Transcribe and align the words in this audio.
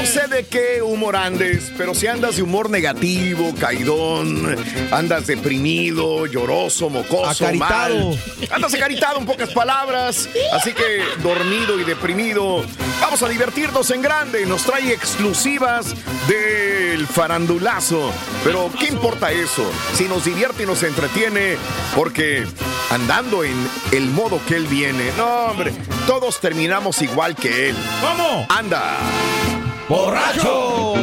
no 0.00 0.06
sé 0.06 0.26
de 0.28 0.44
qué 0.46 0.80
humor 0.80 1.14
andes, 1.14 1.70
pero 1.76 1.94
si 1.94 2.06
andas 2.06 2.36
de 2.36 2.42
humor 2.42 2.70
negativo, 2.70 3.54
caidón, 3.60 4.56
andas 4.90 5.26
deprimido, 5.26 6.24
lloroso, 6.24 6.88
mocoso, 6.88 7.44
Acaritado. 7.44 8.08
mal. 8.10 8.18
Andas 8.50 8.74
acaritado 8.74 9.18
en 9.18 9.26
pocas 9.26 9.50
palabras, 9.52 10.26
así 10.54 10.72
que 10.72 11.02
dormido 11.22 11.78
y 11.78 11.84
deprimido. 11.84 12.64
Vamos 13.00 13.22
a 13.22 13.28
divertirnos 13.28 13.90
en 13.90 14.00
grande. 14.00 14.46
Nos 14.46 14.64
trae 14.64 14.90
exclusivas 14.92 15.94
del 16.26 17.06
farandulazo. 17.06 18.10
Pero, 18.42 18.70
¿qué 18.78 18.86
importa 18.86 19.30
eso? 19.32 19.70
Si 19.94 20.04
nos 20.04 20.24
divierte 20.24 20.62
y 20.62 20.66
nos 20.66 20.82
entretiene, 20.82 21.56
porque 21.94 22.46
andando 22.90 23.44
en 23.44 23.68
el 23.92 24.06
modo 24.08 24.40
que 24.48 24.56
él 24.56 24.66
viene, 24.66 25.12
no, 25.18 25.26
hombre, 25.46 25.72
todos 26.06 26.40
terminamos 26.40 27.02
igual 27.02 27.36
que 27.36 27.68
él. 27.70 27.76
¿Cómo? 28.00 28.46
¡Anda! 28.48 28.96
¡Borracho! 29.90 30.94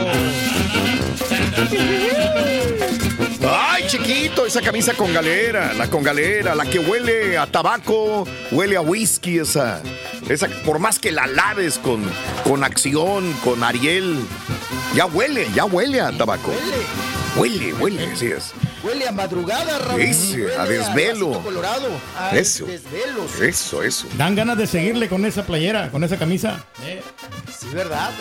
¡Ay, 3.46 3.84
chiquito! 3.88 4.46
Esa 4.46 4.62
camisa 4.62 4.94
con 4.94 5.14
galera, 5.14 5.74
la 5.74 5.90
con 5.90 6.04
galera, 6.04 6.56
la 6.56 6.64
que 6.64 6.80
huele 6.80 7.38
a 7.38 7.48
tabaco, 7.48 8.26
huele 8.50 8.78
a 8.78 8.82
whisky, 8.82 9.40
esa. 9.40 9.82
Esa, 10.30 10.48
por 10.64 10.80
más 10.80 11.00
que 11.00 11.12
la 11.12 11.28
laves 11.28 11.80
con, 11.80 12.02
con 12.46 12.64
acción, 12.64 13.34
con 13.44 13.62
Ariel, 13.62 14.26
ya 14.96 15.06
huele, 15.06 15.50
ya 15.54 15.66
huele 15.66 16.00
a 16.00 16.14
tabaco. 16.14 16.54
Huele, 17.36 17.74
huele, 17.74 18.06
así 18.14 18.28
es. 18.28 18.54
Huele 18.88 19.08
a 19.08 19.12
madrugada, 19.12 19.78
Raúl. 19.80 20.02
Ese, 20.02 20.56
a 20.58 20.66
desvelo. 20.66 21.28
vasito 21.30 21.44
Colorado. 21.44 21.90
Ay, 22.18 22.40
Eso. 22.40 22.66
Desvelos. 22.66 23.40
Eso, 23.42 23.84
eso. 23.84 24.08
Dan 24.18 24.36
ganas 24.36 24.58
de 24.58 24.66
seguirle 24.68 25.10
con 25.10 25.26
esa 25.26 25.46
playera, 25.46 25.92
con 25.92 26.04
esa 26.04 26.18
camisa. 26.18 26.66
Eh, 26.86 27.02
Sí, 27.60 27.68
¿verdad? 27.74 28.12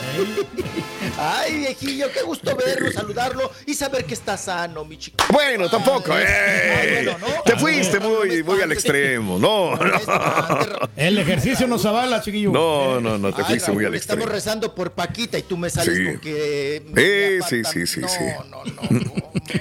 Ay, 1.18 1.58
viejillo, 1.58 2.10
qué 2.12 2.22
gusto 2.22 2.56
verlo, 2.56 2.90
saludarlo 2.90 3.50
y 3.66 3.74
saber 3.74 4.04
que 4.06 4.14
está 4.14 4.36
sano, 4.38 4.84
mi 4.84 4.96
chico. 4.98 5.24
Bueno, 5.30 5.68
tampoco, 5.68 6.12
Ay, 6.12 6.24
eh. 6.26 7.02
bueno, 7.04 7.18
¿no? 7.18 7.42
Te 7.44 7.56
fuiste 7.56 8.00
muy, 8.00 8.42
muy 8.42 8.60
al 8.62 8.72
extremo. 8.72 9.38
No, 9.38 9.76
no. 9.76 9.90
El 10.96 11.18
ejercicio 11.18 11.66
nos 11.66 11.84
avala, 11.84 12.22
chiquillo. 12.22 12.50
No, 12.50 12.98
no, 13.00 13.18
no, 13.18 13.32
te 13.34 13.42
Ay, 13.42 13.48
fuiste 13.48 13.72
muy 13.72 13.84
al 13.84 13.94
estamos 13.94 14.22
extremo. 14.24 14.32
rezando 14.34 14.74
por 14.74 14.92
Paquita 14.92 15.38
y 15.38 15.42
tú 15.42 15.56
me 15.58 15.68
sales 15.70 15.94
Sí. 15.96 16.04
con 16.06 16.18
que... 16.20 16.82
Eh, 16.96 17.40
sí, 17.48 17.62
sí, 17.64 17.86
sí, 17.86 18.00
no, 18.00 18.08
sí. 18.08 18.18
No, 18.50 18.64
no, 18.64 18.90
no, 18.90 19.12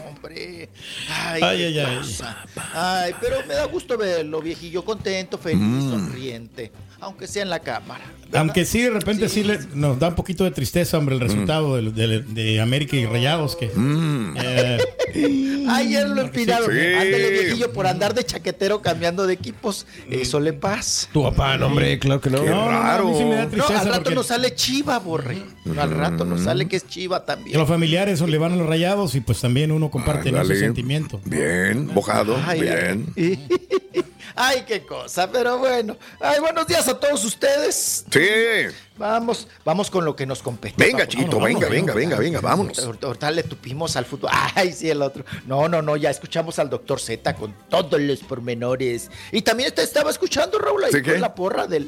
hombre. 0.10 0.70
Ay, 1.10 1.42
Ay, 1.44 1.64
ay, 1.64 1.80
ay. 1.80 1.98
cosa. 1.98 2.38
Ay, 2.74 3.14
pero 3.22 3.38
me 3.48 3.54
da 3.54 3.66
gusto 3.66 3.98
verlo, 3.98 4.42
viejillo, 4.42 4.84
contento, 4.84 5.38
feliz, 5.38 5.60
Mm. 5.62 5.90
sonriente, 5.92 6.72
aunque 7.00 7.28
sea 7.28 7.44
en 7.44 7.50
la 7.50 7.60
cámara. 7.60 8.04
Aunque 8.34 8.66
sí, 8.66 8.82
de 8.82 8.90
repente 8.90 9.30
sí, 9.30 9.44
le- 9.44 9.60
nos 9.74 10.00
da 10.00 10.08
un 10.10 10.16
poquito 10.16 10.44
de 10.44 10.52
tristeza, 10.52 10.98
hombre, 10.98 11.16
el 11.16 11.22
resultado 11.22 11.76
del- 11.76 11.94
del- 11.94 12.34
de, 12.34 12.60
América 12.62 12.96
y 12.96 13.06
Rayados. 13.06 13.56
Que, 13.56 13.72
eh, 13.76 14.78
Ayer 15.70 16.08
lo 16.08 16.22
empinaron. 16.22 16.70
Sí. 16.72 16.80
Ándale, 16.80 17.30
viejillo, 17.30 17.74
por 17.74 17.88
andar 17.88 18.14
de 18.14 18.24
chaquetero 18.24 18.82
cambiando 18.82 19.26
de 19.28 19.34
equipos. 19.34 19.86
Eso 20.10 20.40
le 20.40 20.54
pasa. 20.54 21.08
tu 21.12 21.24
papá, 21.24 21.58
no, 21.58 21.68
hombre, 21.68 21.98
claro 22.00 22.22
que 22.22 22.30
no. 22.30 22.44
Qué 22.44 22.50
no, 22.50 22.72
no, 22.72 22.72
no, 22.72 22.78
a 22.78 23.04
mí 23.04 23.18
sí 23.18 23.24
me 23.24 23.36
da 23.36 23.46
raro. 23.46 23.58
No, 23.58 23.68
al 23.68 23.86
rato 23.86 24.04
porque 24.04 24.16
nos 24.16 24.28
sale 24.28 24.56
chiva, 24.56 25.00
borre. 25.00 25.42
Al 25.78 25.92
rato 25.92 26.26
nos 26.26 26.42
sale 26.42 26.68
que 26.68 26.76
es 26.78 26.88
chiva 26.88 27.26
también. 27.26 27.58
los 27.58 27.68
familiares 27.68 28.22
le 28.22 28.38
van 28.38 28.54
a 28.54 28.56
los 28.56 28.68
Rayados 28.68 29.16
y 29.16 29.22
pues 29.22 29.42
también 29.42 29.72
uno 29.72 29.90
comparte 29.90 30.32
¿no? 30.32 30.42
ese 30.42 30.58
sentimiento. 30.60 31.22
Bien, 31.26 31.88
mojado, 31.94 32.38
Ay, 32.46 32.62
bien. 32.62 33.06
ay. 34.36 34.64
Qué 34.68 34.86
cosa, 34.86 35.30
pero 35.32 35.58
bueno. 35.58 35.98
Ay, 36.20 36.40
buenos 36.40 36.66
días 36.68 36.88
a 36.88 37.00
todos 37.00 37.24
ustedes. 37.24 38.06
Sí. 38.12 38.76
Vamos, 38.98 39.48
vamos 39.64 39.92
con 39.92 40.06
lo 40.06 40.16
que 40.16 40.26
nos 40.26 40.42
compete. 40.42 40.76
Venga, 40.78 41.08
chiquito, 41.08 41.40
venga, 41.40 41.68
venga, 41.68 41.94
venga, 41.94 42.18
venga, 42.18 42.40
vámonos. 42.40 42.80
Ahorita, 42.80 43.30
le 43.32 43.44
tupimos 43.44 43.96
al 43.96 44.06
fútbol. 44.06 44.30
Ay, 44.56 44.72
sí, 44.72 44.90
el 44.90 45.02
otro. 45.02 45.26
No, 45.46 45.68
no, 45.68 45.82
no, 45.82 45.98
ya 45.98 46.10
escuchamos 46.10 46.60
al 46.60 46.70
doctor 46.70 47.00
Z 47.00 47.36
con 47.36 47.54
todos 47.70 48.00
los 48.00 48.20
pormenores. 48.20 49.12
Y 49.32 49.42
también 49.42 49.74
te 49.74 49.84
estaba 49.84 50.10
escuchando, 50.10 50.58
Raúl, 50.60 50.86
ahí 50.86 51.02
con 51.02 51.20
la 51.20 51.36
porra 51.36 51.68
de 51.68 51.88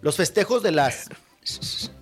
los 0.00 0.16
festejos 0.16 0.62
de 0.62 0.70
las 0.70 1.08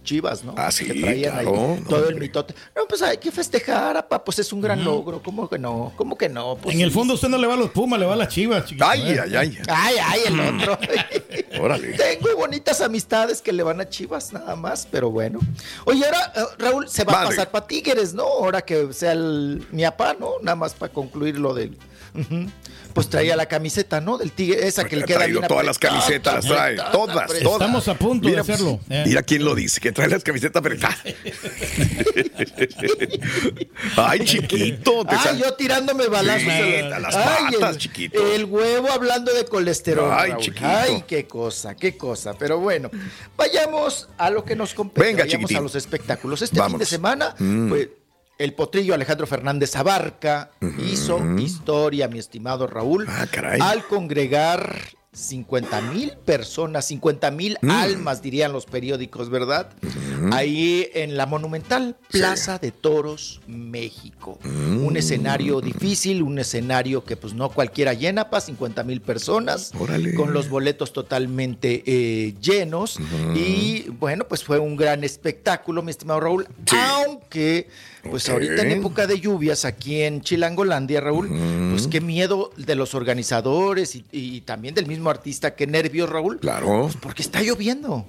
Chivas, 0.02 0.44
¿no? 0.44 0.55
Ah, 0.56 0.70
sí, 0.70 0.87
Que 0.87 1.00
traían 1.00 1.38
ahí 1.38 1.44
todo 1.88 2.08
el 2.08 2.17
mitote. 2.17 2.55
No, 2.76 2.87
pues 2.87 3.00
hay 3.02 3.19
que 3.19 3.31
festejar, 3.31 3.96
apa, 3.96 4.23
pues 4.23 4.38
es 4.38 4.52
un 4.52 4.61
gran 4.61 4.85
logro. 4.85 5.23
¿Cómo 5.23 5.49
que 5.49 5.58
no? 5.58 5.93
¿Cómo 5.96 6.17
que 6.17 6.29
no? 6.29 6.56
Pues 6.56 6.75
en 6.75 6.82
el 6.82 6.91
fondo 6.91 7.14
usted 7.14 7.29
no 7.29 7.38
le 7.38 7.46
va 7.46 7.55
a 7.55 7.56
los 7.56 7.70
Pumas, 7.70 7.99
le 7.99 8.06
va 8.06 8.14
a 8.14 8.17
las 8.17 8.29
Chivas. 8.29 8.64
chiquito, 8.67 8.85
Ay, 8.87 9.00
¿eh? 9.02 9.20
ay, 9.23 9.37
ay. 9.37 9.58
Ay, 9.69 9.94
ay, 10.02 10.20
el 10.26 10.41
otro. 10.41 10.79
Órale. 11.62 11.88
Tengo 11.93 12.37
bonitas 12.37 12.81
amistades 12.81 13.41
que 13.41 13.52
le 13.52 13.62
van 13.62 13.81
a 13.81 13.88
Chivas 13.88 14.32
nada 14.32 14.56
más, 14.56 14.87
pero 14.91 15.11
bueno. 15.11 15.41
Oye, 15.87 16.05
ahora 16.05 16.32
eh, 16.37 16.41
Raúl 16.58 16.88
se 16.88 17.05
va 17.05 17.23
a 17.23 17.25
pasar 17.26 17.50
para 17.50 17.67
Tigres, 17.67 18.12
¿no? 18.14 18.25
Ahora 18.25 18.62
que 18.62 18.93
sea 18.93 19.12
el 19.12 19.67
mi 19.73 19.82
papá, 19.85 20.14
¿no? 20.19 20.32
Nada 20.43 20.56
más 20.56 20.75
para 20.75 20.93
concluir 20.93 21.38
lo 21.38 21.55
del. 21.55 21.76
Pues 22.93 23.08
traía 23.11 23.34
la 23.34 23.46
camiseta, 23.46 24.00
¿no? 24.00 24.19
Del 24.19 24.31
Tigre, 24.31 24.69
esa 24.69 24.84
que 24.84 24.94
le 24.94 25.02
Ha 25.02 25.06
queda 25.06 25.19
traído 25.19 25.40
bien 25.40 25.49
todas 25.49 25.66
las 25.66 25.81
camisetas, 25.81 26.44
trae. 26.46 26.75
apretada, 26.75 26.93
Todas, 26.93 27.16
apretada. 27.16 27.43
todas. 27.44 27.61
Estamos 27.61 27.88
a 27.88 27.94
punto 27.94 28.28
de 28.28 28.38
hacerlo, 28.38 28.78
pues, 28.87 29.00
eh. 29.00 29.05
Mira 29.08 29.22
quién 29.25 29.44
lo 29.44 29.52
dice, 29.56 29.81
que 29.81 29.90
trae 29.90 30.06
las 30.08 30.22
camisetas 30.22 30.61
apretadas. 30.61 30.99
Ay, 33.96 34.20
chiquito. 34.25 35.05
te 35.05 35.14
Ay, 35.16 35.20
sal- 35.22 35.38
yo 35.38 35.55
tirándome 35.55 36.06
balazos 36.06 36.43
Sí, 36.43 36.49
en 36.50 36.93
a 36.93 36.99
las 37.00 37.14
Ay, 37.14 37.55
patas, 37.55 37.72
el, 37.72 37.78
chiquito. 37.78 38.32
El 38.34 38.44
huevo 38.44 38.90
hablando 38.93 39.32
de 39.32 39.44
colesterol. 39.44 40.10
Ay, 40.12 40.31
Raúl. 40.31 40.43
chiquito. 40.43 40.67
Ay, 40.67 41.05
qué 41.06 41.26
cosa, 41.26 41.75
qué 41.76 41.96
cosa. 41.96 42.34
Pero 42.38 42.58
bueno, 42.60 42.90
vayamos 43.37 44.08
a 44.19 44.31
lo 44.31 44.44
que 44.44 44.56
nos 44.56 44.75
compete. 44.75 45.06
Venga, 45.06 45.25
vayamos 45.25 45.43
chiquitín. 45.49 45.56
a 45.58 45.62
los 45.62 45.75
espectáculos. 45.75 46.43
Este 46.43 46.62
fin 46.62 46.78
de 46.78 46.87
semana, 46.87 47.34
Mm. 47.38 47.69
pues, 47.69 47.88
el 48.38 48.54
potrillo 48.54 48.94
Alejandro 48.94 49.26
Fernández 49.26 49.76
Abarca 49.76 50.50
hizo 50.78 51.20
historia, 51.38 52.08
mi 52.08 52.19
estimado 52.19 52.66
Raúl, 52.66 53.06
Ah, 53.08 53.26
caray. 53.31 53.60
al 53.60 53.86
congregar 53.86 54.76
50 55.14 55.81
mil 55.81 56.12
personas, 56.25 56.87
50 56.87 57.31
mil 57.31 57.56
Mm. 57.62 57.70
almas, 57.70 58.20
dirían 58.22 58.52
los 58.52 58.66
periódicos, 58.66 59.31
¿verdad? 59.31 59.70
Ahí 60.32 60.88
en 60.94 61.16
la 61.16 61.26
monumental 61.26 61.96
Plaza 62.11 62.58
de 62.58 62.70
Toros, 62.72 63.40
México. 63.46 64.38
Mm. 64.44 64.84
Un 64.84 64.96
escenario 64.96 65.61
difícil, 65.61 66.22
un 66.22 66.38
escenario 66.38 67.05
que 67.05 67.16
pues 67.16 67.34
no 67.34 67.49
cualquiera 67.50 67.94
llena 67.94 68.28
para 68.31 68.40
50 68.40 68.82
mil 68.84 69.00
personas, 69.00 69.72
Órale. 69.78 70.14
con 70.14 70.32
los 70.32 70.49
boletos 70.49 70.93
totalmente 70.93 71.82
eh, 71.87 72.34
llenos. 72.40 72.99
Y 73.34 73.88
bueno, 74.00 74.26
pues 74.26 74.43
fue 74.44 74.58
un 74.58 74.76
gran 74.76 75.05
espectáculo, 75.05 75.82
mi 75.82 75.90
estimado 75.90 76.20
Raúl, 76.20 76.46
aunque 76.96 77.69
pues 78.10 78.28
ahorita 78.28 78.62
en 78.62 78.70
época 78.72 79.06
de 79.06 79.19
lluvias 79.19 79.64
aquí 79.64 80.02
en 80.02 80.20
Chilangolandia, 80.20 81.00
Raúl, 81.00 81.28
pues 81.70 81.87
qué 81.87 82.00
miedo 82.02 82.50
de 82.56 82.75
los 82.75 82.94
organizadores 82.94 83.94
y, 83.96 84.05
y 84.12 84.40
también 84.43 84.75
del 84.75 84.87
mismo 84.87 85.03
artista, 85.10 85.54
qué 85.54 85.66
nervios, 85.66 86.08
Raúl. 86.08 86.38
Claro. 86.40 86.82
Pues 86.84 86.96
porque 87.00 87.22
está 87.22 87.42
lloviendo. 87.42 88.06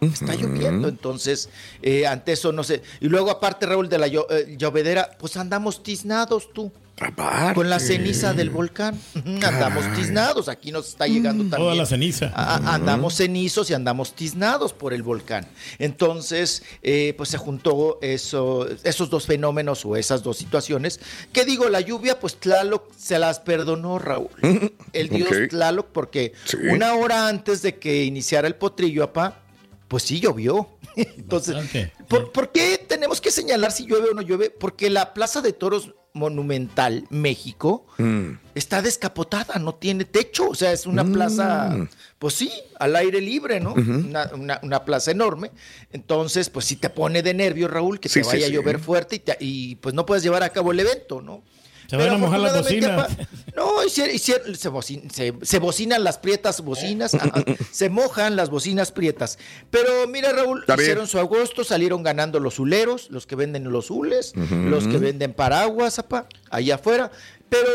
Está 0.00 0.34
lloviendo, 0.34 0.88
entonces 0.88 1.48
eh, 1.82 2.06
ante 2.06 2.32
eso 2.32 2.52
no 2.52 2.62
sé. 2.62 2.82
Y 3.00 3.08
luego 3.08 3.30
aparte, 3.30 3.64
Raúl, 3.64 3.88
de 3.88 3.98
la 3.98 4.06
llo- 4.08 4.26
eh, 4.30 4.54
llovedera, 4.58 5.10
pues 5.18 5.36
andamos 5.38 5.82
tiznados 5.82 6.52
tú. 6.52 6.70
Aparte. 6.98 7.54
Con 7.54 7.68
la 7.68 7.78
ceniza 7.78 8.32
del 8.32 8.48
volcán. 8.50 8.98
Andamos 9.14 9.84
tiznados. 9.94 10.48
Aquí 10.48 10.72
nos 10.72 10.88
está 10.88 11.06
llegando 11.06 11.42
también. 11.44 11.60
Toda 11.60 11.74
la 11.74 11.84
ceniza. 11.86 12.32
A- 12.34 12.74
andamos 12.74 13.14
cenizos 13.16 13.68
y 13.70 13.74
andamos 13.74 14.14
tiznados 14.14 14.72
por 14.72 14.94
el 14.94 15.02
volcán. 15.02 15.46
Entonces, 15.78 16.62
eh, 16.82 17.12
pues 17.16 17.28
se 17.28 17.38
juntó 17.38 17.98
eso, 18.00 18.66
esos 18.82 19.10
dos 19.10 19.26
fenómenos 19.26 19.84
o 19.84 19.96
esas 19.96 20.22
dos 20.22 20.38
situaciones. 20.38 21.00
¿Qué 21.32 21.44
digo? 21.44 21.68
La 21.68 21.80
lluvia, 21.80 22.18
pues 22.18 22.36
Tlaloc 22.36 22.90
se 22.96 23.18
las 23.18 23.40
perdonó, 23.40 23.98
Raúl. 23.98 24.28
El 24.92 25.08
dios 25.10 25.28
Ok. 25.30 25.48
Tlaloc, 25.50 25.86
porque 25.92 26.32
Sí. 26.46 26.56
una 26.70 26.94
hora 26.94 27.28
antes 27.28 27.60
de 27.62 27.76
que 27.78 28.04
iniciara 28.04 28.48
el 28.48 28.54
potrillo, 28.54 29.04
apá, 29.04 29.42
pues 29.88 30.02
sí 30.04 30.18
llovió. 30.20 30.70
Entonces, 30.96 31.54
Bastante. 31.56 31.92
¿por, 32.08 32.32
por 32.32 32.52
qué 32.52 32.78
tenemos 32.88 33.20
que 33.20 33.30
señalar 33.30 33.70
si 33.70 33.86
llueve 33.86 34.08
o 34.10 34.14
no 34.14 34.22
llueve? 34.22 34.48
Porque 34.50 34.88
la 34.88 35.12
Plaza 35.12 35.42
de 35.42 35.52
Toros 35.52 35.94
Monumental, 36.16 37.06
México, 37.10 37.86
Mm. 37.98 38.32
está 38.54 38.82
descapotada, 38.82 39.58
no 39.60 39.74
tiene 39.74 40.04
techo, 40.04 40.48
o 40.48 40.54
sea, 40.54 40.72
es 40.72 40.86
una 40.86 41.04
plaza, 41.04 41.76
pues 42.18 42.34
sí, 42.34 42.50
al 42.80 42.96
aire 42.96 43.20
libre, 43.20 43.60
¿no? 43.60 43.74
una, 43.74 44.30
una- 44.34 44.60
una 44.62 44.84
plaza 44.84 45.10
enorme. 45.10 45.50
Entonces, 45.92 46.50
pues 46.50 46.64
sí 46.64 46.76
te 46.76 46.90
pone 46.90 47.22
de 47.22 47.34
nervio, 47.34 47.68
Raúl, 47.68 48.00
que 48.00 48.08
Sí, 48.08 48.20
te 48.22 48.26
vaya 48.26 48.46
sí. 48.46 48.52
a 48.52 48.54
llover 48.54 48.78
fuerte 48.80 49.16
y, 49.16 49.18
te- 49.20 49.36
y, 49.40 49.74
pues 49.76 49.94
no 49.94 50.04
puedes 50.06 50.24
llevar 50.24 50.42
a 50.42 50.48
cabo 50.50 50.72
el 50.72 50.80
evento, 50.80 51.20
¿no? 51.22 51.42
Se 51.88 51.96
van 51.96 52.08
a 52.10 52.18
mojar 52.18 52.40
bocinas. 52.40 52.90
apa, 53.12 53.28
No, 53.56 53.82
hicieron- 53.84 54.54
se, 54.56 54.70
bocin- 54.70 55.10
se- 55.10 55.34
se 55.42 55.58
bocinan 55.58 56.04
las 56.04 56.18
prietas 56.18 56.60
bocinas, 56.62 57.14
ajá, 57.14 57.44
se 57.72 57.88
mojan 57.88 58.36
las 58.36 58.50
bocinas 58.50 58.92
prietas. 58.92 59.38
Pero 59.70 60.06
mira, 60.08 60.32
Raúl, 60.32 60.60
Está 60.60 60.74
bien. 60.76 60.84
hicieron 60.84 61.06
su 61.06 61.18
agosto, 61.18 61.64
salieron 61.64 62.02
ganando 62.02 62.38
los 62.40 62.58
huleros, 62.58 63.08
los 63.10 63.26
que 63.26 63.36
venden 63.36 63.70
los 63.70 63.90
hules, 63.90 64.32
los 64.36 64.86
que 64.88 64.98
venden 64.98 65.32
paraguas, 65.32 65.98
apa, 65.98 66.26
allá 66.50 66.74
afuera. 66.74 67.10
Pero 67.48 67.68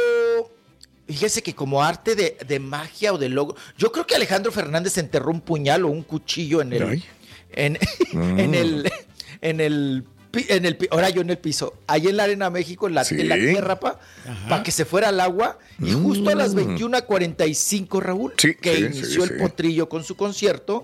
fíjese 1.07 1.41
que 1.41 1.55
como 1.55 1.83
arte 1.83 2.15
de, 2.15 2.37
de 2.47 2.59
magia 2.59 3.13
o 3.13 3.17
de 3.17 3.29
logo, 3.29 3.55
yo 3.77 3.91
creo 3.91 4.05
que 4.05 4.15
Alejandro 4.15 4.51
Fernández 4.51 4.97
enterró 4.97 5.31
un 5.31 5.41
puñal 5.41 5.83
o 5.85 5.87
un 5.87 6.03
cuchillo 6.03 6.61
en 6.61 6.73
el, 6.73 7.03
en, 7.51 7.77
en 8.13 8.55
el, 8.55 8.91
en 9.41 9.59
el, 9.61 10.03
en 10.33 10.65
el, 10.65 10.77
ahora 10.91 11.09
yo 11.09 11.21
en 11.21 11.29
el 11.29 11.37
piso, 11.37 11.73
ahí 11.87 12.07
en 12.07 12.17
la 12.17 12.23
Arena 12.23 12.49
México, 12.49 12.87
en 12.87 12.93
la, 12.95 13.03
Sí. 13.03 13.19
en 13.19 13.27
la 13.29 13.35
tierra, 13.35 13.79
pa, 13.79 13.99
para 14.47 14.63
que 14.63 14.71
se 14.71 14.85
fuera 14.85 15.09
al 15.09 15.19
agua, 15.19 15.57
y 15.79 15.91
justo 15.91 16.29
a 16.29 16.35
las 16.35 16.53
21.45, 16.55 17.99
Raúl, 18.01 18.33
Sí, 18.37 18.55
que 18.55 18.75
sí, 18.75 18.81
inició 18.85 19.07
sí, 19.07 19.21
el 19.21 19.29
sí. 19.29 19.35
potrillo 19.43 19.89
con 19.89 20.03
su 20.03 20.15
concierto, 20.15 20.81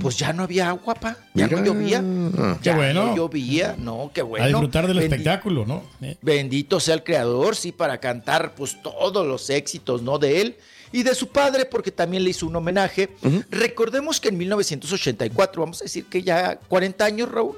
pues 0.00 0.16
ya 0.18 0.32
no 0.32 0.42
había 0.44 0.68
agua, 0.68 0.94
pa, 0.94 1.16
ya 1.34 1.46
Mira. 1.46 1.58
no 1.60 1.64
llovía, 1.66 2.00
Qué 2.00 2.58
ya 2.62 2.76
bueno. 2.76 3.06
no 3.06 3.16
llovía, 3.16 3.74
no, 3.78 4.10
qué 4.14 4.22
bueno. 4.22 4.44
a 4.44 4.48
disfrutar 4.48 4.86
del 4.86 4.98
Bendi- 4.98 5.02
espectáculo, 5.04 5.66
¿no? 5.66 5.82
Eh. 6.02 6.16
Bendito 6.22 6.80
sea 6.80 6.94
el 6.94 7.02
creador, 7.04 7.56
sí, 7.56 7.72
para 7.72 7.98
cantar 7.98 8.54
pues 8.54 8.80
todos 8.82 9.26
los 9.26 9.50
éxitos, 9.50 10.02
¿no? 10.02 10.18
De 10.18 10.40
él 10.40 10.56
y 10.92 11.02
de 11.02 11.14
su 11.14 11.28
padre, 11.28 11.64
porque 11.66 11.90
también 11.92 12.24
le 12.24 12.30
hizo 12.30 12.46
un 12.46 12.56
homenaje. 12.56 13.10
Recordemos 13.50 14.20
que 14.20 14.28
en 14.28 14.38
1984, 14.38 15.62
vamos 15.62 15.80
a 15.80 15.84
decir 15.84 16.04
que 16.06 16.22
ya 16.22 16.58
40 16.68 17.04
años, 17.04 17.30
Raúl. 17.30 17.56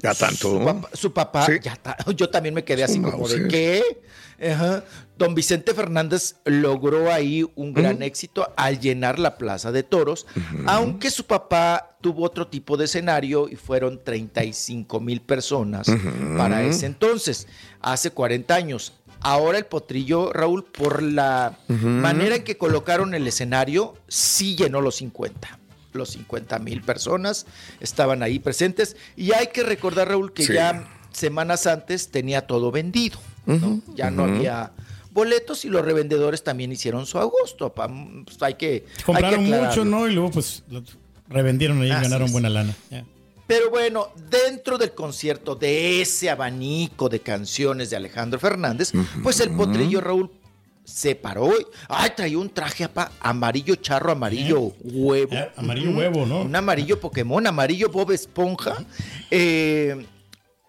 Ya 0.00 0.14
tanto. 0.14 0.58
Su 0.58 0.64
papá, 0.64 0.88
su 0.94 1.12
papá, 1.12 1.46
Sí. 1.46 1.52
ya 1.62 1.76
ta- 1.76 1.96
yo 2.16 2.28
también 2.30 2.54
me 2.54 2.64
quedé 2.64 2.84
así 2.84 3.00
como 3.00 3.28
de 3.28 3.48
qué. 3.48 3.82
Ajá. 4.50 4.84
Don 5.18 5.34
Vicente 5.34 5.74
Fernández 5.74 6.36
logró 6.46 7.12
ahí 7.12 7.44
un 7.56 7.74
gran 7.74 8.02
éxito 8.02 8.50
al 8.56 8.80
llenar 8.80 9.18
la 9.18 9.36
plaza 9.36 9.70
de 9.70 9.82
toros, 9.82 10.26
aunque 10.66 11.10
su 11.10 11.26
papá 11.26 11.98
tuvo 12.00 12.24
otro 12.24 12.46
tipo 12.46 12.78
de 12.78 12.86
escenario 12.86 13.46
y 13.50 13.56
fueron 13.56 14.02
35 14.02 14.98
mil 15.00 15.20
personas 15.20 15.86
para 16.38 16.62
ese 16.62 16.86
entonces, 16.86 17.46
hace 17.82 18.10
40 18.12 18.54
años. 18.54 18.94
Ahora 19.22 19.58
el 19.58 19.66
potrillo, 19.66 20.32
Raúl, 20.32 20.64
por 20.64 21.02
la 21.02 21.58
manera 21.68 22.36
en 22.36 22.42
que 22.44 22.56
colocaron 22.56 23.12
el 23.12 23.26
escenario, 23.26 23.94
sí 24.08 24.56
llenó 24.56 24.80
los 24.80 24.94
50 24.96 25.58
los 25.92 26.10
50 26.10 26.58
mil 26.58 26.82
personas 26.82 27.46
estaban 27.80 28.22
ahí 28.22 28.38
presentes. 28.38 28.96
Y 29.16 29.32
hay 29.32 29.48
que 29.48 29.62
recordar, 29.62 30.08
Raúl, 30.08 30.32
que 30.32 30.44
Sí. 30.44 30.52
ya 30.54 30.88
semanas 31.12 31.66
antes 31.66 32.10
tenía 32.10 32.46
todo 32.46 32.70
vendido. 32.70 33.18
¿no? 33.46 33.80
Ya 33.96 34.10
no 34.10 34.24
había 34.24 34.70
boletos 35.12 35.64
y 35.64 35.68
los 35.68 35.84
revendedores 35.84 36.44
también 36.44 36.70
hicieron 36.70 37.06
su 37.06 37.18
agosto. 37.18 37.72
pa- 37.74 37.88
pues 38.24 38.40
hay 38.42 38.54
que. 38.54 38.66
hay 38.66 38.80
que 38.96 39.02
Compraron 39.04 39.40
mucho, 39.44 39.54
aclararlo. 39.56 39.84
¿no? 39.86 40.08
Y 40.08 40.12
luego 40.14 40.30
pues 40.30 40.62
lo 40.68 40.82
revendieron 41.28 41.80
ahí 41.82 41.88
y 41.88 41.90
Así 41.90 42.02
ganaron 42.04 42.26
es. 42.26 42.32
buena 42.32 42.48
lana. 42.50 42.76
Ya. 42.90 43.04
Pero 43.48 43.70
bueno, 43.70 44.08
dentro 44.30 44.78
del 44.78 44.92
concierto 44.92 45.56
de 45.56 46.00
ese 46.02 46.30
abanico 46.30 47.08
de 47.08 47.18
canciones 47.18 47.90
de 47.90 47.96
Alejandro 47.96 48.38
Fernández, 48.38 48.92
pues 49.24 49.40
el 49.40 49.50
potrillo 49.50 50.00
Raúl 50.00 50.30
se 50.90 51.14
paró. 51.14 51.50
Ay, 51.88 52.10
traía 52.16 52.38
un 52.38 52.50
traje 52.50 52.84
apa, 52.84 53.12
amarillo 53.20 53.76
charro, 53.76 54.12
amarillo 54.12 54.72
huevo. 54.82 55.32
Eh, 55.34 55.50
amarillo 55.56 55.90
huevo, 55.92 56.26
¿no? 56.26 56.42
Un 56.42 56.54
amarillo 56.56 56.98
Pokémon, 57.00 57.46
amarillo 57.46 57.88
Bob 57.90 58.10
Esponja. 58.12 58.76
eh, 59.30 60.06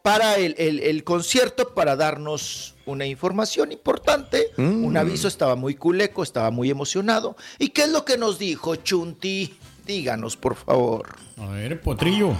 para 0.04 0.36
el, 0.38 0.56
el- 0.58 0.80
el 0.80 1.04
concierto, 1.04 1.76
para 1.76 1.96
darnos 1.96 2.74
una 2.88 3.06
información 3.06 3.72
importante. 3.72 4.48
Un 4.58 4.98
aviso, 4.98 5.28
estaba 5.28 5.56
muy 5.56 5.76
culeco, 5.76 6.24
estaba 6.24 6.50
muy 6.50 6.72
emocionado. 6.72 7.36
¿Y 7.60 7.70
qué 7.70 7.84
es 7.84 7.90
lo 7.90 8.04
que 8.04 8.18
nos 8.18 8.40
dijo 8.40 8.76
Chunti? 8.78 9.56
Díganos, 9.86 10.38
por 10.38 10.56
favor. 10.56 11.16
A 11.38 11.46
ver, 11.50 11.80
potrillo. 11.82 12.32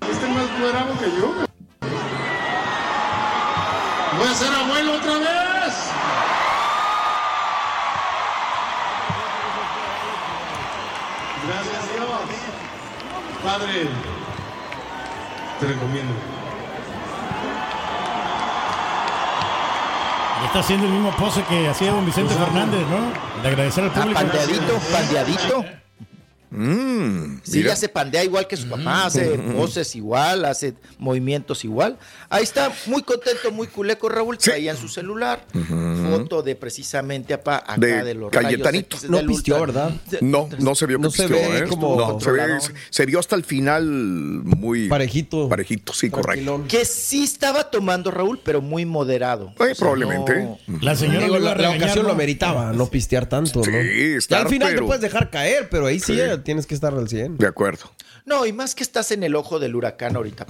Este 0.00 0.26
es 0.26 0.28
más 0.30 0.72
bravo 0.72 0.92
que 1.00 1.06
yo. 1.20 1.43
Voy 4.24 4.32
a 4.32 4.36
ser 4.36 4.54
abuelo 4.54 4.94
otra 4.94 5.18
vez. 5.18 5.74
Gracias 11.46 11.92
Dios. 11.92 12.08
Padre, 13.44 13.86
te 15.60 15.66
recomiendo. 15.66 16.12
Está 20.46 20.58
haciendo 20.60 20.86
el 20.86 20.92
mismo 20.92 21.10
pose 21.12 21.42
que 21.44 21.68
hacía 21.68 21.90
don 21.92 22.06
Vicente 22.06 22.34
Fernández, 22.34 22.80
¿no? 22.88 23.42
De 23.42 23.48
agradecer 23.48 23.84
al 23.84 23.90
Ah, 23.90 23.94
público. 23.94 24.20
pandeadito, 24.20 24.78
pandeadito. 24.92 25.64
Mm, 26.54 27.40
Sí, 27.42 27.58
mira. 27.58 27.70
ya 27.70 27.76
se 27.76 27.88
pandea 27.88 28.24
igual 28.24 28.46
que 28.46 28.56
su 28.56 28.68
papá, 28.68 29.06
hace 29.06 29.24
poses 29.56 29.94
igual, 29.96 30.44
hace 30.44 30.74
movimientos 30.98 31.64
igual. 31.64 31.98
Ahí 32.30 32.42
está, 32.44 32.72
muy 32.86 33.02
contento, 33.02 33.50
muy 33.50 33.66
culeco 33.66 34.08
Raúl, 34.08 34.38
traía 34.38 34.70
en 34.72 34.76
su 34.76 34.88
celular 34.88 35.44
foto 36.10 36.42
de 36.42 36.54
precisamente 36.56 37.34
apa, 37.34 37.56
acá 37.56 37.76
de, 37.78 38.04
de 38.04 38.14
los 38.14 38.30
Cayetanito. 38.30 38.96
rayos 38.96 39.04
X 39.04 39.10
del 39.10 39.30
ultra- 39.30 39.92
No, 40.20 40.48
no 40.58 40.74
se 40.74 40.86
vio 40.86 40.98
que 40.98 41.02
No 41.04 41.10
se 41.10 41.26
pisteó, 41.28 41.50
ve 41.50 41.58
¿eh? 41.58 41.64
como 41.68 41.96
No, 41.96 42.20
se, 42.20 42.30
ve- 42.30 42.58
se 42.90 43.06
vio 43.06 43.18
hasta 43.18 43.36
el 43.36 43.44
final 43.44 43.84
muy 43.84 44.88
Parejito. 44.88 45.48
Parejito, 45.48 45.92
sí, 45.92 46.10
correcto. 46.10 46.64
Que 46.68 46.84
sí 46.84 47.24
estaba 47.24 47.70
tomando 47.70 48.10
Raúl, 48.10 48.40
pero 48.44 48.60
muy 48.60 48.84
moderado. 48.84 49.48
Eh, 49.48 49.54
O 49.58 49.64
sea, 49.64 49.74
probablemente. 49.76 50.42
no- 50.42 50.58
La 50.80 50.94
señora 50.96 51.20
Digo, 51.24 51.38
la, 51.38 51.50
la 51.50 51.54
regañar, 51.54 51.78
ocasión 51.82 52.02
¿no? 52.04 52.08
lo 52.08 52.14
ameritaba, 52.14 52.72
no 52.72 52.86
pistear 52.86 53.28
tanto, 53.28 53.60
¿no? 53.60 53.64
Sí, 53.64 53.70
Ya 53.72 54.16
estar, 54.18 54.42
al 54.42 54.48
final 54.48 54.68
te 54.68 54.74
pero- 54.74 54.86
puedes 54.86 55.02
dejar 55.02 55.30
caer, 55.30 55.68
pero 55.70 55.86
ahí 55.86 55.98
sí, 56.00 56.14
Sí. 56.14 56.20
Tienes 56.44 56.66
que 56.66 56.74
estar 56.74 56.94
al 56.94 57.08
100. 57.08 57.38
De 57.38 57.46
acuerdo. 57.46 57.90
No, 58.26 58.46
y 58.46 58.54
más 58.54 58.74
que 58.74 58.82
estás 58.82 59.10
en 59.10 59.22
el 59.22 59.36
ojo 59.36 59.58
del 59.58 59.76
huracán 59.76 60.16
ahorita. 60.16 60.46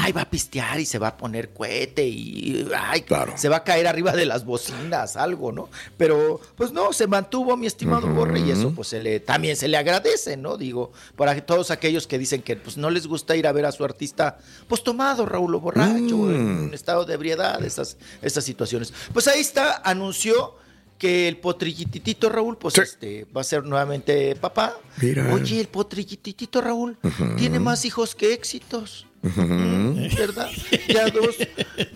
Ay, 0.00 0.12
va 0.12 0.22
a 0.22 0.30
pistear 0.30 0.78
y 0.78 0.86
se 0.86 0.98
va 0.98 1.08
a 1.08 1.16
poner 1.16 1.50
cohete 1.52 2.06
y 2.06 2.68
ay, 2.76 3.04
se 3.34 3.48
va 3.48 3.56
a 3.56 3.64
caer 3.64 3.88
arriba 3.88 4.12
de 4.12 4.26
las 4.26 4.44
bocinas, 4.44 5.16
algo, 5.16 5.50
¿no? 5.50 5.68
Pero, 5.96 6.40
pues 6.54 6.70
no, 6.70 6.92
se 6.92 7.08
mantuvo 7.08 7.56
mi 7.56 7.66
estimado 7.66 8.06
Borre 8.06 8.40
y 8.40 8.52
eso 8.52 8.72
pues 8.72 8.88
se 8.88 9.02
le, 9.02 9.18
también 9.18 9.56
se 9.56 9.66
le 9.66 9.76
agradece, 9.76 10.36
¿no? 10.36 10.56
Digo, 10.56 10.92
para 11.16 11.34
todos 11.44 11.72
aquellos 11.72 12.06
que 12.06 12.16
dicen 12.16 12.42
que 12.42 12.54
pues 12.54 12.76
no 12.76 12.90
les 12.90 13.08
gusta 13.08 13.34
ir 13.34 13.48
a 13.48 13.52
ver 13.52 13.66
a 13.66 13.72
su 13.72 13.84
artista, 13.84 14.38
pues 14.68 14.84
tomado, 14.84 15.26
Raúl, 15.26 15.54
o 15.56 15.60
borracho, 15.60 16.30
en 16.30 16.66
un 16.66 16.74
estado 16.74 17.04
de 17.04 17.14
ebriedad, 17.14 17.64
esas, 17.64 17.96
esas 18.22 18.44
situaciones. 18.44 18.92
Pues 19.12 19.26
ahí 19.26 19.40
está, 19.40 19.82
anunció 19.84 20.54
que 20.98 21.28
el 21.28 21.38
potrillititito 21.38 22.28
Raúl, 22.28 22.56
pues 22.56 22.78
este, 22.78 23.26
va 23.36 23.42
a 23.42 23.44
ser 23.44 23.64
nuevamente 23.64 24.34
papá. 24.36 24.78
Mira. 25.00 25.32
Oye, 25.34 25.60
el 25.60 25.68
potrillititito 25.68 26.60
Raúl 26.60 26.98
tiene 27.36 27.58
más 27.60 27.84
hijos 27.84 28.14
que 28.14 28.32
éxitos. 28.32 29.06
¿Verdad? 29.22 30.48
Ya 30.88 31.10
dos, 31.10 31.36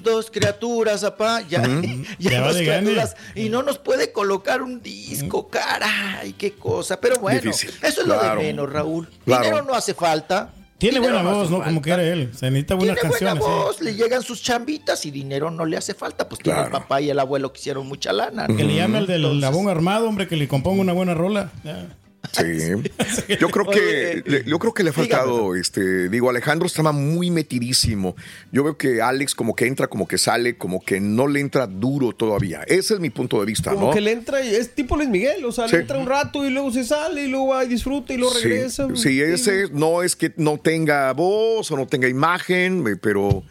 dos 0.02 0.30
criaturas, 0.30 1.02
papá. 1.02 1.42
Ya, 1.48 1.62
ya 2.18 2.30
Ya 2.30 2.40
va 2.40 2.48
dos 2.48 2.56
criaturas. 2.56 3.16
Y 3.34 3.48
no 3.48 3.62
nos 3.62 3.78
puede 3.78 4.12
colocar 4.12 4.62
un 4.62 4.82
disco, 4.82 5.48
caray, 5.48 6.32
qué 6.32 6.52
cosa. 6.52 7.00
Pero 7.00 7.18
bueno, 7.20 7.40
Difícil. 7.40 7.70
eso 7.82 8.02
es 8.02 8.06
lo 8.06 8.20
de 8.20 8.34
menos, 8.34 8.70
Raúl. 8.70 9.08
Claro. 9.24 9.44
Dinero 9.44 9.64
no 9.64 9.74
hace 9.74 9.94
falta. 9.94 10.52
Tiene 10.80 10.98
Dinero 10.98 11.14
buena 11.14 11.30
no 11.30 11.36
voz, 11.38 11.50
¿no? 11.50 11.56
falta. 11.58 11.68
Como 11.70 11.82
que 11.82 11.90
era 11.90 12.02
él. 12.02 12.30
Se 12.34 12.50
necesita 12.50 12.74
buenas 12.74 12.96
Tiene 12.98 13.08
buena 13.10 13.26
canciones. 13.34 13.44
¿eh? 13.44 13.64
voz, 13.64 13.80
le 13.80 13.94
llegan 13.94 14.22
sus 14.22 14.42
chambitas 14.42 15.06
y 15.06 15.12
dinero 15.12 15.50
no 15.52 15.64
le 15.64 15.76
hace 15.76 15.94
falta. 15.94 16.28
Pues 16.28 16.40
tiene 16.40 16.60
el 16.62 16.70
papá 16.70 17.00
y 17.00 17.10
el 17.10 17.18
abuelo 17.20 17.52
que 17.52 17.60
hicieron 17.60 17.86
mucha 17.86 18.12
lana. 18.12 18.48
¿no? 18.48 18.56
Que 18.56 18.64
le 18.64 18.74
llame 18.74 18.98
al 18.98 19.06
del 19.06 19.16
Entonces- 19.22 19.40
labón 19.42 19.68
armado, 19.68 20.08
hombre, 20.08 20.26
que 20.26 20.36
le 20.36 20.48
componga 20.48 20.80
una 20.80 20.92
buena 20.92 21.14
rola. 21.14 21.52
Ya. 21.62 21.86
Sí. 22.32 22.44
Yo 23.40 23.48
creo 23.48 23.66
que 23.66 24.22
le, 24.26 24.44
yo 24.44 24.58
creo 24.58 24.74
que 24.74 24.82
le 24.84 24.90
ha 24.90 24.92
faltado, 24.92 25.54
este, 25.56 26.08
digo, 26.10 26.28
Alejandro 26.30 26.66
estaba 26.66 26.92
muy 26.92 27.30
metidísimo. 27.30 28.14
Yo 28.52 28.62
veo 28.62 28.76
que 28.76 29.00
Alex 29.00 29.34
como 29.34 29.54
que 29.56 29.66
entra, 29.66 29.86
como 29.88 30.06
que 30.06 30.18
sale, 30.18 30.56
como 30.56 30.84
que 30.84 31.00
no 31.00 31.26
le 31.26 31.40
entra 31.40 31.66
duro 31.66 32.12
todavía. 32.12 32.62
Ese 32.66 32.94
es 32.94 33.00
mi 33.00 33.10
punto 33.10 33.40
de 33.40 33.46
vista, 33.46 33.72
Como 33.72 33.88
¿no? 33.88 33.92
que 33.92 34.00
le 34.00 34.12
entra, 34.12 34.44
y 34.44 34.54
es 34.54 34.74
tipo 34.74 34.96
Luis 34.96 35.08
Miguel, 35.08 35.44
o 35.44 35.50
sea, 35.52 35.66
Sí. 35.66 35.74
le 35.76 35.80
entra 35.82 35.98
un 35.98 36.06
rato 36.06 36.44
y 36.46 36.50
luego 36.50 36.70
se 36.72 36.84
sale 36.84 37.24
y 37.24 37.28
luego 37.28 37.48
va 37.48 37.64
y 37.64 37.68
disfruta 37.68 38.12
y 38.12 38.18
luego 38.18 38.34
regresa. 38.34 38.86
Sí, 38.94 39.20
ese 39.20 39.68
no 39.72 40.02
es 40.02 40.14
que 40.14 40.32
no 40.36 40.58
tenga 40.58 41.12
voz 41.12 41.70
o 41.70 41.76
no 41.76 41.86
tenga 41.86 42.06
imagen, 42.06 42.86
eh, 42.86 42.96
pero 43.00 43.42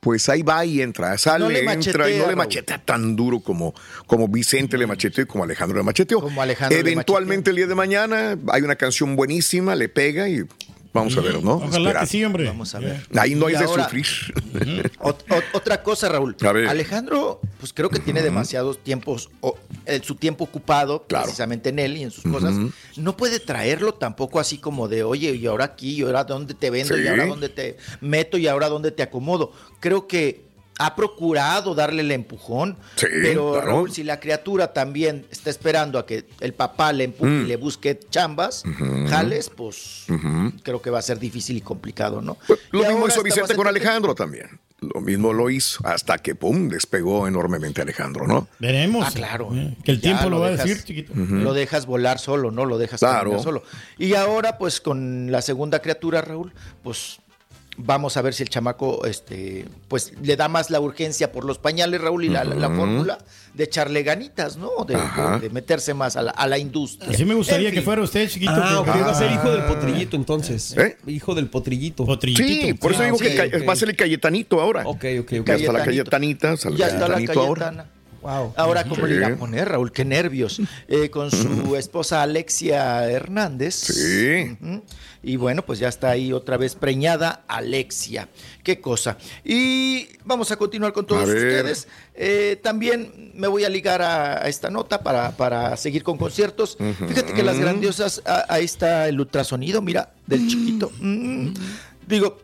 pues 0.00 0.28
ahí 0.28 0.42
va 0.42 0.64
y 0.64 0.80
entra, 0.80 1.16
sale, 1.18 1.44
No 1.44 1.50
le 1.50 1.60
entra 1.60 2.10
y 2.10 2.18
no 2.18 2.26
le 2.28 2.36
machetea 2.36 2.78
tan 2.84 3.16
duro 3.16 3.40
como, 3.40 3.74
como 4.06 4.28
Vicente 4.28 4.78
le 4.78 4.86
macheteó 4.86 5.24
y 5.24 5.26
como 5.26 5.44
Alejandro 5.44 5.78
le 5.78 5.84
macheteó. 5.84 6.20
Como 6.20 6.40
Alejandro 6.40 6.82
le 6.82 6.92
Eventualmente 6.92 7.50
el 7.50 7.56
día 7.56 7.66
de 7.66 7.74
mañana 7.74 8.38
hay 8.48 8.62
una 8.62 8.76
canción 8.76 9.16
buenísima, 9.16 9.74
le 9.74 9.88
pega 9.88 10.28
y 10.28 10.44
vamos 10.92 11.16
a 11.16 11.20
ver, 11.20 11.42
¿no? 11.42 11.54
Ojalá 11.54 11.76
Esperar. 11.76 12.00
que 12.02 12.06
sí, 12.06 12.24
hombre. 12.24 12.44
Vamos 12.46 12.74
a 12.74 12.78
ver. 12.80 13.06
Ahí 13.16 13.34
no 13.34 13.46
hay 13.46 13.54
de 13.54 13.64
ahora- 13.64 13.84
sufrir. 13.84 14.06
Ot- 15.00 15.24
ot- 15.28 15.44
otra 15.52 15.82
cosa, 15.82 16.08
Raúl. 16.08 16.36
A 16.40 16.52
ver. 16.52 16.68
Alejandro, 16.68 17.40
pues 17.60 17.72
creo 17.72 17.90
que 17.90 17.98
tiene 17.98 18.22
demasiados 18.22 18.82
tiempos, 18.82 19.30
o, 19.40 19.56
eh, 19.86 20.00
su 20.02 20.14
tiempo 20.16 20.44
ocupado 20.44 21.04
Claro. 21.06 21.24
precisamente 21.24 21.68
en 21.68 21.78
él 21.78 21.96
y 21.96 22.02
en 22.02 22.10
sus 22.10 22.24
cosas. 22.24 22.54
No 22.96 23.16
puede 23.16 23.40
traerlo 23.40 23.94
tampoco 23.94 24.40
así 24.40 24.58
como 24.58 24.88
de, 24.88 25.02
oye, 25.04 25.34
y 25.34 25.46
ahora 25.46 25.64
aquí, 25.66 25.90
y 25.96 26.02
ahora 26.02 26.24
dónde 26.24 26.54
te 26.54 26.70
vendo, 26.70 26.96
Sí. 26.96 27.02
y 27.02 27.08
ahora 27.08 27.26
dónde 27.26 27.48
te 27.48 27.76
meto, 28.00 28.38
y 28.38 28.46
ahora 28.48 28.68
dónde 28.68 28.90
te 28.90 29.02
acomodo. 29.02 29.52
Creo 29.80 30.06
que 30.08 30.47
ha 30.78 30.94
procurado 30.94 31.74
darle 31.74 32.02
el 32.02 32.10
empujón, 32.12 32.76
Sí, 32.96 33.06
pero 33.22 33.52
claro. 33.52 33.66
Raúl, 33.66 33.92
si 33.92 34.04
la 34.04 34.20
criatura 34.20 34.72
también 34.72 35.26
está 35.30 35.50
esperando 35.50 35.98
a 35.98 36.06
que 36.06 36.24
el 36.40 36.54
papá 36.54 36.92
le 36.92 37.04
empuje 37.04 37.30
Mm. 37.30 37.42
y 37.44 37.48
le 37.48 37.56
busque 37.56 37.98
chambas, 38.10 38.62
jales, 39.08 39.50
pues 39.54 40.06
creo 40.62 40.80
que 40.80 40.90
va 40.90 41.00
a 41.00 41.02
ser 41.02 41.18
difícil 41.18 41.56
y 41.56 41.60
complicado, 41.60 42.22
¿no? 42.22 42.36
Pues, 42.46 42.60
Y 42.72 42.76
Lo 42.76 42.84
mismo 42.88 43.08
hizo 43.08 43.22
Vicente 43.22 43.54
con. 43.54 43.66
Alejandro 43.66 44.14
también. 44.14 44.58
Lo 44.80 45.00
mismo 45.00 45.32
lo 45.32 45.50
hizo 45.50 45.84
hasta 45.84 46.18
que, 46.18 46.36
pum, 46.36 46.68
despegó 46.68 47.26
enormemente 47.26 47.82
Alejandro, 47.82 48.28
¿no? 48.28 48.46
Veremos. 48.60 49.04
Ah, 49.08 49.10
claro. 49.12 49.50
Eh, 49.52 49.76
Que 49.82 49.90
el 49.90 49.96
Ya 50.00 50.02
tiempo 50.02 50.30
lo, 50.30 50.38
va 50.38 50.46
a 50.46 50.50
dejas- 50.52 50.66
decir, 50.68 50.84
chiquito. 50.84 51.12
Lo 51.16 51.52
dejas 51.52 51.84
volar 51.86 52.20
solo, 52.20 52.52
¿no? 52.52 52.64
Lo 52.64 52.78
dejas 52.78 53.00
Claro. 53.00 53.22
caminar 53.30 53.42
solo. 53.42 53.62
Y 53.98 54.14
ahora, 54.14 54.56
pues, 54.56 54.80
con 54.80 55.32
la 55.32 55.42
segunda 55.42 55.80
criatura, 55.80 56.20
Raúl, 56.22 56.52
pues 56.84 57.18
vamos 57.78 58.16
a 58.16 58.22
ver 58.22 58.34
si 58.34 58.42
el 58.42 58.48
chamaco, 58.48 59.06
este, 59.06 59.64
pues, 59.88 60.12
le 60.20 60.36
da 60.36 60.48
más 60.48 60.68
la 60.70 60.80
urgencia 60.80 61.32
por 61.32 61.44
los 61.44 61.58
pañales, 61.58 62.00
Raúl, 62.00 62.24
y 62.24 62.28
la, 62.28 62.44
la- 62.44 62.54
la 62.56 62.68
fórmula 62.68 63.18
de 63.54 63.64
echarle 63.64 64.02
ganitas, 64.02 64.56
¿no? 64.56 64.70
De, 64.86 64.94
Ajá. 64.96 65.34
de- 65.38 65.48
de 65.48 65.50
meterse 65.50 65.94
más 65.94 66.16
a 66.16 66.22
la, 66.22 66.30
a 66.32 66.46
la 66.46 66.58
industria. 66.58 67.10
Así 67.10 67.24
me 67.24 67.34
gustaría 67.34 67.68
En 67.68 67.74
que 67.74 67.82
fuera 67.82 68.02
usted, 68.02 68.28
chiquito. 68.28 68.52
Ah, 68.54 68.82
que- 68.84 68.90
ok, 68.90 69.06
va 69.06 69.10
a 69.12 69.14
ser 69.14 69.28
Ah. 69.30 69.34
hijo 69.34 69.50
del 69.50 69.62
potrillito 69.64 70.16
entonces. 70.16 70.76
¿Eh? 70.76 70.96
Hijo 71.06 71.34
del 71.34 71.48
potrillito. 71.48 72.04
Potrillitito. 72.04 72.66
Sí, 72.66 72.74
por 72.74 72.92
eso 72.92 73.02
Ah, 73.02 73.06
digo 73.06 73.18
sí, 73.18 73.24
que 73.24 73.58
va 73.64 73.72
a 73.72 73.76
ser 73.76 73.88
el 73.88 73.96
Cayetanito 73.96 74.60
ahora. 74.60 74.82
Ok, 74.86 75.04
ok, 75.20 75.32
ok. 75.40 75.46
Ya 75.46 75.54
está 75.54 75.72
la. 75.72 75.84
Cayetanita, 75.84 76.54
Ya 76.76 76.86
está 76.88 77.08
la. 77.08 77.14
Cayetana. 77.24 77.86
Wow. 78.20 78.52
Ahora, 78.56 78.82
¿cómo 78.82 78.96
Sí. 79.06 79.12
le 79.12 79.16
iba 79.18 79.28
a 79.28 79.36
poner, 79.36 79.68
Raúl? 79.68 79.92
Qué 79.92 80.04
nervios. 80.04 80.60
Eh, 80.88 81.08
con 81.08 81.30
su 81.30 81.76
esposa 81.76 82.20
Alexia 82.22 83.08
Hernández. 83.08 83.74
Sí. 83.76 84.56
Ujú. 84.60 84.82
Y 85.22 85.36
bueno, 85.36 85.62
pues 85.64 85.78
ya 85.80 85.88
está 85.88 86.10
ahí 86.10 86.32
otra 86.32 86.56
vez 86.56 86.74
preñada 86.76 87.42
Alexia. 87.48 88.28
Qué 88.62 88.80
cosa. 88.80 89.16
Y 89.44 90.06
vamos 90.24 90.50
a 90.52 90.56
continuar 90.56 90.92
con 90.92 91.06
todos 91.06 91.24
ustedes. 91.28 91.88
Eh, 92.14 92.58
también 92.62 93.32
me 93.34 93.48
voy 93.48 93.64
a 93.64 93.68
ligar 93.68 94.00
a, 94.00 94.44
a 94.44 94.48
esta 94.48 94.70
nota 94.70 95.02
para, 95.02 95.32
para 95.32 95.76
seguir 95.76 96.02
con 96.04 96.18
conciertos. 96.18 96.76
Fíjate 97.08 97.32
que 97.34 97.42
las 97.42 97.58
grandiosas, 97.58 98.22
a- 98.26 98.44
ahí 98.48 98.64
está 98.64 99.08
el 99.08 99.18
ultrasonido, 99.20 99.82
mira, 99.82 100.12
del 100.26 100.46
chiquito. 100.48 100.92
Mm. 101.00 101.48
Digo, 102.06 102.38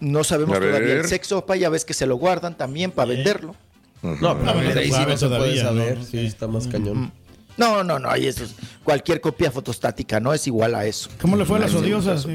no 0.00 0.24
sabemos 0.24 0.58
todavía 0.58 0.94
el 0.94 1.08
sexo, 1.08 1.44
pa, 1.46 1.56
ya 1.56 1.68
ves 1.68 1.84
que 1.84 1.94
se 1.94 2.06
lo 2.06 2.16
guardan 2.16 2.56
también 2.56 2.90
para 2.90 3.08
venderlo. 3.10 3.54
No, 4.02 4.38
pero 4.38 4.50
Ah, 4.50 4.78
ahí 4.78 4.90
sí 4.92 5.04
no 5.06 5.16
se 5.16 5.26
puede 5.28 5.60
saber. 5.60 5.98
¿no? 5.98 6.04
Sí, 6.04 6.18
está 6.26 6.46
más 6.46 6.66
cañón. 6.66 7.12
No, 7.56 7.82
no, 7.82 7.98
no, 7.98 8.10
ahí 8.10 8.26
eso 8.26 8.44
es- 8.44 8.54
cualquier 8.84 9.20
copia 9.20 9.50
fotostática 9.50 10.20
no 10.20 10.32
es 10.34 10.46
igual 10.46 10.74
a 10.74 10.84
eso. 10.86 11.08
¿Cómo 11.20 11.36
le 11.36 11.44
fue 11.44 11.56
a 11.56 11.60
las 11.62 11.74
odiosas? 11.74 12.26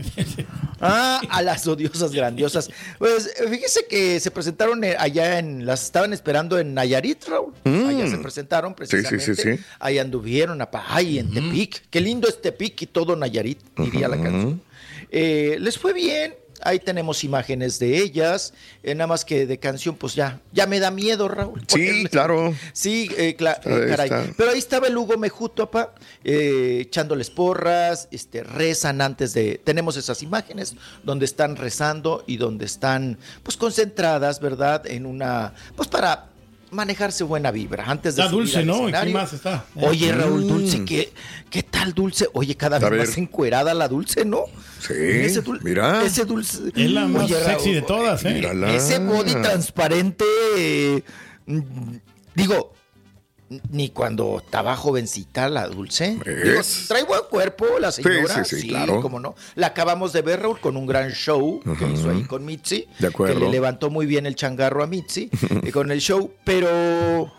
Ah, 0.80 1.22
a 1.30 1.42
las 1.44 1.68
odiosas 1.68 2.12
grandiosas. 2.12 2.70
Pues 2.98 3.32
fíjese 3.50 3.86
que 3.88 4.20
se 4.20 4.32
presentaron 4.32 4.84
eh, 4.84 4.96
allá 4.98 5.38
en, 5.40 5.66
las 5.66 5.84
estaban 5.84 6.12
esperando 6.12 6.58
en 6.58 6.74
Nayarit, 6.74 7.24
Raúl. 7.28 7.54
Allá 7.64 8.08
se 8.10 8.18
presentaron 8.18 8.72
Mm. 8.72 8.76
sí, 8.76 8.78
precisamente. 8.98 9.36
sí, 9.36 9.58
sí. 9.58 9.64
Ahí 9.80 10.00
anduvieron, 10.00 10.60
ay, 10.88 11.20
en 11.20 11.32
Tepic. 11.34 11.84
Qué 11.90 12.02
lindo 12.02 12.28
es 12.28 12.42
Tepic 12.42 12.82
y 12.82 12.88
todo 12.88 13.16
Nayarit, 13.16 13.60
diría 13.78 14.08
la 14.08 14.20
canción. 14.22 14.62
Eh, 15.12 15.58
les 15.60 15.78
fue 15.78 15.94
bien. 15.94 16.34
Ahí 16.64 16.80
tenemos 16.80 17.24
imágenes 17.24 17.80
de 17.80 17.98
ellas. 17.98 18.54
eh, 18.84 18.96
nada 18.96 19.08
más 19.08 19.26
que 19.26 19.46
de 19.46 19.58
canción, 19.60 19.96
pues 19.96 20.16
ya, 20.16 20.40
ya 20.52 20.66
me 20.68 20.80
da 20.80 20.92
miedo, 20.92 21.28
Raúl. 21.28 21.62
Sí, 21.68 22.06
claro. 22.10 22.54
Sí, 22.74 23.10
eh, 23.18 23.36
cla- 23.38 23.60
eh, 23.66 23.74
Ahí 23.84 23.90
caray. 23.90 24.10
está. 24.10 24.34
Pero 24.38 24.52
ahí 24.52 24.60
estaba 24.60 24.88
el 24.88 24.98
Hugo 24.98 25.18
Mejuto, 25.18 25.64
apa, 25.64 25.94
eh, 26.24 26.80
echándoles 26.82 27.30
porras, 27.30 28.08
este, 28.12 28.44
rezan 28.44 29.02
antes 29.02 29.34
de. 29.34 29.62
Tenemos 29.64 29.98
esas 29.98 30.22
imágenes 30.24 30.76
donde 31.04 31.26
están 31.26 31.56
rezando 31.56 32.24
y 32.28 32.38
donde 32.38 32.66
están, 32.66 33.18
pues, 33.44 33.58
concentradas, 33.58 34.40
¿verdad? 34.40 34.86
En 34.88 35.06
una. 35.06 35.54
Pues 35.76 35.88
para 35.88 36.31
manejarse 36.72 37.24
buena 37.24 37.52
vibra 37.52 37.86
antes 37.88 38.16
de 38.16 38.22
Está 38.24 38.30
subir 38.32 38.46
dulce, 38.46 38.60
al 38.60 38.68
¿no? 38.68 38.74
¿Y 38.74 38.78
qué 38.78 38.86
escenario. 38.88 39.14
más 39.14 39.34
está? 39.34 39.66
Oye, 39.76 40.12
Raúl, 40.12 40.46
Mm. 40.46 40.48
Dulce, 40.48 40.86
¿qué, 40.86 41.14
¿qué 41.50 41.64
tal 41.64 41.94
Dulce? 41.94 42.28
Oye, 42.34 42.56
cada 42.56 42.80
vez 42.80 43.10
más 43.10 43.18
encuerada 43.18 43.74
la 43.74 43.88
Dulce, 43.88 44.26
¿no? 44.26 44.46
Sí, 44.80 44.94
Ese 44.98 45.44
mira. 45.64 46.04
Ese 46.04 46.26
Dulce. 46.26 46.60
Es 46.76 46.92
la 46.92 47.08
más 47.08 47.26
Oye, 47.26 47.36
sexy 47.44 47.74
de 47.74 47.82
todas, 47.82 48.24
¿eh? 48.26 48.34
Mírala. 48.34 48.74
ese 48.74 49.00
body 49.00 49.34
transparente, 49.34 50.26
eh, 50.58 51.04
mm, 51.46 51.62
digo, 52.36 52.74
ni 53.70 53.90
cuando 53.90 54.42
estaba 54.44 54.76
jovencita 54.76 55.50
la 55.50 55.68
dulce. 55.68 56.18
Digo, 56.44 56.62
trae 56.88 57.04
buen 57.04 57.22
cuerpo 57.30 57.66
la 57.80 57.92
señora. 57.92 58.44
sí, 58.46 58.62
sí, 58.62 58.68
claro. 58.70 59.02
cómo 59.02 59.20
no. 59.20 59.36
La 59.56 59.68
acabamos 59.68 60.14
de 60.14 60.22
ver, 60.22 60.42
Raúl, 60.42 60.60
con 60.60 60.78
un 60.78 60.86
gran 60.86 61.12
show 61.12 61.62
que 61.78 61.88
hizo 61.88 62.10
ahí 62.10 62.24
con 62.24 62.46
Mitzi. 62.46 62.88
De 63.00 63.08
acuerdo. 63.08 63.36
Que 63.36 63.40
le 63.46 63.52
levantó 63.52 63.90
muy 63.90 64.06
bien 64.06 64.26
el 64.26 64.36
changarro 64.36 64.84
a 64.84 64.88
Mitzi 64.88 65.30
y 65.64 65.72
con 65.72 65.92
el 65.92 66.00
show, 66.00 66.32
pero 66.44 67.32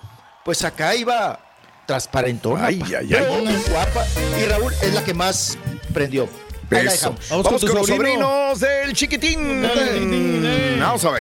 pues 0.44 0.64
acá 0.64 0.94
iba 0.94 1.38
transparentona. 1.86 2.66
Ay, 2.66 2.82
ay, 2.86 2.94
ay. 2.94 3.06
Pero 3.08 3.34
guapa. 3.70 4.06
Y 4.40 4.44
Raúl 4.44 4.72
es 4.82 4.94
la 4.94 5.04
que 5.04 5.14
más 5.14 5.58
prendió. 5.92 6.28
Ahí 6.70 6.84
la 6.84 6.92
Eso. 6.92 7.10
dejamos. 7.10 7.44
Vamos, 7.44 7.64
con, 7.64 7.74
los 7.74 7.86
sobrinos 7.86 8.60
del 8.60 8.92
chiquitín. 8.94 9.62
Vamos 10.80 11.04
a 11.04 11.10
ver. 11.10 11.21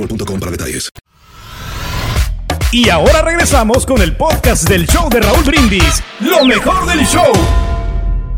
boostmobile.com 0.00 0.40
para 0.40 0.52
detalles. 0.52 0.90
Y 2.72 2.88
ahora 2.88 3.22
regresamos 3.22 3.84
con 3.84 4.00
el 4.00 4.16
podcast 4.16 4.68
del 4.68 4.86
show 4.86 5.08
de 5.10 5.20
Raúl 5.20 5.42
Brindis. 5.44 6.02
Lo 6.20 6.44
mejor 6.44 6.86
del 6.86 7.04
show. 7.04 7.32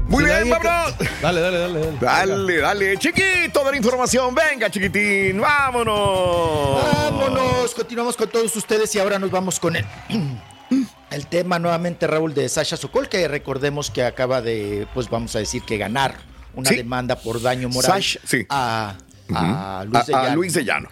Muy 0.09 0.25
bien, 0.25 0.49
vámonos. 0.51 0.95
Dale, 1.23 1.41
dale, 1.41 1.59
dale. 1.59 1.81
Dale, 2.01 2.33
Dale, 2.33 2.57
dale, 2.59 2.99
chiquito 2.99 3.65
de 3.65 3.71
la 3.71 3.77
información. 3.77 4.35
Venga, 4.35 4.71
chiquitín, 4.71 5.41
vámonos. 5.41 6.83
Vámonos, 6.95 7.75
continuamos 7.75 8.17
con 8.17 8.29
todos 8.29 8.55
ustedes 8.57 8.95
y 8.95 8.99
ahora 8.99 9.19
nos 9.19 9.31
vamos 9.31 9.61
con 9.61 9.77
el, 9.77 9.85
el 11.11 11.27
tema 11.27 11.59
nuevamente, 11.59 12.07
Raúl, 12.07 12.35
de 12.35 12.49
Sasha 12.49 12.77
Sokol, 12.77 13.09
que 13.09 13.27
recordemos 13.29 13.91
que 13.91 14.03
acaba 14.05 14.41
de, 14.43 14.87
pues 14.95 15.09
vamos 15.09 15.35
a 15.37 15.39
decir 15.39 15.63
que 15.63 15.77
ganar 15.79 16.15
una 16.55 16.69
Sí. 16.71 16.77
demanda 16.77 17.17
por 17.17 17.41
daño 17.41 17.69
moral 17.71 17.93
Sasha, 18.03 18.21
sí. 18.27 18.47
a, 18.51 18.95
a. 19.35 19.85
Luis 19.87 20.07
de 20.07 20.15
A- 20.15 20.19
a 20.19 20.23
Llano. 20.25 20.35
Luis 20.37 20.53
de 20.55 20.65
Llano. 20.65 20.89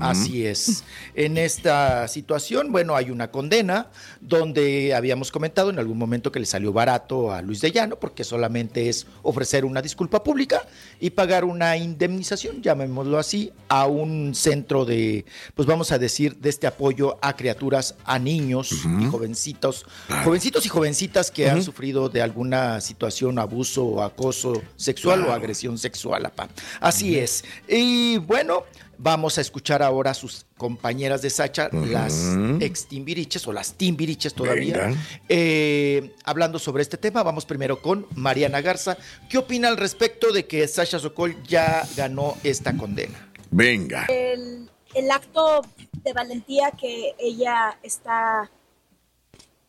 Así 0.00 0.46
es. 0.46 0.84
En 1.14 1.38
esta 1.38 2.08
situación, 2.08 2.72
bueno, 2.72 2.96
hay 2.96 3.10
una 3.10 3.30
condena 3.30 3.88
donde 4.20 4.94
habíamos 4.94 5.30
comentado 5.30 5.70
en 5.70 5.78
algún 5.78 5.98
momento 5.98 6.32
que 6.32 6.40
le 6.40 6.46
salió 6.46 6.72
barato 6.72 7.32
a 7.32 7.42
Luis 7.42 7.60
de 7.60 7.72
Llano 7.72 7.96
porque 7.96 8.24
solamente 8.24 8.88
es 8.88 9.06
ofrecer 9.22 9.64
una 9.64 9.82
disculpa 9.82 10.22
pública 10.22 10.62
y 11.00 11.10
pagar 11.10 11.44
una 11.44 11.76
indemnización, 11.76 12.62
llamémoslo 12.62 13.18
así, 13.18 13.52
a 13.68 13.86
un 13.86 14.34
centro 14.34 14.84
de, 14.84 15.24
pues 15.54 15.66
vamos 15.66 15.92
a 15.92 15.98
decir, 15.98 16.36
de 16.36 16.50
este 16.50 16.66
apoyo 16.66 17.18
a 17.20 17.36
criaturas, 17.36 17.94
a 18.04 18.18
niños 18.18 18.72
y 18.72 19.06
jovencitos, 19.06 19.86
jovencitos 20.24 20.66
y 20.66 20.68
jovencitas 20.68 21.30
que 21.30 21.50
han 21.50 21.62
sufrido 21.62 22.08
de 22.08 22.22
alguna 22.22 22.80
situación, 22.80 23.38
abuso 23.38 23.84
o 23.84 24.02
acoso 24.02 24.62
sexual 24.76 25.24
o 25.24 25.32
agresión 25.32 25.78
sexual. 25.78 26.26
apa. 26.26 26.48
Así 26.80 27.18
es. 27.18 27.44
Y 27.68 28.18
bueno, 28.18 28.64
vamos 28.98 29.38
a 29.38 29.40
escuchar 29.40 29.82
ahora 29.82 30.12
a 30.12 30.14
sus 30.14 30.46
compañeras 30.56 31.22
de 31.22 31.30
Sacha, 31.30 31.68
las 31.72 32.36
ex 32.60 32.86
Timbiriches 32.86 33.46
o 33.46 33.52
las 33.52 33.74
Timbiriches 33.74 34.34
todavía, 34.34 34.94
eh, 35.28 36.14
hablando 36.24 36.58
sobre 36.58 36.82
este 36.82 36.96
tema. 36.96 37.22
Vamos 37.22 37.44
primero 37.46 37.80
con 37.80 38.06
Mariana 38.14 38.60
Garza. 38.60 38.96
¿Qué 39.28 39.38
opina 39.38 39.68
al 39.68 39.76
respecto 39.76 40.32
de 40.32 40.46
que 40.46 40.66
Sasha 40.68 40.98
Sokol 40.98 41.42
ya 41.44 41.86
ganó 41.96 42.36
esta 42.42 42.76
condena? 42.76 43.32
Venga. 43.50 44.06
el, 44.08 44.68
el 44.94 45.10
acto 45.10 45.62
de 46.02 46.12
valentía 46.12 46.70
que 46.72 47.14
ella 47.18 47.78
está 47.82 48.50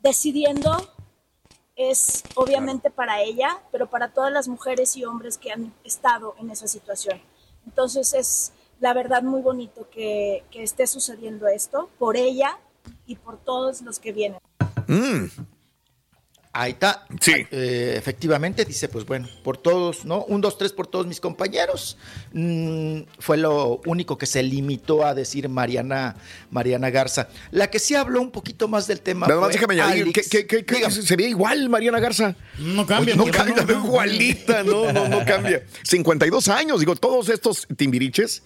decidiendo 0.01 0.93
es 1.75 2.23
obviamente 2.35 2.89
para 2.89 3.21
ella, 3.21 3.59
pero 3.71 3.89
para 3.89 4.09
todas 4.09 4.31
las 4.31 4.47
mujeres 4.47 4.97
y 4.97 5.05
hombres 5.05 5.37
que 5.37 5.51
han 5.51 5.73
estado 5.83 6.35
en 6.39 6.49
esa 6.49 6.67
situación. 6.67 7.21
Entonces 7.65 8.13
es 8.13 8.51
la 8.79 8.93
verdad 8.93 9.23
muy 9.23 9.41
bonito 9.41 9.89
que, 9.89 10.43
que 10.51 10.63
esté 10.63 10.87
sucediendo 10.87 11.47
esto 11.47 11.89
por 11.99 12.17
ella 12.17 12.57
y 13.05 13.15
por 13.15 13.37
todos 13.37 13.81
los 13.81 13.99
que 13.99 14.11
vienen. 14.11 14.39
Mm, 14.87 15.25
Ahí 16.53 16.71
está. 16.71 17.05
Sí. 17.21 17.33
Eh, 17.51 17.93
efectivamente, 17.97 18.65
dice, 18.65 18.89
pues 18.89 19.05
bueno, 19.05 19.27
por 19.43 19.57
todos, 19.59 20.05
¿no? 20.05 20.23
Un, 20.23 20.41
dos, 20.41 20.57
tres 20.57 20.73
por 20.73 20.87
todos 20.87 21.05
mis 21.05 21.19
compañeros. 21.19 21.99
Mm, 22.33 23.01
fue 23.19 23.37
lo 23.37 23.79
único 23.85 24.17
que 24.17 24.25
se 24.25 24.41
limitó 24.41 25.05
a 25.05 25.13
decir 25.13 25.49
Mariana, 25.49 26.15
Mariana 26.49 26.89
Garza. 26.89 27.27
La 27.51 27.69
que 27.69 27.77
sí 27.77 27.93
habló 27.93 28.21
un 28.23 28.31
poquito 28.31 28.67
más 28.67 28.87
del 28.87 29.01
tema. 29.01 29.27
Nada 29.27 29.39
más 29.41 29.51
déjame 29.53 29.75
añadir, 29.75 30.03
Alex. 30.05 30.29
¿qué, 30.29 30.47
qué, 30.47 30.65
qué- 30.65 30.81
qué- 30.81 30.89
se 30.89 31.15
veía 31.15 31.29
igual 31.29 31.69
Mariana 31.69 31.99
Garza? 31.99 32.35
No 32.57 32.87
cambia. 32.87 33.13
Oye, 33.13 33.23
no 33.25 33.31
cambia, 33.31 33.55
no- 33.57 33.65
ve 33.67 33.73
igualita, 33.75 34.63
no, 34.63 34.91
no, 34.91 35.07
no 35.09 35.25
cambia. 35.25 35.63
52 35.83 36.47
años, 36.47 36.79
digo, 36.79 36.95
todos 36.95 37.29
estos 37.29 37.67
timbiriches 37.77 38.41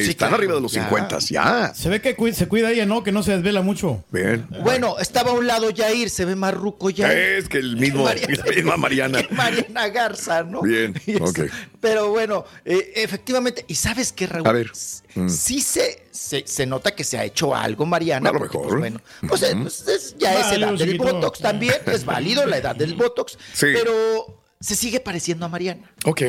están 0.00 0.28
claro, 0.28 0.34
arriba 0.36 0.54
de 0.54 0.60
los 0.60 0.72
ya. 0.72 0.84
50, 0.84 1.18
ya. 1.20 1.72
Se 1.74 1.88
ve 1.88 2.00
que 2.00 2.16
se 2.32 2.48
cuida 2.48 2.70
ella, 2.70 2.86
¿no? 2.86 3.02
Que 3.02 3.12
no 3.12 3.22
se 3.22 3.32
desvela 3.32 3.62
mucho. 3.62 4.04
Bien. 4.10 4.46
Bueno, 4.62 4.96
estaba 4.98 5.30
a 5.30 5.34
un 5.34 5.46
lado 5.46 5.68
Jair, 5.74 6.08
se 6.10 6.24
ve 6.24 6.34
más 6.36 6.54
ruco 6.54 6.90
Jair. 6.94 7.16
Es 7.38 7.48
que 7.48 7.58
el 7.58 7.76
mismo, 7.78 8.04
Mariana- 8.04 8.36
la 8.44 8.52
misma 8.52 8.76
Mariana. 8.76 9.18
Mariana 9.30 9.88
Garza, 9.88 10.42
¿no? 10.42 10.62
Bien, 10.62 10.94
es- 11.06 11.20
ok. 11.20 11.40
Pero 11.80 12.10
bueno, 12.10 12.44
eh, 12.64 12.92
efectivamente, 12.96 13.64
¿y 13.68 13.74
sabes 13.74 14.12
qué, 14.12 14.26
Raúl? 14.26 14.46
A 14.48 14.52
ver. 14.52 14.70
mm. 15.14 15.28
Sí 15.28 15.60
se, 15.60 16.04
se, 16.10 16.44
se 16.46 16.64
nota 16.66 16.94
que 16.94 17.04
se 17.04 17.18
ha 17.18 17.24
hecho 17.24 17.54
algo, 17.54 17.84
Mariana. 17.86 18.30
A 18.30 18.32
lo 18.32 18.38
porque, 18.38 18.56
mejor. 18.58 18.68
pues, 18.70 18.80
bueno, 18.80 19.00
pues, 19.28 19.42
eh, 19.42 19.56
pues, 19.60 19.88
es- 19.88 20.16
ya 20.18 20.38
es 20.40 20.56
edad 20.58 20.72
del. 20.74 20.98
Botox 20.98 21.40
también, 21.40 21.74
es 21.86 22.04
válido 22.04 22.46
la 22.46 22.58
edad 22.58 22.76
del 22.76 22.94
Botox, 22.94 23.36
Sí. 23.52 23.66
pero 23.72 24.41
se 24.62 24.76
sigue 24.76 25.00
pareciendo 25.00 25.44
a 25.44 25.48
Mariana. 25.48 25.90
Ok, 26.04 26.22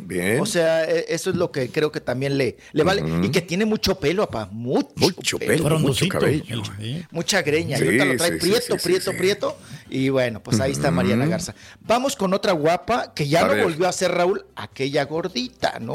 bien. 0.00 0.40
O 0.40 0.46
sea, 0.46 0.84
eh, 0.84 1.06
eso 1.08 1.30
es 1.30 1.36
lo 1.36 1.50
que 1.50 1.68
creo 1.70 1.90
que 1.90 2.00
también 2.00 2.38
le, 2.38 2.56
le 2.72 2.82
vale. 2.84 3.02
Y 3.24 3.30
que 3.30 3.42
tiene 3.42 3.64
mucho 3.64 3.96
pelo, 3.98 4.26
papá. 4.30 4.48
Mucho, 4.52 4.88
mucho 4.96 5.38
pelo, 5.38 5.52
mucho 5.64 5.68
Frondosito. 5.68 6.18
cabello. 6.18 6.62
Sí. 6.78 7.04
Mucha 7.10 7.42
greña. 7.42 7.76
Sí, 7.76 7.82
y 7.84 7.86
ahorita 7.86 8.04
lo 8.04 8.16
trae 8.16 8.30
sí, 8.30 8.34
sí, 8.38 8.40
prieto, 8.50 8.74
sí, 8.74 8.78
sí, 8.78 8.84
prieto, 8.88 9.12
prieto. 9.16 9.58
Y 9.90 10.08
bueno, 10.08 10.40
pues 10.42 10.60
ahí 10.60 10.70
está 10.72 10.90
Mariana 10.92 11.26
Garza. 11.26 11.54
Vamos 11.80 12.14
con 12.14 12.32
otra 12.32 12.52
guapa 12.52 13.12
que 13.12 13.26
ya 13.28 13.40
A 13.44 13.48
no 13.48 13.54
ver. 13.54 13.64
volvió 13.64 13.88
a 13.88 13.92
ser 13.92 14.12
Raúl, 14.12 14.46
aquella 14.54 15.04
gordita, 15.04 15.78
¿no? 15.80 15.94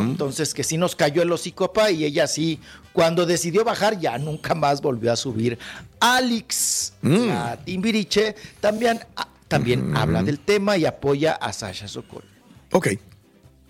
Entonces, 0.00 0.52
que 0.54 0.64
sí 0.64 0.76
nos 0.76 0.94
cayó 0.96 1.22
el 1.22 1.32
hocico, 1.32 1.72
papá, 1.72 1.90
y 1.90 2.04
ella 2.04 2.26
sí, 2.26 2.60
cuando 2.92 3.24
decidió 3.26 3.64
bajar, 3.64 3.98
ya 3.98 4.18
nunca 4.18 4.54
más 4.54 4.80
volvió 4.82 5.12
a 5.12 5.16
subir. 5.16 5.58
Alex, 6.00 6.92
Mm. 7.02 7.26
la 7.28 7.56
Timbiriche, 7.64 8.34
también, 8.60 9.00
también 9.48 9.96
habla 9.96 10.22
del 10.22 10.38
tema 10.40 10.76
y 10.76 10.84
apoya 10.86 11.32
a 11.34 11.52
Sasha 11.52 11.88
Sokol. 11.88 12.24
Ok, 12.72 12.88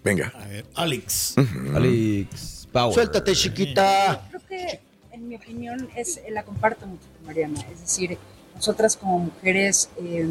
venga. 0.02 0.32
A 0.34 0.46
ver, 0.46 0.64
Alex. 0.74 1.34
Alex 1.74 2.68
Power. 2.72 2.94
Suéltate, 2.94 3.32
chiquita. 3.34 4.26
Creo 4.30 4.40
que, 4.48 4.80
en 5.12 5.28
mi 5.28 5.36
opinión, 5.36 5.88
es, 5.96 6.16
eh, 6.18 6.26
la 6.30 6.42
comparto 6.44 6.86
mucho 6.86 7.04
con 7.16 7.26
Mariana. 7.26 7.60
Es 7.72 7.80
decir, 7.80 8.16
nosotras 8.54 8.96
como 8.96 9.18
mujeres 9.18 9.90
eh, 9.98 10.26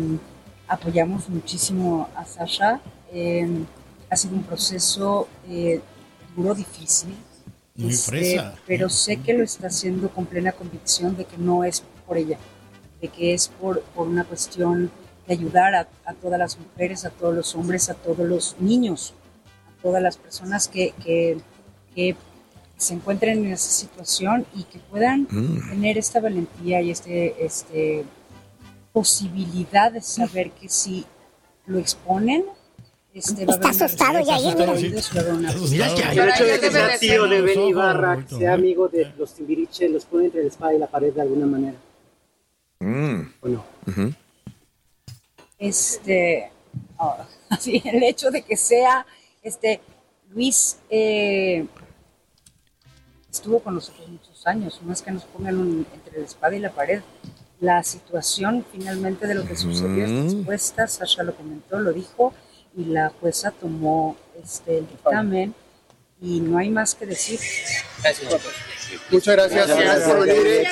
apoyamos 0.67 1.29
muchísimo 1.29 2.09
a 2.15 2.25
Sasha. 2.25 2.81
Eh, 3.11 3.47
ha 4.09 4.15
sido 4.15 4.35
un 4.35 4.43
proceso 4.43 5.27
eh, 5.47 5.79
duro, 6.35 6.53
difícil. 6.55 7.15
Muy 7.75 7.89
Este, 7.91 8.09
fresa. 8.11 8.55
pero 8.65 8.87
sé 8.89 9.17
que 9.17 9.33
lo 9.33 9.43
está 9.43 9.67
haciendo 9.67 10.09
con 10.09 10.25
plena 10.25 10.53
convicción 10.53 11.17
de 11.17 11.25
que 11.25 11.37
no 11.37 11.63
es 11.65 11.83
por 12.07 12.17
ella. 12.17 12.37
de 13.01 13.09
que 13.09 13.33
es 13.33 13.49
por, 13.49 13.81
por 13.81 14.07
una 14.07 14.23
cuestión 14.23 14.89
de 15.27 15.33
ayudar 15.33 15.75
a, 15.75 15.87
a 16.05 16.13
todas 16.13 16.39
las 16.39 16.57
mujeres, 16.59 17.05
a 17.05 17.09
todos 17.09 17.33
los 17.35 17.55
hombres, 17.55 17.89
a 17.89 17.93
todos 17.95 18.27
los 18.27 18.55
niños, 18.59 19.13
a 19.67 19.81
todas 19.81 20.01
las 20.01 20.17
personas 20.17 20.67
que, 20.67 20.93
que, 21.03 21.37
que 21.95 22.15
se 22.77 22.93
encuentren 22.93 23.45
en 23.45 23.53
esa 23.53 23.69
situación 23.71 24.45
y 24.55 24.63
que 24.63 24.79
puedan 24.79 25.27
Mm. 25.31 25.69
tener 25.69 25.97
esta 25.97 26.19
valentía 26.19 26.81
y 26.81 26.91
este, 26.91 27.43
este 27.45 28.05
posibilidad 28.93 29.91
de 29.91 30.01
saber 30.01 30.51
que 30.51 30.69
si 30.69 31.05
lo 31.65 31.79
exponen, 31.79 32.45
este, 33.13 33.45
va 33.45 33.53
a 33.53 33.55
haber 33.57 33.69
Está 33.71 33.75
una 33.77 33.85
asustado, 33.85 34.17
respuesta 34.19 34.43
Yair, 34.43 34.55
de 34.81 34.87
ellos, 34.87 35.11
va 35.15 35.19
a 35.19 35.23
haber 35.23 35.33
una 35.33 35.53
Mira. 35.53 36.11
El 36.11 36.29
hecho 36.29 36.43
de 36.45 36.59
que 36.59 36.71
sea 36.71 36.99
tío 36.99 37.27
de 37.27 37.35
ojos, 37.41 37.45
Ben 37.45 37.61
Ibarra, 37.67 38.13
ahorita, 38.13 38.37
sea 38.37 38.53
amigo 38.53 38.87
de 38.89 39.11
los 39.17 39.33
Timbiriche, 39.33 39.89
los 39.89 40.05
pone 40.05 40.25
entre 40.25 40.41
la 40.43 40.47
espada 40.49 40.73
y 40.73 40.79
la 40.79 40.87
pared 40.87 41.13
de 41.13 41.21
alguna 41.21 41.45
manera. 41.45 41.77
Mm. 42.79 43.21
¿O 43.41 43.47
no? 43.47 43.65
Ujú. 43.87 44.13
Este 45.59 46.51
ah, 46.99 47.25
sí, 47.59 47.81
el 47.85 48.03
hecho 48.03 48.31
de 48.31 48.41
que 48.41 48.57
sea 48.57 49.05
este 49.43 49.79
Luis 50.31 50.77
eh, 50.89 51.65
estuvo 53.31 53.59
con 53.59 53.75
nosotros 53.75 54.07
muchos 54.09 54.45
años, 54.47 54.79
no 54.83 54.91
es 54.93 55.01
que 55.01 55.11
nos 55.11 55.23
pongan 55.25 55.57
un- 55.57 55.87
entre 55.93 56.19
la 56.19 56.25
espada 56.25 56.55
y 56.55 56.59
la 56.59 56.71
pared. 56.71 57.01
La 57.61 57.83
situación 57.83 58.65
finalmente 58.71 59.27
de 59.27 59.35
lo 59.35 59.45
que 59.45 59.55
sucedió 59.55 60.05
esta 60.05 60.17
Mm. 60.21 60.25
expuesta, 60.39 60.87
Sasha 60.87 61.23
lo 61.23 61.35
comentó, 61.35 61.79
lo 61.79 61.93
dijo, 61.93 62.33
y 62.75 62.85
la 62.85 63.09
jueza 63.21 63.51
tomó 63.51 64.17
este, 64.43 64.79
el 64.79 64.87
dictamen 64.87 65.55
y 66.21 66.41
no 66.41 66.57
hay 66.57 66.69
más 66.69 66.95
que 66.95 67.05
decir. 67.05 67.39
Muchas 69.09 69.35
gracias. 69.35 69.67
Gracias 69.67 70.09
por 70.09 70.27
venir. 70.27 70.67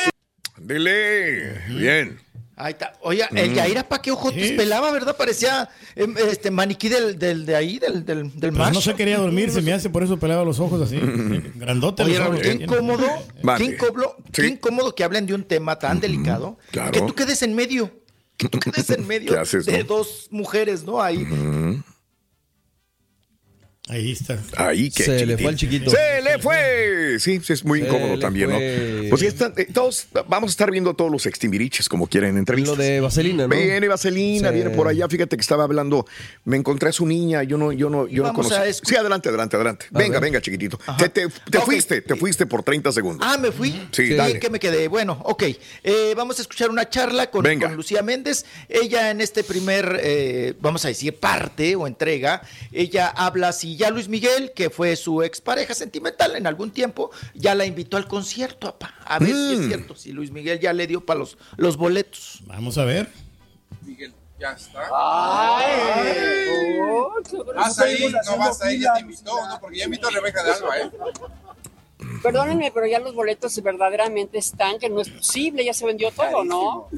Dile. 0.58 1.62
Bien. 1.70 2.20
Ahí 2.64 2.72
está. 2.72 2.94
Oye, 3.02 3.26
el 3.36 3.52
Mm. 3.52 3.54
Yaira, 3.56 3.84
¿para 3.90 4.02
qué 4.02 4.12
ojotes 4.12 4.48
Sí. 4.50 4.54
pelaba, 4.56 4.90
verdad? 4.92 5.18
Parecía 5.18 5.70
em, 5.96 6.16
este 6.18 6.50
maniquí 6.50 6.88
del, 6.88 7.20
del, 7.20 7.46
de 7.46 7.56
ahí, 7.58 7.78
del, 7.78 8.06
del, 8.06 8.32
del 8.32 8.40
Pues 8.40 8.54
macho. 8.54 8.74
no 8.76 8.82
se 8.82 8.94
quería 8.96 9.18
dormir, 9.18 9.52
se 9.52 9.62
me 9.62 9.74
hace, 9.74 9.90
por 9.90 10.02
eso 10.02 10.18
pelaba 10.18 10.46
los 10.46 10.62
ojos 10.62 10.82
así. 10.82 10.98
Grandote. 11.56 12.04
Oye, 12.04 12.18
Raúl, 12.18 12.36
ojos 12.36 12.42
qué 12.42 12.54
incómodo, 12.54 13.06
Vale. 13.42 13.66
qué 13.66 13.72
incómodo, 13.74 14.16
qué 14.32 14.48
incómodo 14.48 14.96
que 14.96 15.04
hablen 15.04 15.26
de 15.26 15.34
un 15.34 15.44
tema 15.44 15.78
tan 15.78 16.00
delicado, 16.00 16.58
claro. 16.72 16.92
que 16.92 17.02
tú 17.02 17.14
quedes 17.14 17.42
en 17.42 17.54
medio, 17.54 17.92
que 18.38 18.48
tú 18.48 18.60
quedes 18.60 18.90
en 18.92 19.06
medio 19.08 19.34
¿Qué 19.34 19.40
haces, 19.40 19.66
de 19.66 19.80
no? 19.80 19.84
dos 19.84 20.28
mujeres, 20.32 20.84
¿no? 20.86 21.02
Ahí. 21.02 21.28
Ahí 23.94 24.12
está. 24.12 24.40
Ahí 24.58 24.90
que 24.90 25.04
Se 25.04 25.26
le 25.26 25.38
fue 25.38 25.50
al 25.50 25.56
chiquito. 25.56 25.92
Se 25.92 26.22
le 26.24 26.40
fue. 26.40 27.18
Sí, 27.20 27.40
sí, 27.44 27.54
es 27.54 27.64
muy 27.64 27.80
Se 27.82 27.86
incómodo 27.88 28.18
también, 28.18 28.50
fue. 28.50 29.00
¿no? 29.04 29.10
Pues 29.10 29.22
ya 29.22 29.28
están, 29.28 29.54
eh, 29.58 29.68
todos 29.72 30.08
vamos 30.28 30.50
a 30.50 30.52
estar 30.52 30.72
viendo 30.72 30.96
todos 30.96 31.12
los 31.12 31.26
extimbiriches 31.26 31.88
como 31.90 32.08
quieren 32.08 32.32
en 32.32 32.38
entrevistas. 32.40 32.78
Lo 32.78 32.84
de 32.84 33.00
Vaselina, 33.02 33.44
¿no? 33.48 33.56
Viene 33.56 33.88
Vaselina, 33.88 34.50
Sí. 34.50 34.56
viene 34.56 34.70
por 34.72 34.88
allá. 34.88 35.08
Fíjate 35.08 35.38
que 35.38 35.42
estaba 35.42 35.64
hablando. 35.66 36.08
Me 36.46 36.58
encontré 36.58 36.90
a 36.90 36.92
su 36.92 37.06
niña. 37.06 37.44
Yo 37.44 37.58
no, 37.58 37.72
yo 37.72 37.90
no, 37.90 38.08
yo 38.08 38.24
no 38.24 38.34
conocía. 38.34 38.64
Sí, 38.74 38.96
adelante, 38.96 39.30
adelante, 39.30 39.56
adelante. 39.58 39.86
A 39.94 39.98
venga, 40.00 40.14
ver. 40.20 40.22
venga, 40.32 40.42
chiquitito. 40.42 40.80
Te, 40.98 41.10
te- 41.10 41.28
te 41.52 41.58
Ok. 41.60 41.66
fuiste, 41.66 42.02
te 42.02 42.16
fuiste 42.16 42.46
por 42.46 42.64
30 42.64 42.92
segundos. 42.92 43.28
Ah, 43.30 43.38
me 43.38 43.52
fui. 43.52 43.74
Sí, 43.92 44.04
¿Y 44.04 44.14
dale. 44.16 44.40
qué 44.40 44.50
me 44.50 44.60
quedé? 44.60 44.88
Bueno, 44.88 45.20
ok. 45.24 45.44
Eh, 45.84 46.14
vamos 46.18 46.40
a 46.40 46.42
escuchar 46.42 46.70
una 46.72 46.90
charla 46.90 47.30
con, 47.30 47.44
Venga. 47.44 47.68
con 47.68 47.78
Lucía 47.78 48.02
Méndez. 48.02 48.46
Ella 48.70 49.12
en 49.12 49.22
este 49.22 49.44
primer, 49.44 50.00
eh, 50.02 50.54
vamos 50.62 50.84
a 50.86 50.88
decir, 50.88 51.16
parte 51.16 51.76
o 51.76 51.86
entrega, 51.86 52.42
ella 52.72 53.08
habla 53.10 53.52
si 53.52 53.76
ya 53.78 53.83
Luis 53.92 54.08
Miguel, 54.10 54.52
que 54.54 54.70
fue 54.70 54.96
su 54.96 55.22
expareja 55.24 55.74
sentimental 55.74 56.36
en 56.36 56.48
algún 56.48 56.72
tiempo, 56.72 57.12
ya 57.34 57.56
la 57.56 57.66
invitó 57.66 57.98
al 57.98 58.08
concierto, 58.08 58.68
apá. 58.68 58.94
A 59.06 59.20
ver 59.20 59.30
si 59.30 59.54
es 59.54 59.60
Mm. 59.60 59.68
cierto, 59.68 59.96
si 59.96 60.12
Luis 60.12 60.32
Miguel 60.32 60.60
ya 60.60 60.74
le 60.74 60.88
dio 60.88 61.06
para 61.06 61.20
los, 61.20 61.38
los 61.58 61.78
boletos. 61.78 62.40
Vamos 62.46 62.78
a 62.78 62.86
ver. 62.86 63.10
Miguel, 63.84 64.14
ya 64.40 64.52
está. 64.54 64.82
Ay. 64.96 66.48
Vas 67.56 67.80
ahí, 67.80 68.14
no 68.26 68.38
vas 68.38 68.62
ahí, 68.62 68.80
ya 68.82 68.94
te 68.94 69.02
invitó, 69.02 69.32
¿no? 69.48 69.60
Porque 69.60 69.78
ya 69.80 69.86
invitó 69.86 70.08
a 70.08 70.12
Rebeca 70.12 70.44
de 70.44 70.52
Alba, 70.52 70.80
¿eh? 70.80 70.92
Perdónenme, 72.22 72.72
pero 72.74 72.86
ya 72.86 73.00
los 73.00 73.14
boletos 73.16 73.62
verdaderamente 73.62 74.38
están, 74.38 74.78
que 74.80 74.90
no 74.90 75.02
es 75.02 75.10
posible, 75.10 75.64
ya 75.64 75.74
se 75.74 75.86
vendió 75.86 76.12
todo, 76.12 76.44
¿no? 76.44 76.90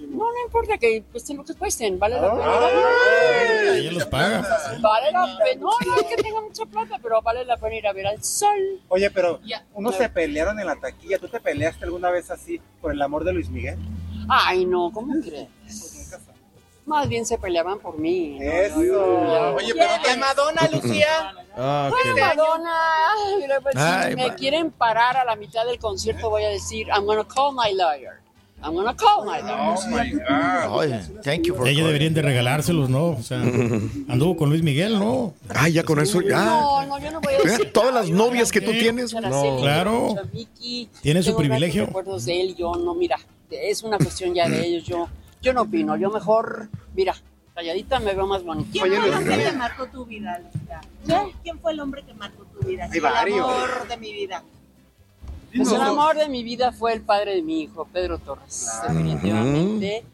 No, 0.00 0.32
no 0.32 0.44
importa 0.46 0.78
que 0.78 1.02
cuesten 1.12 1.36
lo 1.36 1.44
que 1.44 1.54
cuesten, 1.54 1.98
vale 1.98 2.18
la 2.20 2.30
pena. 2.32 3.74
Ella 3.74 3.92
los 3.92 4.06
paga. 4.06 4.40
Vale 4.80 5.12
la 5.12 5.38
pena, 5.44 5.60
no, 5.60 5.70
no 5.86 5.96
es 6.00 6.04
que 6.04 6.16
tenga 6.22 6.40
mucha 6.40 6.64
plata, 6.64 6.98
pero 7.02 7.20
vale 7.20 7.44
la 7.44 7.56
pena 7.58 7.74
ir 7.76 7.86
a 7.86 7.92
ver 7.92 8.06
al 8.06 8.24
sol. 8.24 8.80
Oye, 8.88 9.10
pero 9.10 9.40
Ya. 9.44 9.64
unos 9.74 9.94
se 9.96 10.08
pelearon 10.08 10.58
en 10.58 10.66
la 10.66 10.76
taquilla. 10.76 11.18
¿Tú 11.18 11.28
te 11.28 11.38
peleaste 11.38 11.84
alguna 11.84 12.10
vez 12.10 12.30
así 12.30 12.60
por 12.80 12.92
el 12.92 13.02
amor 13.02 13.24
de 13.24 13.32
Luis 13.34 13.50
Miguel? 13.50 13.78
Ay, 14.28 14.64
no, 14.64 14.90
¿cómo 14.92 15.14
crees? 15.22 15.48
Más 16.86 17.06
bien 17.06 17.26
se 17.26 17.36
peleaban 17.36 17.78
por 17.80 17.98
mí. 17.98 18.38
¿no? 18.40 18.50
Eso. 18.50 18.82
Ya. 18.82 19.50
Oye, 19.52 19.74
pero 19.74 19.90
¿De 20.10 20.16
Madonna, 20.16 20.68
Lucía? 20.72 21.34
Ah, 21.54 21.90
Ay, 21.94 22.12
qué- 22.14 22.20
Madonna, 22.20 22.72
ay, 23.12 23.44
pues, 23.62 23.76
Ay, 23.76 24.10
si 24.12 24.16
me 24.16 24.34
quieren 24.34 24.70
parar 24.70 25.18
a 25.18 25.24
la 25.26 25.36
mitad 25.36 25.66
del 25.66 25.78
concierto, 25.78 26.30
voy 26.30 26.44
a 26.44 26.48
decir, 26.48 26.86
I'm 26.88 27.04
gonna 27.04 27.24
call 27.24 27.52
my 27.54 27.74
lawyer. 27.74 28.20
I'm 28.60 28.74
gonna 28.74 28.94
call 28.94 29.24
my 29.24 29.38
lawyer. 29.40 29.76
Oh 29.76 29.90
my 29.90 30.10
God. 30.10 30.78
Oye, 30.78 31.00
thank 31.22 31.44
you 31.46 31.54
for 31.54 31.68
Ella 31.68 31.86
deberían 31.86 32.12
de 32.12 32.22
regalárselos, 32.22 32.90
¿no? 32.90 33.10
O 33.10 33.22
sea, 33.22 33.40
anduvo 34.08 34.36
con 34.36 34.50
Luis 34.50 34.62
Miguel, 34.62 34.98
¿no? 34.98 35.34
Ah, 35.48 35.68
ya 35.68 35.84
con 35.84 36.00
eso, 36.00 36.20
ya. 36.20 36.44
No, 36.44 36.84
no, 36.86 36.98
yo 36.98 37.10
no 37.12 37.20
voy 37.20 37.34
a 37.34 37.38
decir. 37.38 37.72
Todas 37.72 37.94
las 37.94 38.06
"Ay, 38.06 38.12
novias 38.12 38.50
que 38.50 38.60
tú 38.60 38.72
tienes. 38.72 39.14
Araceli, 39.14 39.60
Claro. 39.62 40.16
Tiene 41.02 41.22
su 41.22 41.36
privilegio. 41.36 41.86
recuerdos 41.86 42.24
de 42.24 42.40
él, 42.40 42.56
yo 42.56 42.74
no, 42.74 42.94
mira, 42.94 43.16
es 43.50 43.82
una 43.84 43.96
cuestión 43.96 44.34
ya 44.34 44.48
de 44.48 44.66
ellos, 44.66 44.84
yo, 44.84 45.08
yo 45.40 45.52
no 45.52 45.62
opino, 45.62 45.96
yo 45.96 46.10
mejor, 46.10 46.68
mira, 46.96 47.14
calladita 47.54 48.00
me 48.00 48.12
veo 48.14 48.26
más 48.26 48.42
bonita. 48.42 48.70
¿Quién 48.72 48.86
fue 48.88 48.96
el 49.06 49.14
hombre 49.14 49.44
que 49.44 49.52
marcó 49.52 49.86
tu 49.86 50.04
vida, 50.04 50.40
Lucía? 50.40 50.80
¿Quién 51.42 51.58
fue 51.60 51.72
el 51.72 51.80
hombre 51.80 52.02
que 52.04 52.14
marcó 52.14 52.44
tu 52.44 52.66
vida? 52.66 52.88
El 52.92 53.06
amor 53.06 53.88
de 53.88 53.96
mi 53.98 54.12
vida. 54.12 54.42
Pues 55.56 55.72
el 55.72 55.80
amor 55.80 56.16
de 56.16 56.28
mi 56.28 56.42
vida 56.42 56.72
fue 56.72 56.92
el 56.92 57.00
padre 57.02 57.36
de 57.36 57.42
mi 57.42 57.62
hijo, 57.62 57.86
Pedro 57.92 58.18
Torres, 58.18 58.68
definitivamente. 58.86 60.04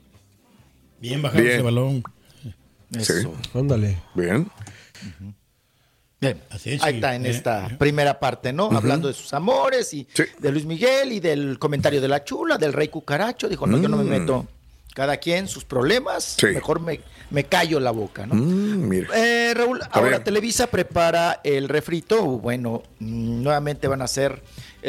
Bien 1.00 1.20
bajado 1.22 1.42
ese 1.44 1.62
balón. 1.62 2.02
Sí. 3.00 3.12
Ándale. 3.54 3.98
Bien. 4.14 4.48
Bien, 6.20 6.40
Así 6.50 6.72
es, 6.72 6.82
ahí 6.82 6.94
está 6.94 7.14
en 7.16 7.26
Eh, 7.26 7.30
esta 7.30 7.66
eh. 7.66 7.76
primera 7.78 8.18
parte, 8.18 8.52
¿no? 8.52 8.70
Hablando 8.72 9.08
de 9.08 9.14
sus 9.14 9.34
amores 9.34 9.92
y 9.92 10.06
Sí. 10.14 10.22
de 10.38 10.52
Luis 10.52 10.64
Miguel 10.64 11.12
y 11.12 11.20
del 11.20 11.58
comentario 11.58 12.00
de 12.00 12.08
la 12.08 12.24
chula, 12.24 12.56
del 12.56 12.72
rey 12.72 12.88
cucaracho. 12.88 13.48
Dijo, 13.48 13.66
no, 13.66 13.76
yo 13.78 13.88
no 13.88 13.96
me 13.98 14.04
Mm. 14.04 14.08
meto. 14.08 14.46
Cada 14.94 15.16
quien 15.18 15.48
sus 15.48 15.64
problemas, 15.64 16.36
Sí. 16.38 16.46
mejor 16.46 16.80
me, 16.80 17.00
me 17.30 17.44
callo 17.44 17.80
la 17.80 17.90
boca, 17.90 18.26
¿no? 18.26 18.36
Mm, 18.36 18.88
mira. 18.88 19.08
Eh, 19.14 19.52
Raúl, 19.54 19.80
ahora. 19.90 20.22
Televisa 20.22 20.68
prepara 20.68 21.40
el 21.42 21.68
refrito. 21.68 22.24
Bueno, 22.24 22.84
nuevamente 23.00 23.88
van 23.88 24.00
a 24.00 24.04
hacer 24.04 24.40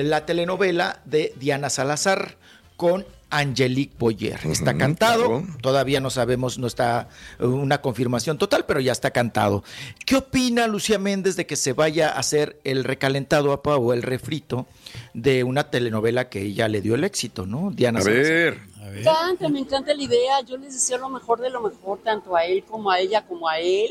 la 0.04 0.26
telenovela 0.26 1.00
de 1.06 1.34
Diana 1.40 1.70
Salazar 1.70 2.36
con 2.78 3.06
Angelique 3.30 3.96
Boyer. 3.98 4.40
Está 4.46 4.78
cantado, 4.78 5.42
claro. 5.42 5.58
todavía 5.62 6.00
no 6.00 6.10
sabemos, 6.10 6.58
no 6.58 6.68
está 6.68 7.10
eh, 7.40 7.46
una 7.46 7.82
confirmación 7.82 8.38
total, 8.38 8.66
pero 8.66 8.80
ya 8.80 8.92
está 8.92 9.12
cantado. 9.12 9.64
¿Qué 10.06 10.16
opina 10.16 10.68
Lucía 10.68 11.00
Méndez 11.00 11.36
de 11.36 11.46
que 11.46 11.56
se 11.56 11.74
vaya 11.74 12.10
a 12.10 12.20
hacer 12.20 12.60
el 12.64 12.84
recalentado 12.84 13.52
apa 13.52 13.78
o 13.78 13.94
el 13.94 14.04
refrito 14.04 14.68
de 15.14 15.44
una 15.44 15.70
telenovela 15.70 16.30
que 16.30 16.42
ella 16.42 16.68
le 16.68 16.82
dio 16.82 16.96
el 16.96 17.04
éxito, 17.04 17.46
¿no? 17.46 17.72
Diana 17.72 18.00
A 18.00 18.04
Salazar. 18.04 18.24
ver. 18.24 18.60
Me 18.92 19.00
encanta, 19.02 19.50
me 19.50 19.60
encanta 19.60 19.94
la 19.94 20.04
idea. 20.04 20.42
Yo 20.42 20.58
les 20.58 20.74
deseo 20.74 21.00
lo 21.00 21.10
mejor 21.10 21.42
de 21.42 21.50
lo 21.50 21.62
mejor, 21.62 22.00
tanto 22.04 22.36
a 22.36 22.46
él 22.46 22.64
como 22.64 22.92
a 22.92 23.00
ella, 23.00 23.26
como 23.26 23.50
a 23.50 23.60
él. 23.60 23.90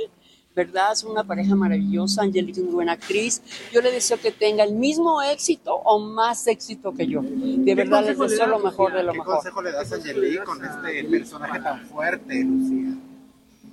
¿Verdad? 0.54 0.94
Son 0.94 1.10
una 1.10 1.24
pareja 1.24 1.54
maravillosa. 1.56 2.22
Angélica 2.22 2.60
es 2.60 2.64
muy 2.64 2.74
buena 2.74 2.92
actriz. 2.92 3.42
Yo 3.72 3.80
le 3.80 3.90
deseo 3.90 4.18
que 4.20 4.30
tenga 4.30 4.62
el 4.62 4.74
mismo 4.74 5.20
éxito 5.22 5.74
o 5.74 5.98
más 5.98 6.46
éxito 6.46 6.94
que 6.94 7.06
yo. 7.06 7.22
De 7.22 7.74
verdad 7.74 8.04
les 8.04 8.18
deseo 8.18 8.46
lo 8.46 8.60
mejor 8.60 8.92
de 8.92 9.02
lo 9.02 9.12
¿Qué 9.12 9.18
mejor. 9.18 9.34
consejo 9.34 9.62
le 9.62 9.72
das 9.72 9.90
a 9.90 9.96
Angelique 9.96 10.44
con 10.44 10.64
este 10.64 11.04
personaje 11.04 11.60
tan 11.60 11.86
fuerte, 11.86 12.44
Lucía? 12.44 12.94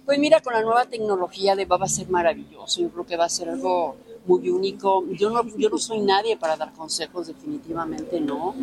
Pues 0.05 0.17
mira, 0.17 0.41
con 0.41 0.53
la 0.53 0.63
nueva 0.63 0.85
tecnología 0.85 1.55
de 1.55 1.65
va 1.65 1.77
a 1.79 1.87
ser 1.87 2.09
maravilloso. 2.09 2.81
Yo 2.81 2.89
creo 2.89 3.05
que 3.05 3.15
va 3.15 3.25
a 3.25 3.29
ser 3.29 3.49
algo 3.49 3.95
muy 4.25 4.49
único. 4.49 5.05
Yo 5.11 5.29
no, 5.29 5.43
yo 5.57 5.69
no 5.69 5.77
soy 5.77 5.99
nadie 6.01 6.37
para 6.37 6.57
dar 6.57 6.73
consejos, 6.73 7.27
definitivamente 7.27 8.19
no. 8.19 8.55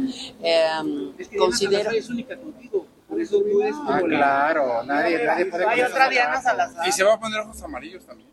Em, 0.42 1.12
considero. 1.38 1.90
es 1.92 2.08
única 2.10 2.36
contigo. 2.36 2.86
Por 3.08 3.20
eso 3.20 3.40
tú 3.40 3.62
eres 3.62 3.74
Ah, 3.86 4.00
claro. 4.04 4.82
Nadie, 4.84 5.24
nadie 5.24 5.46
puede 5.46 5.66
Hay 5.66 5.80
otra 5.80 6.08
Diana 6.08 6.40
Salazar. 6.42 6.86
Y 6.86 6.92
se 6.92 7.04
va 7.04 7.14
a 7.14 7.20
poner 7.20 7.40
ojos 7.40 7.62
amarillos 7.62 8.04
también. 8.04 8.28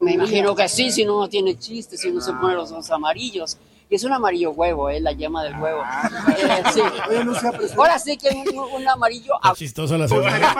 Me 0.00 0.12
imagino 0.12 0.54
que 0.54 0.68
sí, 0.68 0.90
si 0.90 1.04
no, 1.04 1.20
no 1.20 1.28
tiene 1.28 1.58
chiste, 1.58 1.96
si 1.96 2.10
no 2.10 2.20
se 2.20 2.32
pone 2.34 2.54
los 2.54 2.70
ojos 2.72 2.90
amarillos. 2.90 3.58
Y 3.88 3.94
es 3.94 4.04
un 4.04 4.12
amarillo 4.12 4.50
huevo, 4.50 4.90
¿eh? 4.90 4.98
La 5.00 5.12
yema 5.12 5.44
del 5.44 5.56
huevo. 5.60 5.82
Eh, 6.36 6.62
sí. 6.72 6.80
Ahora 7.76 7.98
sí 7.98 8.16
que 8.16 8.30
un, 8.30 8.58
un 8.58 8.88
amarillo. 8.88 9.34
Está 9.36 9.54
chistosa 9.54 9.96
la 9.96 10.08
señora. 10.08 10.56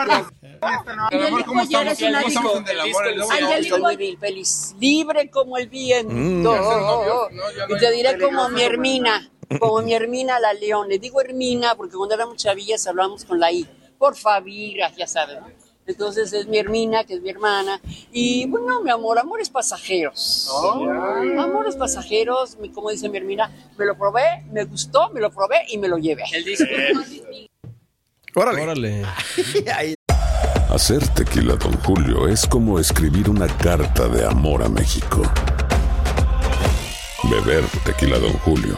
Angelique 0.61 1.49
Boyer 1.49 1.87
es 1.87 2.01
una 2.01 2.21
¿Cómo 2.21 2.27
estamos 2.27 2.57
en 2.61 2.67
el 2.67 2.79
amor? 2.79 3.07
El 3.07 3.17
novio? 3.17 3.49
Estoy 3.57 3.81
muy 3.81 3.97
bien, 3.97 4.17
feliz, 4.17 4.75
libre 4.79 5.29
como 5.29 5.57
el 5.57 5.67
viento. 5.67 6.13
Mm. 6.13 6.43
¿Ya 6.43 6.63
ser 6.63 6.81
novio? 6.81 7.29
No, 7.31 7.43
ya 7.51 7.67
no 7.67 7.75
y 7.75 7.79
te 7.79 7.87
hay 7.87 7.97
diré 7.97 8.19
como 8.19 8.49
mi 8.49 8.63
Hermina. 8.63 9.29
Como 9.59 9.81
mi 9.81 9.93
Hermina 9.95 10.39
la 10.39 10.53
León. 10.53 10.87
Le 10.89 10.99
digo 10.99 11.21
Hermina 11.21 11.75
porque 11.75 11.95
cuando 11.95 12.15
éramos 12.15 12.37
chavillas 12.37 12.85
hablábamos 12.87 13.25
con 13.25 13.39
la 13.39 13.51
I. 13.51 13.67
Por 13.97 14.15
Favira, 14.15 14.91
ya 14.95 15.07
sabes, 15.07 15.39
¿no? 15.39 15.47
Entonces 15.87 16.33
es 16.33 16.47
mi 16.47 16.57
Hermina, 16.57 17.05
que 17.05 17.13
es 17.13 17.21
mi 17.21 17.29
hermana. 17.29 17.79
Y 18.11 18.45
bueno, 18.47 18.81
mi 18.81 18.91
amor, 18.91 19.17
amores 19.17 19.49
pasajeros. 19.49 20.51
Amores 21.39 21.77
pasajeros, 21.77 22.57
como 22.73 22.89
dice 22.91 23.07
mi 23.07 23.17
Hermina, 23.17 23.49
me 23.77 23.85
lo 23.85 23.97
probé, 23.97 24.43
me 24.51 24.65
gustó, 24.65 25.09
me 25.11 25.21
lo 25.21 25.31
probé 25.31 25.63
y 25.69 25.77
me 25.77 25.87
lo 25.87 25.97
llevé. 25.97 26.23
Órale. 28.35 29.05
Hacer 30.69 31.07
tequila, 31.15 31.55
Don 31.55 31.73
Julio, 31.79 32.27
es 32.27 32.45
como 32.45 32.77
escribir 32.77 33.29
una 33.29 33.47
carta 33.47 34.09
de 34.09 34.25
amor 34.25 34.61
a 34.61 34.67
México. 34.69 35.21
Beber 37.23 37.63
tequila, 37.85 38.19
Don 38.19 38.33
Julio, 38.39 38.77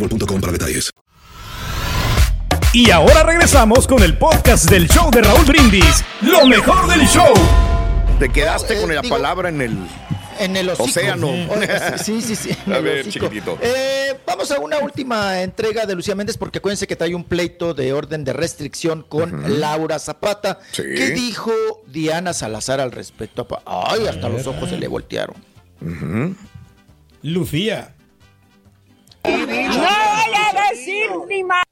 boostmobile.com 0.00 0.40
para 0.40 0.52
detalles. 0.52 0.90
Y 2.72 2.90
ahora 2.90 3.22
regresamos 3.24 3.86
con 3.86 4.02
el 4.02 4.16
podcast 4.16 4.70
del 4.70 4.88
show 4.88 5.10
de 5.10 5.22
Raúl 5.22 5.44
Brindis. 5.44 6.04
Lo 6.22 6.46
mejor 6.46 6.88
del 6.88 7.06
show. 7.06 7.32
Te 8.18 8.28
quedaste 8.28 8.80
con 8.80 8.94
la 8.94 9.00
digo- 9.00 9.14
palabra 9.16 9.48
en 9.48 9.60
el 9.60 9.76
En 10.38 10.56
el 10.56 10.68
hocico. 10.68 10.84
océano. 10.84 11.28
Sí, 12.02 12.22
sí, 12.22 12.36
sí. 12.36 12.50
A 12.72 12.78
ver, 12.78 13.08
chiquitito. 13.08 13.58
Eh, 13.60 14.16
vamos 14.24 14.50
a 14.52 14.60
una 14.60 14.78
última 14.78 15.42
entrega 15.42 15.84
de 15.84 15.94
Lucía 15.96 16.14
Méndez 16.14 16.36
porque 16.38 16.58
acuérdense 16.58 16.86
que 16.86 16.94
trae 16.96 17.14
un 17.14 17.24
pleito 17.24 17.74
de 17.74 17.92
orden 17.92 18.22
de 18.24 18.32
restricción 18.34 19.02
con 19.08 19.58
Laura 19.60 19.98
Zapata. 19.98 20.60
Sí. 20.70 20.82
¿Qué 20.82 21.10
dijo 21.10 21.52
Diana 21.88 22.32
Salazar 22.34 22.80
al 22.80 22.92
respecto? 22.92 23.46
Ay, 23.66 24.06
hasta 24.06 24.28
los 24.28 24.46
ojos 24.46 24.68
se 24.70 24.76
le 24.78 24.86
voltearon. 24.86 25.34
Lucía. 27.22 27.94
No 29.24 29.46
voy 29.46 30.34
a 30.34 30.70
decir 30.70 31.10
ni 31.28 31.44
más. 31.44 31.64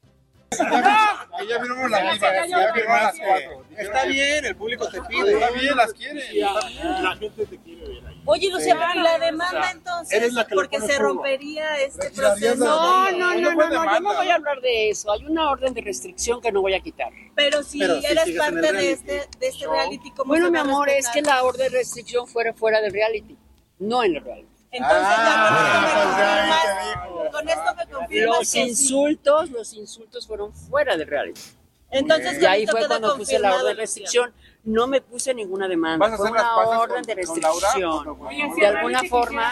Ya 1.47 1.59
firmamos 1.61 1.91
la 1.91 2.11
misma, 2.11 2.47
ya 2.47 2.73
firmamos 2.73 3.01
las 3.03 3.19
cuatro. 3.19 3.65
Está 3.77 4.05
bien, 4.05 4.45
el 4.45 4.55
público 4.55 4.89
te 4.89 5.01
pide. 5.03 5.33
Está 5.33 5.51
bien, 5.51 5.75
las 5.75 5.93
quiere. 5.93 6.21
La 6.39 7.15
gente 7.15 7.45
te 7.45 7.57
quiere 7.59 7.87
ver 7.87 8.07
ahí. 8.07 8.21
Oye, 8.25 8.49
Lucía, 8.51 8.77
¿y 8.95 8.99
la 8.99 9.19
demanda 9.19 9.71
entonces? 9.71 10.17
Eres 10.17 10.33
la 10.33 10.45
que 10.45 10.55
le 10.55 10.61
porque 10.61 10.81
se 10.81 10.97
rompería 10.99 11.79
este 11.79 12.09
proceso. 12.11 12.55
No, 12.57 13.11
no, 13.11 13.11
no, 13.11 13.35
No 13.35 13.41
no, 13.41 13.55
fue 13.55 13.69
no, 13.69 13.85
yo 13.85 13.99
no 14.01 14.13
voy 14.15 14.29
a 14.29 14.35
hablar 14.35 14.61
de 14.61 14.89
eso. 14.89 15.11
Hay 15.11 15.25
una 15.25 15.49
orden 15.49 15.73
de 15.73 15.81
restricción 15.81 16.41
que 16.41 16.51
no 16.51 16.61
voy 16.61 16.73
a 16.73 16.81
quitar. 16.81 17.11
Pero 17.35 17.63
si 17.63 17.81
en 17.81 18.37
parte 18.37 18.73
de 18.73 18.91
este, 18.91 19.27
de 19.39 19.47
este 19.47 19.67
reality, 19.67 20.11
¿cómo 20.11 20.29
Bueno, 20.29 20.51
mi 20.51 20.59
amor, 20.59 20.89
es 20.89 21.07
que 21.09 21.21
la 21.21 21.43
orden 21.43 21.71
de 21.71 21.77
restricción 21.77 22.27
fuera 22.27 22.53
fuera 22.53 22.81
del 22.81 22.91
reality, 22.91 23.37
no 23.79 24.03
en 24.03 24.15
el 24.15 24.23
reality. 24.23 24.48
Entonces, 24.71 25.03
Ah, 25.03 26.13
ya 26.19 26.61
con 26.61 26.75
me 26.75 26.91
confirmas, 27.15 27.31
con 27.31 27.49
esto 27.49 27.75
me 27.75 27.93
confirmas 27.93 28.37
Los 28.37 28.39
que 28.39 28.45
sí. 28.45 28.59
insultos, 28.61 29.49
los 29.51 29.73
insultos 29.73 30.27
fueron 30.27 30.53
fuera 30.53 30.95
del 30.95 31.07
reality. 31.07 31.41
Entonces, 31.91 32.41
Y 32.41 32.45
ahí 32.45 32.67
fue 32.67 32.85
cuando 32.87 33.15
puse 33.17 33.39
la 33.39 33.55
orden 33.55 33.65
de 33.67 33.73
restricción. 33.73 34.31
No 34.63 34.85
me 34.87 35.01
puse 35.01 35.33
ninguna 35.33 35.67
demanda. 35.67 36.05
¿Vas 36.05 36.13
a 36.13 36.17
Fue 36.17 36.27
hacer 36.27 36.35
las 36.35 36.43
una 36.53 36.55
paces 36.63 36.79
orden 36.79 37.03
con- 37.05 37.15
de 37.15 37.23
con 37.25 37.41
Laura? 37.41 37.67
restricción. 37.73 38.55
De 38.59 38.67
alguna 38.67 39.03
forma. 39.05 39.49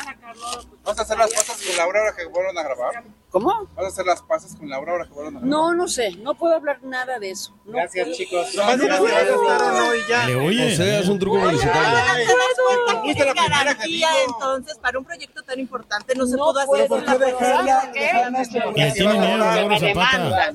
¿Vas 0.84 1.00
a 1.00 1.02
hacer 1.02 1.18
las 1.18 1.34
pasas 1.34 1.62
con 1.66 1.78
Laura 1.78 2.00
ahora 2.02 2.16
que 2.16 2.26
vuelvan 2.26 2.58
a 2.58 2.64
grabar? 2.64 3.04
¿Cómo? 3.30 3.68
¿Vas 3.76 3.86
a 3.86 3.88
hacer 3.90 4.06
las 4.06 4.22
pasas 4.22 4.56
con 4.56 4.70
Laura 4.70 4.94
ahora 4.94 5.06
que 5.06 5.12
vuelvan 5.12 5.38
a? 5.38 5.40
No, 5.42 5.74
no 5.74 5.88
sé. 5.88 6.12
No 6.18 6.36
puedo 6.36 6.56
hablar 6.56 6.82
nada 6.84 7.20
de 7.20 7.32
eso. 7.32 7.54
No 7.66 7.74
Gracias, 7.74 8.06
puedo. 8.06 8.18
chicos. 8.18 8.56
No, 8.56 8.78
no 8.78 8.88
no 8.88 9.96
y 9.96 10.00
ya. 10.08 10.28
Le 10.28 10.36
oye. 10.36 10.74
O 10.74 10.76
sea, 10.78 11.00
es 11.00 11.10
un 11.10 11.20
truco 11.20 11.40
publicitario. 11.40 11.82
¿No 11.82 12.16
te 12.16 12.26
das 12.26 13.04
cuenta 13.04 13.34
que 13.34 13.50
garantía 13.50 14.10
entonces 14.28 14.78
para 14.78 14.98
un 14.98 15.06
proyecto 15.06 15.44
tan 15.44 15.60
importante 15.60 16.16
no 16.16 16.26
se 16.26 16.38
No 16.38 16.46
pudo 16.46 16.60
hacer 16.60 16.86
eso. 16.86 16.98
Le 18.76 18.92
tiene 18.94 19.20
miedo 19.20 19.44
a 19.44 19.56
Laura 19.56 19.80
Zapata. 19.80 20.54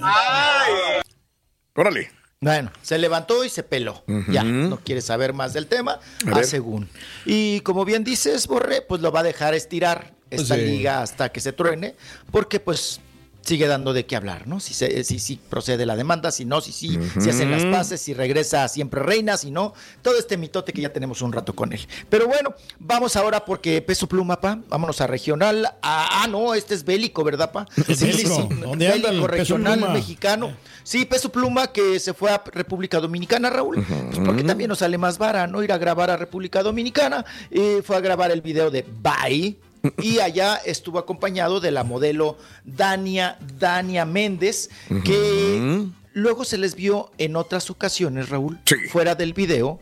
Órale. 1.74 2.10
Bueno, 2.40 2.72
se 2.82 2.98
levantó 2.98 3.44
y 3.44 3.48
se 3.48 3.62
peló. 3.62 4.02
Ya, 4.28 4.42
no 4.42 4.78
quiere 4.78 5.00
saber 5.00 5.32
más 5.32 5.52
del 5.52 5.68
tema, 5.68 6.00
A 6.26 6.38
a 6.38 6.42
según. 6.42 6.88
Y 7.24 7.60
como 7.60 7.84
bien 7.84 8.02
dices, 8.02 8.48
Borré, 8.48 8.82
pues 8.82 9.00
lo 9.00 9.12
va 9.12 9.20
a 9.20 9.22
dejar 9.22 9.54
estirar 9.54 10.12
esta 10.34 10.54
Sí. 10.56 10.62
liga 10.62 11.02
hasta 11.02 11.30
que 11.30 11.40
se 11.40 11.52
truene, 11.52 11.94
porque 12.30 12.60
pues 12.60 13.00
sigue 13.44 13.66
dando 13.66 13.92
de 13.92 14.06
qué 14.06 14.14
hablar, 14.14 14.46
¿no? 14.46 14.60
Si, 14.60 14.72
se, 14.72 15.02
si, 15.02 15.18
si 15.18 15.34
procede 15.34 15.84
la 15.84 15.96
demanda, 15.96 16.30
si 16.30 16.44
no, 16.44 16.60
si 16.60 16.70
sí, 16.70 16.96
si 17.20 17.28
hacen 17.28 17.50
las 17.50 17.64
paces, 17.64 18.00
si 18.00 18.14
regresa 18.14 18.68
siempre 18.68 19.02
reina, 19.02 19.36
si 19.36 19.50
no, 19.50 19.74
todo 20.00 20.16
este 20.16 20.36
mitote 20.36 20.72
que 20.72 20.80
ya 20.80 20.92
tenemos 20.92 21.22
un 21.22 21.32
rato 21.32 21.52
con 21.52 21.72
él. 21.72 21.80
Pero 22.08 22.28
bueno, 22.28 22.54
vamos 22.78 23.16
ahora 23.16 23.44
porque 23.44 23.82
peso 23.82 24.06
pluma, 24.06 24.40
pa, 24.40 24.60
vámonos 24.68 25.00
a 25.00 25.08
regional. 25.08 25.66
Ah, 25.82 26.22
ah, 26.22 26.28
no, 26.28 26.54
este 26.54 26.74
es 26.74 26.84
bélico, 26.84 27.24
¿verdad, 27.24 27.50
pa? 27.50 27.66
Bélico. 27.88 28.48
¿Dónde 28.60 28.86
anda 28.86 29.08
el 29.08 29.16
bélico 29.16 29.26
Peso 29.26 29.56
regional 29.56 29.92
mexicano. 29.92 30.52
Sí, 30.84 31.04
peso 31.04 31.32
pluma 31.32 31.72
que 31.72 31.98
se 31.98 32.14
fue 32.14 32.30
a 32.30 32.40
República 32.46 33.00
Dominicana, 33.00 33.50
Raúl, 33.50 33.84
pues 33.84 34.20
porque 34.24 34.44
también 34.44 34.68
nos 34.68 34.78
sale 34.78 34.98
más 34.98 35.18
vara, 35.18 35.48
¿no? 35.48 35.64
Ir 35.64 35.72
a 35.72 35.78
grabar 35.78 36.10
a 36.10 36.16
República 36.16 36.62
Dominicana. 36.62 37.24
Eh, 37.50 37.82
fue 37.84 37.96
a 37.96 38.00
grabar 38.00 38.30
el 38.30 38.40
video 38.40 38.70
de 38.70 38.86
Bye. 39.02 39.58
Y 40.00 40.20
allá 40.20 40.56
estuvo 40.64 40.98
acompañado 40.98 41.60
de 41.60 41.70
la 41.70 41.84
modelo 41.84 42.36
Dania, 42.64 43.38
Dania 43.58 44.04
Méndez, 44.04 44.70
que 45.04 45.86
luego 46.12 46.44
se 46.44 46.58
les 46.58 46.74
vio 46.74 47.10
en 47.18 47.36
otras 47.36 47.70
ocasiones, 47.70 48.28
Raúl, 48.28 48.58
Sí. 48.64 48.76
fuera 48.90 49.14
del 49.14 49.32
video, 49.32 49.80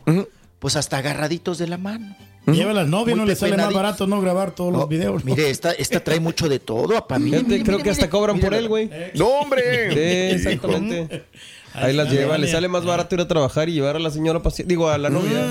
pues 0.59 0.75
hasta 0.75 0.97
agarraditos 0.97 1.57
de 1.57 1.67
la 1.67 1.77
mano. 1.77 2.15
Lleva 2.47 2.73
las 2.73 2.87
novias, 2.87 3.15
no 3.15 3.25
le 3.25 3.35
sale 3.35 3.55
más 3.55 3.71
barato 3.71 4.07
no 4.07 4.19
grabar 4.19 4.55
todos 4.55 4.73
los 4.73 4.81
Oh, 4.83 4.87
videos. 4.87 5.23
¿no? 5.23 5.35
Mire, 5.35 5.51
esta, 5.51 5.71
esta 5.73 6.03
trae 6.03 6.19
mucho 6.19 6.49
de 6.49 6.57
todo, 6.57 6.87
Fíjate, 6.87 7.19
mire, 7.19 7.43
creo 7.45 7.77
mire, 7.77 7.83
que 7.83 7.89
hasta 7.91 8.05
mire. 8.05 8.09
cobran 8.09 8.39
por 8.39 8.55
él, 8.55 8.67
güey. 8.67 8.89
No, 9.13 9.27
hombre. 9.27 9.91
Sí, 9.93 10.35
exactamente. 10.37 11.25
Ahí 11.73 11.93
las 11.93 12.11
lleva, 12.11 12.37
le 12.39 12.47
sale 12.47 12.67
más 12.67 12.83
barato 12.83 13.13
ir 13.15 13.21
a 13.21 13.27
trabajar 13.27 13.69
y 13.69 13.73
llevar 13.73 13.95
a 13.95 13.99
la 13.99 14.09
señora 14.09 14.41
digo, 14.65 14.89
a 14.89 14.97
la 14.97 15.09
novia. 15.11 15.45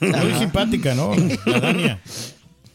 Muy 0.00 0.34
simpática, 0.38 0.94
¿no? 0.94 1.12
La 1.46 1.60
Dania. 1.60 2.00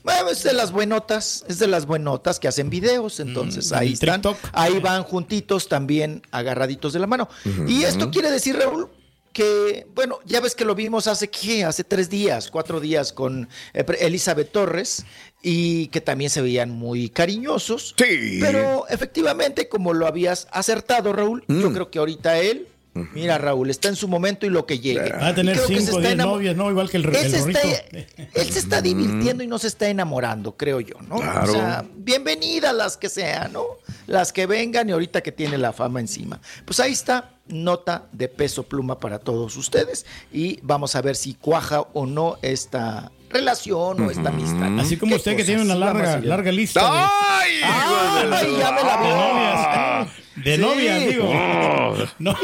Bueno, 0.05 0.29
es 0.29 0.43
de 0.43 0.53
las 0.53 0.71
buenotas, 0.71 1.43
es 1.49 1.59
de 1.59 1.67
las 1.67 1.85
buenotas 1.85 2.39
que 2.39 2.47
hacen 2.47 2.69
videos, 2.69 3.19
entonces 3.19 3.71
Mm, 3.71 3.75
ahí 3.75 3.93
están, 3.93 4.21
TikTok. 4.21 4.37
ahí 4.53 4.79
van 4.79 5.03
juntitos 5.03 5.67
también 5.67 6.21
agarraditos 6.31 6.93
de 6.93 6.99
la 6.99 7.07
mano. 7.07 7.27
Y 7.67 7.83
esto 7.83 8.11
quiere 8.11 8.29
decir, 8.31 8.55
Raúl, 8.55 8.87
que, 9.33 9.85
bueno, 9.93 10.19
ya 10.25 10.39
ves 10.39 10.55
que 10.55 10.63
lo 10.63 10.75
vimos 10.75 11.07
hace, 11.07 11.29
¿qué? 11.29 11.65
Hace 11.65 11.83
tres 11.83 12.09
días, 12.09 12.49
cuatro 12.49 12.79
días 12.79 13.11
con 13.11 13.49
eh, 13.73 13.83
Elizabeth 13.99 14.51
Torres 14.53 15.03
y 15.41 15.87
que 15.87 15.99
también 15.99 16.29
se 16.29 16.41
veían 16.41 16.69
muy 16.69 17.09
cariñosos. 17.09 17.95
Sí. 17.97 18.37
Pero 18.39 18.87
efectivamente, 18.87 19.67
como 19.67 19.93
lo 19.93 20.07
habías 20.07 20.47
acertado, 20.51 21.11
Raúl, 21.11 21.43
yo 21.49 21.73
creo 21.73 21.91
que 21.91 21.99
ahorita 21.99 22.39
él 22.39 22.67
Mira, 23.13 23.37
Raúl, 23.37 23.69
está 23.69 23.89
en 23.89 23.95
su 23.97 24.07
momento 24.07 24.45
y 24.45 24.49
lo 24.49 24.65
que 24.65 24.79
llegue. 24.79 25.11
Va 25.11 25.27
a 25.27 25.35
tener 25.35 25.55
Y 25.55 25.59
creo 25.59 25.67
que 25.67 25.73
se 25.75 25.79
cinco 25.81 25.95
o 25.97 25.99
está 25.99 26.09
diez 26.09 26.19
enamo- 26.19 26.31
novias, 26.31 26.55
¿no? 26.55 26.69
Igual 26.69 26.89
que 26.89 26.97
el, 26.97 27.05
Él 27.05 27.15
el 27.15 27.31
se, 27.31 27.39
gorrito. 27.41 27.59
está, 27.59 27.97
él 28.41 28.51
se 28.51 28.59
está 28.59 28.81
divirtiendo 28.81 29.43
y 29.43 29.47
no 29.47 29.57
se 29.59 29.67
está 29.67 29.89
enamorando, 29.89 30.55
creo 30.55 30.79
yo, 30.79 30.95
¿no? 31.07 31.17
Claro. 31.17 31.43
O 31.51 31.53
sea, 31.53 31.85
bienvenidas 31.95 32.73
las 32.73 32.95
que 32.95 33.09
sean, 33.09 33.51
¿no? 33.53 33.63
Las 34.07 34.31
que 34.31 34.45
vengan 34.45 34.87
y 34.87 34.93
ahorita 34.93 35.21
que 35.21 35.31
tiene 35.33 35.57
la 35.57 35.73
fama 35.73 35.99
encima. 35.99 36.39
Pues 36.63 36.79
ahí 36.79 36.93
está, 36.93 37.31
nota 37.47 38.05
de 38.13 38.27
peso 38.29 38.63
pluma 38.63 38.99
para 38.99 39.19
todos 39.19 39.57
ustedes 39.57 40.05
y 40.31 40.59
vamos 40.63 40.95
a 40.95 41.01
ver 41.01 41.15
si 41.17 41.33
cuaja 41.33 41.81
o 41.81 42.05
no 42.05 42.37
esta 42.41 43.11
relación 43.29 44.01
o 44.01 44.09
esta 44.11 44.29
amistad. 44.29 44.79
Así 44.79 44.95
como 44.95 45.09
¿Qué 45.11 45.15
usted 45.17 45.35
que 45.35 45.43
tiene 45.43 45.61
una 45.63 45.75
larga, 45.75 46.19
larga 46.21 46.51
lista 46.51 46.79
de, 46.81 46.87
¡Ay! 46.89 47.51
¡Ay, 47.61 48.55
ya 48.57 48.71
me 48.71 48.83
la 48.83 50.07
de. 50.35 50.41
De 50.51 50.55
Sí. 50.55 50.61
novias, 50.61 51.05
digo. 51.07 51.25
Oh. 51.29 51.95
No. 52.19 52.35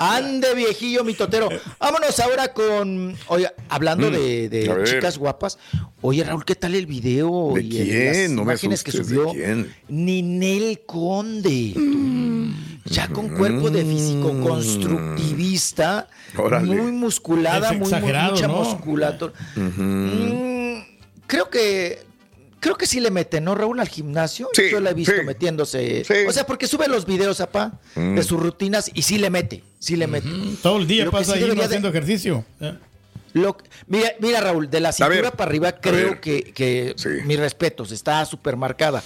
Ande, 0.00 0.54
viejillo 0.54 1.02
mitotero. 1.04 1.48
Vámonos 1.80 2.18
ahora 2.20 2.52
con. 2.52 3.16
Oye, 3.26 3.50
hablando 3.68 4.10
de, 4.10 4.48
de 4.48 4.68
Mm. 4.68 4.74
Ver. 4.74 4.84
chicas 4.86 5.18
guapas. 5.18 5.58
Oye, 6.02 6.22
Raúl, 6.24 6.44
¿qué 6.44 6.54
tal 6.54 6.74
el 6.74 6.86
video? 6.86 7.52
¿De 7.54 7.62
y 7.62 7.68
quién? 7.68 8.06
las 8.06 8.30
No 8.30 8.44
me 8.44 8.52
imágenes 8.52 8.84
que 8.84 8.92
¿de 8.92 8.98
subió 9.04 9.32
quién? 9.32 9.74
Ninel 9.88 10.82
Conde. 10.86 11.74
Ya 12.84 13.08
con 13.08 13.28
cuerpo 13.28 13.70
de 13.70 13.84
físico 13.84 14.40
constructivista. 14.40 16.08
Mm. 16.34 16.40
Órale. 16.40 16.74
Muy 16.76 16.92
musculada, 16.92 17.70
Es 17.72 17.78
muy, 17.78 17.90
mucha 17.92 18.46
¿no? 18.46 18.54
musculatura. 18.62 19.32
Mm, 19.56 20.78
creo 21.26 21.50
que. 21.50 22.06
Creo 22.60 22.76
que 22.76 22.86
sí 22.86 22.98
le 23.00 23.10
mete, 23.10 23.40
¿no, 23.40 23.54
Raúl, 23.54 23.78
al 23.80 23.88
gimnasio? 23.88 24.48
Sí, 24.52 24.64
Yo 24.70 24.80
la 24.80 24.90
he 24.90 24.94
visto 24.94 25.12
sí. 25.16 25.22
metiéndose. 25.24 26.04
Sí. 26.04 26.14
O 26.28 26.32
sea, 26.32 26.44
porque 26.44 26.66
sube 26.66 26.88
los 26.88 27.06
videos, 27.06 27.40
apá, 27.40 27.78
Mm. 27.94 28.16
de 28.16 28.22
sus 28.22 28.40
rutinas 28.40 28.90
y 28.94 29.02
sí 29.02 29.18
le 29.18 29.30
mete, 29.30 29.62
sí 29.78 29.94
le 29.96 30.06
mete. 30.08 30.28
Todo 30.62 30.78
el 30.78 30.86
día 30.88 31.04
Lo 31.04 31.10
pasa 31.12 31.34
ahí 31.34 31.40
no 31.40 31.46
debería 31.46 31.62
de- 31.62 31.66
haciendo 31.66 31.88
ejercicio. 31.88 32.44
¿eh? 32.60 32.74
Lo- 33.34 33.56
mira, 33.86 34.10
mira, 34.20 34.40
Raúl, 34.40 34.68
de 34.70 34.80
la 34.80 34.90
cintura 34.92 35.20
ver, 35.22 35.32
para 35.32 35.50
arriba 35.50 35.72
creo 35.72 36.10
ver. 36.10 36.20
que, 36.20 36.42
que 36.54 36.94
mis 37.26 37.38
respetos, 37.38 37.92
está 37.92 38.24
súper 38.24 38.56
marcada. 38.56 39.02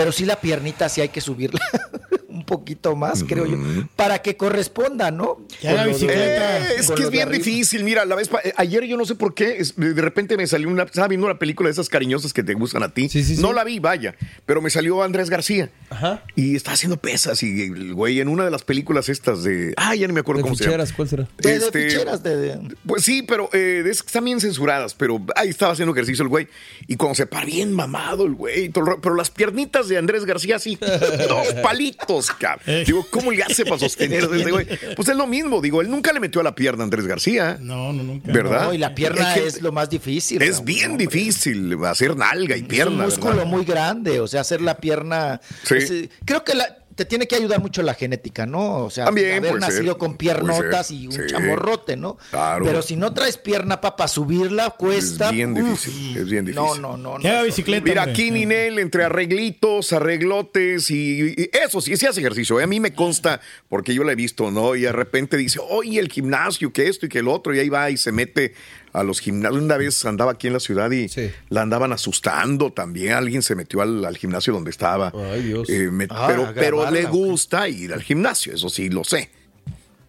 Pero 0.00 0.12
sí 0.12 0.24
la 0.24 0.40
piernita 0.40 0.88
sí 0.88 1.02
hay 1.02 1.10
que 1.10 1.20
subirla 1.20 1.60
un 2.28 2.46
poquito 2.46 2.96
más, 2.96 3.22
creo 3.22 3.44
yo, 3.44 3.58
para 3.96 4.22
que 4.22 4.34
corresponda, 4.38 5.10
¿no? 5.10 5.44
Bicicleta. 5.86 6.58
Eh, 6.58 6.76
es 6.78 6.90
que 6.90 7.02
es 7.02 7.10
bien 7.10 7.30
difícil. 7.30 7.84
Mira, 7.84 8.06
la 8.06 8.14
vez 8.14 8.30
eh, 8.44 8.54
ayer 8.56 8.84
yo 8.84 8.96
no 8.96 9.04
sé 9.04 9.14
por 9.14 9.34
qué, 9.34 9.58
es- 9.58 9.76
de 9.76 9.92
repente 10.00 10.38
me 10.38 10.46
salió 10.46 10.68
una. 10.68 10.84
Estaba 10.84 11.06
viendo 11.08 11.26
una 11.26 11.38
película 11.38 11.66
de 11.68 11.72
esas 11.72 11.90
cariñosas 11.90 12.32
que 12.32 12.42
te 12.42 12.54
gustan 12.54 12.82
a 12.82 12.88
ti. 12.94 13.10
Sí, 13.10 13.22
sí, 13.24 13.36
sí. 13.36 13.42
No 13.42 13.52
la 13.52 13.62
vi, 13.62 13.78
vaya. 13.78 14.14
Pero 14.46 14.62
me 14.62 14.70
salió 14.70 15.02
Andrés 15.02 15.28
García. 15.28 15.70
Ajá. 15.90 16.24
Y 16.34 16.56
está 16.56 16.72
haciendo 16.72 16.96
pesas. 16.96 17.42
Y 17.42 17.64
el 17.64 17.92
güey 17.94 18.20
en 18.20 18.28
una 18.28 18.44
de 18.44 18.50
las 18.50 18.62
películas 18.62 19.10
estas 19.10 19.42
de. 19.44 19.74
Ah, 19.76 19.94
ya 19.94 20.08
no 20.08 20.14
me 20.14 20.20
acuerdo 20.20 20.38
De 20.38 20.42
cómo 20.44 20.54
se 20.56 20.64
llama. 20.70 20.84
¿cuál 20.96 21.08
será? 21.08 21.28
De, 21.38 21.50
de 21.50 21.56
Este, 21.56 21.90
ficheras, 21.90 22.22
de, 22.22 22.36
de- 22.36 22.76
Pues 22.86 23.04
sí, 23.04 23.22
pero 23.22 23.50
eh, 23.52 23.82
de 23.84 23.90
esas 23.90 24.02
que 24.02 24.06
están 24.08 24.24
bien 24.24 24.40
censuradas, 24.40 24.94
pero 24.94 25.20
ahí 25.36 25.50
estaba 25.50 25.72
haciendo 25.72 25.92
ejercicio 25.92 26.22
el 26.22 26.28
güey. 26.28 26.48
Y 26.86 26.96
cuando 26.96 27.16
se 27.16 27.26
para 27.26 27.44
bien 27.44 27.72
mamado 27.72 28.24
el 28.24 28.34
güey, 28.34 28.70
todo 28.70 28.98
pero 29.02 29.14
las 29.14 29.30
piernitas 29.30 29.88
de 29.90 29.98
Andrés 29.98 30.24
García 30.24 30.58
sí, 30.58 30.78
dos 31.28 31.52
palitos, 31.62 32.30
cabrón. 32.32 32.84
Digo, 32.86 33.06
¿cómo 33.10 33.30
le 33.32 33.42
hace 33.42 33.64
para 33.64 33.78
sostener 33.78 34.24
a 34.24 34.36
ese 34.36 34.50
güey? 34.50 34.66
Pues 34.96 35.08
es 35.08 35.16
lo 35.16 35.26
mismo, 35.26 35.60
digo, 35.60 35.80
él 35.82 35.90
nunca 35.90 36.12
le 36.12 36.20
metió 36.20 36.40
a 36.40 36.44
la 36.44 36.54
pierna 36.54 36.82
a 36.82 36.84
Andrés 36.84 37.06
García. 37.06 37.58
No, 37.60 37.92
no, 37.92 38.02
nunca. 38.02 38.32
¿Verdad? 38.32 38.62
No, 38.64 38.74
y 38.74 38.78
la 38.78 38.94
pierna 38.94 39.34
Es 39.34 39.40
que 39.40 39.46
es 39.48 39.62
lo 39.62 39.72
más 39.72 39.90
difícil. 39.90 40.40
Es 40.42 40.64
bien 40.64 40.92
¿no? 40.92 40.96
difícil 40.98 41.76
hacer 41.84 42.16
nalga 42.16 42.56
y 42.56 42.60
Es 42.60 42.62
un 42.62 42.68
pierna. 42.68 43.04
músculo 43.04 43.34
¿verdad? 43.36 43.46
muy 43.50 43.64
grande, 43.64 44.20
o 44.20 44.26
sea, 44.26 44.40
hacer 44.42 44.60
la 44.60 44.76
pierna. 44.78 45.40
Sí. 45.64 45.74
es, 45.74 45.92
creo 46.24 46.44
que 46.44 46.54
la- 46.54 46.78
te 47.00 47.06
tiene 47.06 47.26
que 47.26 47.34
ayudar 47.34 47.62
mucho 47.62 47.82
la 47.82 47.94
genética, 47.94 48.44
¿no? 48.44 48.84
O 48.84 48.90
sea, 48.90 49.06
También 49.06 49.38
haber 49.38 49.58
nacido 49.58 49.92
ser, 49.92 49.96
con 49.96 50.18
piernotas 50.18 50.90
y 50.90 51.06
un 51.06 51.14
sí. 51.14 51.20
chamorrote, 51.28 51.96
¿no? 51.96 52.18
Claro. 52.28 52.66
Pero 52.66 52.82
si 52.82 52.94
no 52.94 53.14
traes 53.14 53.38
pierna 53.38 53.80
para 53.80 54.06
subirla, 54.06 54.68
cuesta. 54.68 55.30
Es 55.30 55.32
bien 55.32 55.52
uf. 55.52 55.86
difícil, 55.86 56.16
es 56.18 56.28
bien 56.28 56.44
difícil. 56.44 56.82
No, 56.82 56.96
no, 56.96 56.98
no. 56.98 57.18
No, 57.18 57.44
bicicleta. 57.44 57.84
Mira, 57.86 58.02
hombre. 58.02 58.12
aquí 58.12 58.30
Ninel, 58.30 58.78
entre 58.78 59.04
arreglitos, 59.04 59.94
arreglotes 59.94 60.90
y, 60.90 61.34
y 61.38 61.50
eso 61.54 61.80
sí, 61.80 61.96
sí 61.96 62.04
hace 62.04 62.20
ejercicio. 62.20 62.60
¿eh? 62.60 62.64
A 62.64 62.66
mí 62.66 62.80
me 62.80 62.92
consta, 62.92 63.40
porque 63.70 63.94
yo 63.94 64.04
la 64.04 64.12
he 64.12 64.16
visto, 64.16 64.50
¿no? 64.50 64.74
Y 64.74 64.82
de 64.82 64.92
repente 64.92 65.38
dice, 65.38 65.58
oye, 65.70 65.98
el 66.00 66.12
gimnasio, 66.12 66.70
que 66.70 66.88
esto 66.88 67.06
y 67.06 67.08
que 67.08 67.20
el 67.20 67.28
otro, 67.28 67.54
y 67.54 67.60
ahí 67.60 67.70
va 67.70 67.90
y 67.90 67.96
se 67.96 68.12
mete 68.12 68.52
a 68.92 69.02
los 69.02 69.20
gimnasios. 69.20 69.62
Una 69.62 69.76
vez 69.76 70.04
andaba 70.04 70.32
aquí 70.32 70.46
en 70.48 70.52
la 70.54 70.60
ciudad 70.60 70.90
y 70.90 71.08
Sí. 71.08 71.30
la 71.48 71.62
andaban 71.62 71.92
asustando 71.92 72.72
también. 72.72 73.12
Alguien 73.12 73.42
se 73.42 73.54
metió 73.54 73.80
al, 73.82 74.04
al 74.04 74.16
gimnasio 74.16 74.52
donde 74.52 74.70
estaba. 74.70 75.12
Ay, 75.32 75.42
Dios. 75.42 75.68
Eh, 75.70 75.90
me- 75.90 76.06
Ah, 76.10 76.26
pero 76.28 76.52
pero 76.54 76.90
le 76.90 77.04
gusta 77.04 77.68
ir 77.68 77.92
al 77.92 78.02
gimnasio, 78.02 78.54
eso 78.54 78.68
sí, 78.68 78.88
lo 78.88 79.04
sé. 79.04 79.30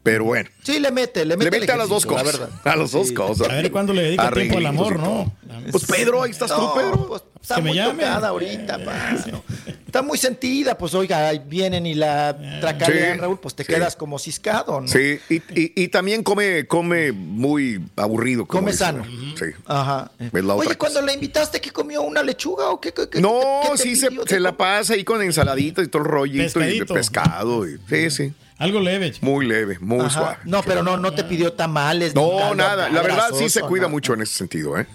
Pero 0.03 0.23
bueno, 0.23 0.49
Sí, 0.63 0.79
le 0.79 0.89
mete, 0.91 1.25
le 1.25 1.37
mete. 1.37 1.51
le 1.51 1.59
mete 1.59 1.71
a 1.71 1.77
las 1.77 1.87
dos 1.89 2.05
la 2.05 2.11
cosas. 2.11 2.25
verdad. 2.39 2.49
A 2.63 2.75
las 2.75 2.91
dos 2.91 3.11
cosas. 3.11 3.47
A 3.49 3.53
ver 3.53 3.71
cuándo 3.71 3.93
le 3.93 4.01
dedica 4.03 4.31
tiempo 4.31 4.57
al 4.57 4.65
amor, 4.65 4.97
¿no? 4.99 5.31
Pues 5.71 5.85
Pedro, 5.85 6.23
ahí 6.23 6.31
estás 6.31 6.49
tú, 6.49 6.59
No, 6.59 6.73
Pedro. 6.73 7.07
pues, 7.07 7.21
está 7.39 7.55
que 7.57 7.61
me 7.61 7.69
muy 7.69 7.77
llame. 7.77 8.03
tocada 8.03 8.27
ahorita, 8.29 8.83
pa, 8.83 9.15
no. 9.31 9.43
Está 9.85 10.01
muy 10.01 10.17
sentida, 10.17 10.75
pues 10.77 10.95
oiga, 10.95 11.27
ahí 11.27 11.41
vienen 11.45 11.85
y 11.85 11.93
la 11.93 12.35
tracalean, 12.61 13.15
Sí, 13.15 13.19
Raúl, 13.21 13.39
pues 13.39 13.53
te 13.53 13.63
sí. 13.63 13.71
quedas 13.73 13.95
como 13.95 14.17
ciscado, 14.17 14.81
¿no? 14.81 14.87
Sí, 14.87 15.19
y, 15.29 15.35
y- 15.35 15.73
y 15.75 15.87
también 15.89 16.23
come, 16.23 16.65
come 16.65 17.11
muy 17.11 17.79
aburrido. 17.97 18.45
como 18.47 18.61
Come 18.61 18.73
sano. 18.73 19.05
¿no? 19.05 19.37
Sí. 19.37 19.45
Ajá. 19.67 20.09
Es 20.17 20.33
la 20.33 20.55
otra 20.55 20.67
Oye, 20.69 20.77
cuando 20.77 21.01
la 21.01 21.13
invitaste, 21.13 21.59
¿qué 21.61 21.69
comió? 21.71 22.01
¿Una 22.01 22.23
lechuga 22.23 22.69
o 22.69 22.79
qué? 22.81 22.91
qué- 22.93 23.07
qué- 23.09 23.21
No, 23.21 23.39
qué 23.63 23.69
te 23.71 23.77
sí 23.77 23.95
se, 23.97 24.07
pidió? 24.09 24.25
se 24.25 24.39
la 24.39 24.55
pasa 24.57 24.93
ahí 24.93 25.03
con 25.03 25.21
ensaladita 25.21 25.83
y 25.83 25.87
todo 25.89 26.01
el 26.03 26.07
rollito 26.07 26.37
y 26.39 26.39
de 26.39 26.45
Pescadito. 26.53 26.93
pescado. 26.95 27.67
y- 27.69 27.77
sí, 27.87 28.09
sí. 28.09 28.33
Algo 28.61 28.79
leve, 28.79 29.11
chico. 29.11 29.25
Muy 29.25 29.47
leve, 29.47 29.79
muy 29.79 30.01
Ajá. 30.01 30.09
suave. 30.09 30.37
No, 30.43 30.61
pero 30.61 30.83
no, 30.83 30.95
no 30.95 31.11
te 31.13 31.23
pidió 31.23 31.53
tamales. 31.53 32.13
No, 32.13 32.53
nada. 32.53 32.89
La 32.89 33.01
verdad 33.01 33.29
sí 33.33 33.49
se 33.49 33.61
cuida 33.61 33.83
no. 33.83 33.89
mucho 33.89 34.13
en 34.13 34.21
ese 34.21 34.35
sentido, 34.35 34.77
¿eh? 34.77 34.85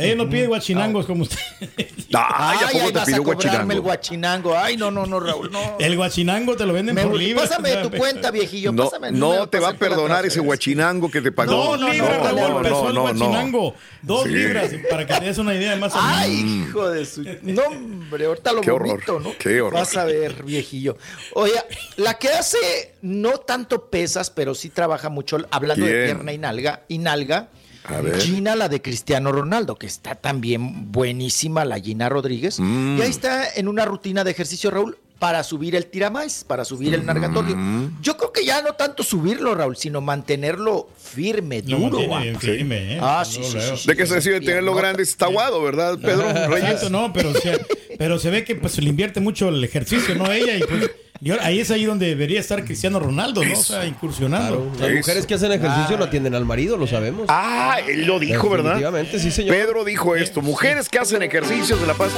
Ella 0.00 0.14
no 0.14 0.30
pide 0.30 0.46
guachinangos 0.46 1.06
como 1.06 1.22
usted. 1.24 1.36
Ay, 1.60 1.68
¿a 2.14 2.68
Ay, 2.68 2.78
poco 2.78 2.86
te 2.86 2.92
vas 2.92 3.04
pidió 3.06 3.20
a 3.20 3.24
cobrarme 3.24 3.74
el 3.74 3.80
guachinango? 3.80 4.50
guachinango. 4.50 4.56
Ay, 4.56 4.76
no, 4.76 4.92
no, 4.92 5.06
no, 5.06 5.18
Raúl, 5.18 5.50
no. 5.50 5.76
El 5.80 5.96
guachinango 5.96 6.56
te 6.56 6.64
lo 6.66 6.72
venden 6.72 6.94
Me- 6.94 7.02
por 7.04 7.16
libre. 7.16 7.42
pásame 7.42 7.74
tu 7.78 7.90
cuenta, 7.90 8.30
viejillo. 8.30 8.70
No, 8.70 8.84
pásame 8.84 9.08
el 9.08 9.18
no 9.18 9.48
te 9.48 9.58
va 9.58 9.70
a 9.70 9.74
perdonar 9.74 10.24
ese 10.24 10.38
guachinango 10.38 11.10
que 11.10 11.20
te 11.20 11.32
pagó. 11.32 11.52
Dos 11.52 11.80
no, 11.80 11.92
libras, 11.92 12.16
no, 12.18 12.24
Raúl, 12.24 12.38
no, 12.38 12.56
empezó 12.58 12.82
no, 12.82 12.88
el 12.88 12.94
no, 12.94 12.94
no. 12.94 13.00
guachinango. 13.26 13.74
Dos 14.02 14.22
Sí. 14.22 14.28
libras, 14.30 14.70
para 14.88 15.04
que 15.04 15.14
te 15.14 15.24
des 15.24 15.38
una 15.38 15.54
idea 15.54 15.74
más 15.76 15.92
o 15.94 16.00
menos. 16.00 16.16
Ay, 16.16 16.64
hijo 16.68 16.88
de 16.90 17.04
su. 17.04 17.24
No, 17.42 17.62
hombre, 17.64 18.26
ahorita 18.26 18.52
lo 18.52 18.60
Qué 18.60 18.70
horror, 18.70 18.88
vomito, 19.04 19.18
¿no? 19.20 19.32
qué 19.36 19.60
horror. 19.60 19.80
Vas 19.80 19.96
a 19.96 20.04
ver, 20.04 20.44
viejillo. 20.44 20.96
Oye, 21.34 21.54
la 21.96 22.14
que 22.14 22.28
hace 22.28 22.94
no 23.02 23.38
tanto 23.38 23.90
pesas, 23.90 24.30
pero 24.30 24.54
sí 24.54 24.68
trabaja 24.70 25.08
mucho, 25.08 25.38
hablando 25.50 25.84
de 25.84 26.04
pierna 26.04 26.32
y 26.32 26.38
nalga, 26.38 26.84
y 26.86 26.98
nalga. 26.98 27.48
A 27.84 28.00
ver. 28.00 28.20
Gina, 28.20 28.54
la 28.56 28.68
de 28.68 28.82
Cristiano 28.82 29.32
Ronaldo, 29.32 29.76
que 29.76 29.86
está 29.86 30.14
también 30.14 30.92
buenísima, 30.92 31.64
la 31.64 31.80
Gina 31.80 32.08
Rodríguez. 32.08 32.60
Mm. 32.60 32.98
Y 32.98 33.02
ahí 33.02 33.10
está 33.10 33.48
en 33.54 33.68
una 33.68 33.84
rutina 33.84 34.24
de 34.24 34.30
ejercicio, 34.30 34.70
Raúl, 34.70 34.98
para 35.18 35.42
subir 35.42 35.74
el 35.74 35.86
tiramais, 35.86 36.44
para 36.44 36.64
subir 36.64 36.94
el 36.94 37.04
nargatorio. 37.04 37.56
Mm. 37.56 38.00
Yo 38.02 38.16
creo 38.16 38.32
que 38.32 38.44
ya 38.44 38.62
no 38.62 38.74
tanto 38.74 39.02
subirlo, 39.02 39.54
Raúl, 39.54 39.76
sino 39.76 40.00
mantenerlo 40.00 40.88
firme, 40.96 41.62
Lo 41.66 41.78
duro. 41.78 42.06
mantiene 42.08 42.38
firme, 42.38 42.94
¿eh? 42.94 42.98
Ah, 43.02 43.24
sí, 43.24 43.40
No, 43.40 43.44
sí, 43.46 43.52
luego. 43.56 43.76
sí, 43.76 43.82
sí. 43.82 43.88
¿De 43.88 43.96
qué 43.96 44.06
se 44.06 44.14
decide 44.16 44.40
tenerlo 44.40 44.74
grande? 44.74 45.02
Está 45.02 45.24
aguado, 45.26 45.62
¿verdad, 45.62 45.98
Pedro 45.98 46.32
Reyes? 46.48 46.64
Exacto, 46.70 46.90
no, 46.90 47.12
pero 47.12 47.32
se, 47.34 47.58
pero 47.98 48.18
se 48.18 48.30
ve 48.30 48.44
que 48.44 48.54
pues 48.54 48.78
le 48.80 48.88
invierte 48.90 49.18
mucho 49.20 49.48
el 49.48 49.62
ejercicio, 49.64 50.14
¿no? 50.14 50.30
Ella 50.30 50.56
y 50.56 50.60
pues 50.60 50.90
y 51.20 51.30
ahora- 51.30 51.46
ahí 51.46 51.60
es 51.60 51.70
ahí 51.70 51.84
donde 51.84 52.06
debería 52.06 52.38
estar 52.40 52.64
Cristiano 52.64 52.98
Ronaldo, 53.00 53.44
¿no? 53.44 53.52
O 53.58 53.62
sea, 53.62 53.84
incursionando. 53.86 54.70
Las 54.78 54.90
mujeres 54.92 55.26
que 55.26 55.34
hacen 55.34 55.52
ejercicio 55.52 55.96
no 55.96 56.04
atienden 56.04 56.34
al 56.34 56.44
marido, 56.44 56.76
lo 56.76 56.86
sabemos. 56.86 57.26
Ah, 57.28 57.78
él 57.86 58.06
lo 58.06 58.18
dijo, 58.18 58.48
¿verdad? 58.48 58.80
Sí, 59.18 59.30
señor. 59.30 59.54
Pedro 59.56 59.84
dijo 59.84 60.14
esto. 60.16 60.40
Mujeres 60.42 60.88
que 60.88 60.98
hacen 60.98 61.22
ejercicios 61.22 61.80
de 61.80 61.86
la 61.86 61.94
paz 61.94 62.10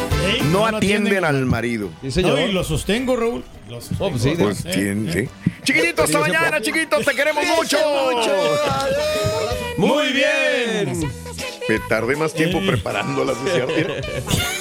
no 0.53 0.67
atienden 0.67 1.25
al 1.25 1.45
marido. 1.47 1.91
Sí, 2.03 2.11
señor. 2.11 2.39
No, 2.39 2.47
y 2.47 2.53
lo 2.53 2.63
sostengo, 2.65 3.17
Raúl. 3.17 3.43
Lo 3.69 3.81
sostengo. 3.81 4.05
Oh, 4.07 4.11
pues 4.11 4.23
sí, 4.23 4.35
Pues, 4.39 4.65
Eh, 4.67 4.71
eh. 4.93 5.13
Sí. 5.13 5.51
Chiquitito, 5.65 6.03
hasta 6.03 6.19
mañana, 6.21 6.61
chiquitos. 6.61 7.05
Te 7.05 7.15
queremos 7.15 7.45
mucho. 7.57 7.79
Muy 9.77 10.13
bien. 10.13 11.09
Me 11.69 11.79
tardé 11.89 12.17
más 12.17 12.35
tiempo 12.35 12.59
Eh. 12.59 12.67
preparándola, 12.67 13.33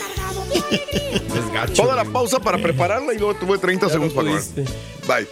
Toda 1.75 1.95
la 1.95 2.05
pausa 2.05 2.39
para 2.39 2.57
prepararla 2.57 3.13
y 3.13 3.17
luego 3.17 3.35
tuve 3.35 3.57
30 3.57 3.89
segundos 3.89 4.13
para 4.13 4.29
comer. 4.29 4.43
Bye. 5.08 5.27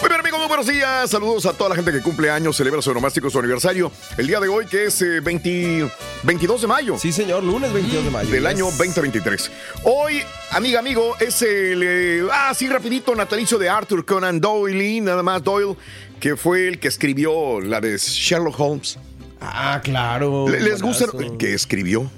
Muy 0.00 0.08
bien, 0.08 0.18
amigos, 0.20 0.38
muy 0.38 0.48
buenos 0.48 0.66
días. 0.66 1.10
Saludos 1.10 1.44
a 1.44 1.52
toda 1.52 1.68
la 1.70 1.76
gente 1.76 1.92
que 1.92 2.00
cumple 2.00 2.30
años, 2.30 2.56
celebra 2.56 2.80
su 2.80 2.92
nomástico, 2.94 3.28
su 3.28 3.38
aniversario. 3.38 3.92
El 4.16 4.26
día 4.28 4.40
de 4.40 4.48
hoy, 4.48 4.64
que 4.64 4.86
es 4.86 5.02
eh, 5.02 5.20
20 5.20 5.90
22 6.22 6.62
de 6.62 6.66
mayo. 6.66 6.98
Sí, 6.98 7.12
señor, 7.12 7.42
lunes 7.44 7.70
22 7.72 8.04
de 8.04 8.10
mayo. 8.10 8.30
Del 8.30 8.46
año 8.46 8.64
2023. 8.66 9.50
Hoy, 9.84 10.22
amiga, 10.52 10.78
amigo, 10.78 11.16
es 11.20 11.42
el. 11.42 11.82
eh, 11.84 12.22
ah, 12.32 12.52
sí, 12.56 12.66
rapidito, 12.68 13.14
natalicio 13.14 13.58
de 13.58 13.68
Arthur 13.68 14.06
Conan 14.06 14.40
Doyle, 14.40 15.02
nada 15.02 15.22
más 15.22 15.42
Doyle, 15.44 15.76
que 16.18 16.34
fue 16.34 16.68
el 16.68 16.78
que 16.78 16.88
escribió 16.88 17.60
la 17.60 17.80
de 17.82 17.98
Sherlock 17.98 18.58
Holmes. 18.58 18.98
Ah, 19.42 19.80
claro. 19.84 20.48
¿Le- 20.48 20.60
¿Les 20.60 20.80
gusta 20.80 21.06
que 21.38 21.52
escribió? 21.52 22.10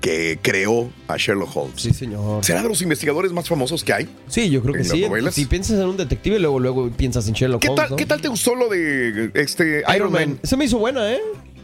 Que 0.00 0.38
creó 0.42 0.90
a 1.08 1.16
Sherlock 1.16 1.56
Holmes. 1.56 1.80
Sí, 1.82 1.92
señor. 1.92 2.44
¿Será 2.44 2.62
de 2.62 2.68
los 2.68 2.82
investigadores 2.82 3.32
más 3.32 3.48
famosos 3.48 3.82
que 3.84 3.92
hay? 3.92 4.08
Sí, 4.28 4.50
yo 4.50 4.62
creo 4.62 4.74
que 4.74 4.80
¿En 4.82 4.88
las 4.88 4.96
sí. 4.96 5.02
novelas? 5.02 5.34
Si 5.34 5.46
piensas 5.46 5.78
en 5.80 5.86
un 5.86 5.96
detective, 5.96 6.38
luego, 6.38 6.60
luego 6.60 6.90
piensas 6.90 7.26
en 7.28 7.34
Sherlock 7.34 7.62
¿Qué 7.62 7.68
Holmes. 7.68 7.82
tal, 7.82 7.90
¿no? 7.90 7.96
¿Qué 7.96 8.06
tal 8.06 8.20
te 8.20 8.28
gustó 8.28 8.54
lo 8.54 8.68
de 8.68 9.30
este 9.34 9.82
Iron, 9.94 10.12
Man? 10.12 10.38
Se 10.42 10.56
me 10.56 10.64
hizo 10.66 10.78
buena, 10.78 11.12
¿eh? 11.12 11.20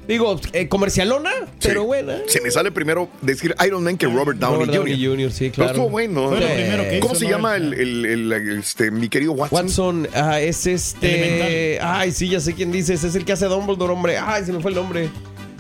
Digo, 0.09 0.41
eh, 0.53 0.67
comercialona, 0.67 1.31
pero 1.63 1.85
buena. 1.85 2.17
Se 2.27 2.41
me 2.41 2.51
sale 2.51 2.73
primero 2.73 3.09
decir 3.21 3.55
Iron 3.65 3.85
Man 3.85 3.97
que 3.97 4.07
Robert 4.07 4.37
Downey 4.37 4.67
Robert 4.67 4.73
Downey 4.75 4.95
Jr. 4.97 5.11
Jr., 5.17 5.31
sí, 5.33 5.39
Pero 5.45 5.53
claro. 5.55 5.71
estuvo 5.71 5.91
bueno. 5.91 6.29
Fue 6.29 6.41
lo 6.41 6.47
primero 6.49 6.83
que 6.83 6.99
¿Cómo 6.99 7.13
hizo, 7.15 7.21
se 7.21 7.25
¿no? 7.27 7.31
llama 7.31 7.55
el, 7.57 7.73
el- 7.75 8.05
el- 8.07 8.59
este, 8.59 8.91
mi 8.91 9.09
querido 9.09 9.31
Watson? 9.33 9.57
Watson, 9.61 10.09
ah, 10.13 10.41
es 10.41 10.67
este. 10.67 11.15
Elemental. 11.79 11.89
Ay, 11.89 12.11
sí, 12.11 12.29
ya 12.29 12.41
sé 12.41 12.53
quién 12.55 12.73
dices. 12.73 13.05
Es 13.05 13.15
el 13.15 13.25
que 13.25 13.31
hace 13.31 13.47
Dumbledore, 13.47 13.93
hombre. 13.93 14.19
Ay, 14.19 14.45
se 14.45 14.53
me 14.53 14.59
fue 14.59 14.73
el 14.73 14.75
nombre. 14.77 15.09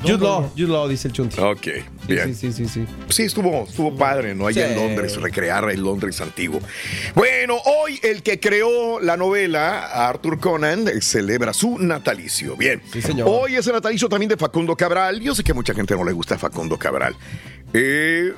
Jude 0.02 0.18
Law, 0.18 0.50
Jude 0.56 0.68
Law, 0.72 0.88
dice 0.88 1.08
el 1.08 1.14
Chunti. 1.14 1.40
Ok, 1.40 1.66
bien. 2.06 2.34
Sí, 2.34 2.52
sí, 2.52 2.52
sí, 2.52 2.68
sí. 2.68 2.86
Sí, 3.08 3.22
estuvo, 3.24 3.64
estuvo 3.68 3.96
padre, 3.96 4.34
¿no? 4.34 4.46
Allá 4.46 4.66
Sí. 4.66 4.72
en 4.72 4.78
Londres, 4.78 5.16
recrear 5.20 5.68
el 5.70 5.80
Londres 5.82 6.20
antiguo. 6.20 6.60
Bueno, 7.14 7.56
hoy 7.64 7.98
el 8.02 8.22
que 8.22 8.38
creó 8.40 9.00
la 9.00 9.16
novela, 9.16 10.08
Arthur 10.08 10.38
Conan, 10.40 10.86
celebra 11.00 11.52
su 11.52 11.78
natalicio. 11.78 12.56
Bien. 12.56 12.82
señor. 13.00 13.28
Hoy 13.30 13.56
es 13.56 13.66
el 13.66 13.72
natalicio 13.74 14.08
también 14.08 14.28
de 14.28 14.36
Facundo 14.36 14.76
Cabral. 14.76 15.20
Yo 15.20 15.34
sé 15.34 15.42
que 15.44 15.52
a 15.52 15.54
mucha 15.54 15.74
gente 15.74 15.94
no 15.94 16.04
le 16.04 16.12
gusta 16.12 16.38
Facundo 16.38 16.78
Cabral. 16.78 17.14
Eh, 17.72 18.32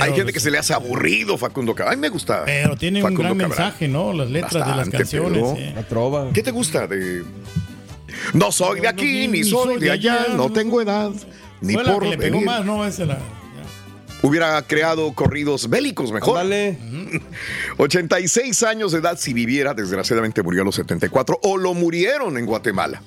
hay 0.00 0.12
gente 0.12 0.32
que 0.32 0.40
se 0.40 0.50
le 0.50 0.58
hace 0.58 0.74
aburrido 0.74 1.38
Facundo 1.38 1.74
Cabral. 1.74 1.94
A 1.94 1.96
mí 1.96 2.00
me 2.00 2.08
gusta. 2.08 2.42
Pero 2.44 2.76
tiene 2.76 3.02
un 3.02 3.14
gran 3.14 3.28
Cabral. 3.38 3.48
mensaje, 3.48 3.86
¿no? 3.88 4.12
Las 4.12 4.28
letras 4.30 4.52
de 4.66 4.74
las 4.76 4.88
canciones. 4.88 5.42
pero- 5.42 5.56
eh. 5.56 5.72
La 5.74 5.82
trova. 5.86 6.28
¿Qué 6.32 6.42
te 6.42 6.50
gusta 6.50 6.86
de.? 6.86 7.22
No 8.32 8.52
soy 8.52 8.80
de 8.80 8.88
aquí, 8.88 9.28
ni 9.28 9.44
soy 9.44 9.78
de 9.78 9.90
allá, 9.90 10.26
no 10.36 10.50
tengo 10.50 10.80
edad, 10.80 11.12
ni 11.60 11.74
por 11.74 12.16
venir. 12.16 12.44
más, 12.44 12.64
¿no? 12.64 12.84
Esa 12.86 13.04
la... 13.04 13.18
Hubiera 14.20 14.60
creado 14.62 15.12
corridos 15.12 15.70
bélicos 15.70 16.10
mejor. 16.10 16.34
Dale. 16.34 16.76
86 17.76 18.62
años 18.64 18.92
de 18.92 18.98
edad 18.98 19.16
si 19.16 19.32
viviera, 19.32 19.74
desgraciadamente 19.74 20.42
murió 20.42 20.62
a 20.62 20.64
los 20.64 20.74
74 20.74 21.38
o 21.42 21.56
lo 21.56 21.72
murieron 21.74 22.36
en 22.36 22.44
Guatemala. 22.44 23.00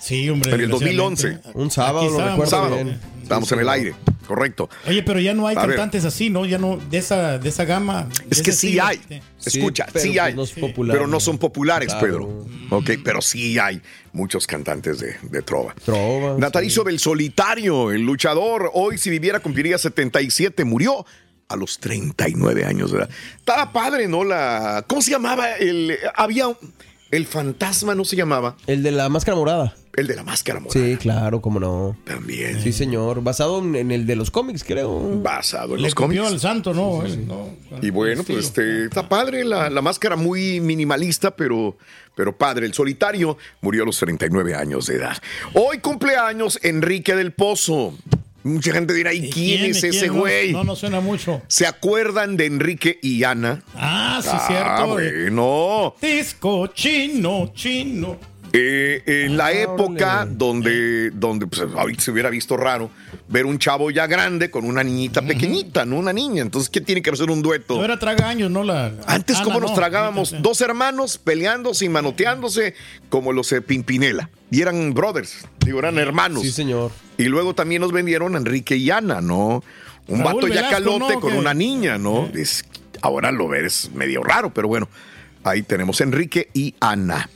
Sí, 0.00 0.28
hombre. 0.30 0.52
En 0.54 0.60
el 0.62 0.68
2011. 0.70 1.26
desgraciadamente. 1.28 1.58
Un 1.62 1.70
sábado, 1.70 2.10
lo 2.10 2.18
recuerdo 2.30 2.50
Sábado. 2.50 2.74
bien. 2.76 3.00
Estábamos 3.22 3.52
en 3.52 3.58
el 3.60 3.68
aire, 3.68 3.94
correcto. 4.26 4.68
Oye, 4.88 5.02
pero 5.04 5.20
ya 5.20 5.34
no 5.34 5.46
hay 5.46 5.54
A 5.56 5.60
ver. 5.60 5.70
cantantes 5.76 6.04
así, 6.04 6.30
¿no? 6.30 6.46
Ya 6.46 6.58
no, 6.58 6.78
de 6.78 6.98
esa, 6.98 7.38
de 7.38 7.48
esa 7.48 7.64
gama. 7.64 8.04
de 8.04 8.26
Es 8.30 8.42
que 8.42 8.50
sí 8.50 8.78
estilo. 8.78 8.86
hay. 8.86 9.00
Escucha, 9.44 9.86
pero 9.92 10.02
sí 10.02 10.08
pues 10.10 10.20
hay. 10.20 10.34
no 10.34 10.42
es 10.42 10.50
popular, 10.50 10.96
pero 10.96 11.06
no 11.06 11.20
son 11.20 11.38
populares, 11.38 11.88
Claro. 11.94 12.06
Pedro. 12.06 12.46
Ok, 12.76 12.90
pero 13.04 13.22
sí 13.22 13.58
hay 13.58 13.80
muchos 14.12 14.46
cantantes 14.48 14.98
de, 14.98 15.14
de 15.22 15.42
trova. 15.42 15.74
Trova. 15.84 16.36
Natalicio 16.38 16.82
del 16.82 16.98
Solitario, 16.98 17.92
el 17.92 18.02
luchador. 18.02 18.70
Hoy, 18.74 18.98
si 18.98 19.10
viviera, 19.10 19.38
cumpliría 19.40 19.78
77. 19.78 20.64
Murió 20.64 21.06
a 21.48 21.54
los 21.56 21.78
39 21.78 22.64
años 22.64 22.90
de 22.90 22.98
edad. 22.98 23.10
Estaba 23.36 23.72
padre, 23.72 24.08
¿no? 24.08 24.24
La. 24.24 24.84
¿Cómo 24.88 25.02
se 25.02 25.12
llamaba? 25.12 25.52
El. 25.54 25.96
Había. 26.16 26.46
El 27.10 27.26
fantasma 27.26 27.94
no 27.94 28.04
se 28.04 28.14
llamaba. 28.16 28.56
El 28.68 28.82
de 28.84 28.92
la 28.92 29.08
máscara 29.08 29.36
morada. 29.36 29.74
El 29.96 30.06
de 30.06 30.14
la 30.14 30.22
máscara 30.22 30.60
morada. 30.60 30.86
Sí, 30.86 30.96
claro, 30.96 31.40
cómo 31.42 31.58
no. 31.58 31.96
También. 32.04 32.62
Sí, 32.62 32.72
señor. 32.72 33.22
Basado 33.22 33.58
en, 33.58 33.74
en 33.74 33.90
el 33.90 34.06
de 34.06 34.14
los 34.14 34.30
cómics, 34.30 34.62
creo. 34.62 35.20
Basado 35.20 35.74
en 35.74 35.82
Le 35.82 35.88
los 35.88 35.94
copió 35.96 36.22
cómics. 36.22 36.32
al 36.34 36.40
santo, 36.40 36.72
¿no? 36.72 37.04
Él, 37.04 37.26
no. 37.26 37.48
Y 37.82 37.90
bueno, 37.90 38.22
pues 38.22 38.46
este, 38.46 38.84
está 38.84 39.08
padre 39.08 39.44
la, 39.44 39.68
la 39.70 39.82
máscara 39.82 40.14
muy 40.14 40.60
minimalista, 40.60 41.34
pero, 41.34 41.76
pero 42.14 42.36
padre. 42.38 42.66
El 42.66 42.74
solitario 42.74 43.36
murió 43.60 43.82
a 43.82 43.86
los 43.86 43.98
39 43.98 44.54
años 44.54 44.86
de 44.86 44.94
edad. 44.96 45.16
Hoy 45.54 45.78
cumpleaños 45.78 46.60
Enrique 46.62 47.16
del 47.16 47.32
Pozo. 47.32 47.94
Mucha 48.42 48.72
gente 48.72 48.94
dirá, 48.94 49.12
¿y 49.12 49.28
quién, 49.30 49.66
es 49.66 49.80
¿Quién? 49.80 49.92
ese 49.94 50.08
güey? 50.08 50.52
No, 50.52 50.64
no 50.64 50.74
suena 50.74 51.00
mucho. 51.00 51.42
¿Se 51.46 51.66
acuerdan 51.66 52.36
de 52.36 52.46
Enrique 52.46 52.98
y 53.02 53.22
Ana? 53.24 53.62
Ah, 53.74 54.20
sí, 54.22 54.30
Ah, 54.32 54.44
cierto. 54.46 54.86
bueno. 54.94 55.94
Disco 56.00 56.66
chino, 56.68 57.52
chino. 57.54 58.18
Eh, 58.52 59.02
en 59.06 59.36
la 59.36 59.46
Ah, 59.46 59.52
época 59.52 60.26
donde, 60.28 61.10
donde 61.12 61.46
pues, 61.46 61.62
ahorita 61.76 62.02
se 62.02 62.10
hubiera 62.10 62.30
visto 62.30 62.56
raro 62.56 62.90
ver 63.28 63.46
un 63.46 63.60
chavo 63.60 63.92
ya 63.92 64.08
grande 64.08 64.50
con 64.50 64.64
una 64.64 64.82
niñita 64.82 65.22
pequeñita, 65.22 65.84
no 65.84 65.96
una 65.98 66.12
niña. 66.12 66.42
Entonces, 66.42 66.68
¿qué 66.68 66.80
tiene 66.80 67.00
que 67.00 67.10
hacer 67.10 67.30
un 67.30 67.42
dueto? 67.42 67.76
No 67.76 67.84
era 67.84 67.96
tragaños, 68.00 68.50
¿no? 68.50 68.64
La, 68.64 68.86
Antes, 69.06 69.36
Ana, 69.36 69.44
¿cómo 69.44 69.60
nos 69.60 69.70
no. 69.70 69.76
tragábamos? 69.76 70.34
Dos 70.42 70.60
hermanos 70.62 71.16
peleándose 71.18 71.84
y 71.84 71.88
manoteándose 71.90 72.74
como 73.08 73.32
los 73.32 73.50
de 73.50 73.62
Pimpinela. 73.62 74.30
Y 74.50 74.62
eran 74.62 74.92
brothers, 74.94 75.46
digo, 75.64 75.78
eran 75.78 75.98
hermanos. 75.98 76.42
Sí, 76.42 76.50
señor. 76.50 76.90
Y 77.16 77.24
luego 77.24 77.54
también 77.54 77.82
nos 77.82 77.92
vendieron 77.92 78.34
a 78.34 78.38
Enrique 78.38 78.76
y 78.76 78.90
Ana, 78.90 79.20
¿no? 79.20 79.62
Un 80.08 80.20
Raúl 80.20 80.34
vato 80.42 80.48
ya 80.48 80.68
calote 80.70 81.14
¿no? 81.14 81.20
con 81.20 81.34
una 81.34 81.54
niña, 81.54 81.98
¿no? 81.98 82.28
Es- 82.34 82.64
ahora 83.02 83.30
lo 83.30 83.48
ves 83.48 83.90
medio 83.94 84.22
raro, 84.22 84.52
pero 84.52 84.68
bueno. 84.68 84.88
Ahí 85.42 85.62
tenemos 85.62 86.00
Enrique 86.02 86.50
y 86.52 86.74
Ana. 86.80 87.30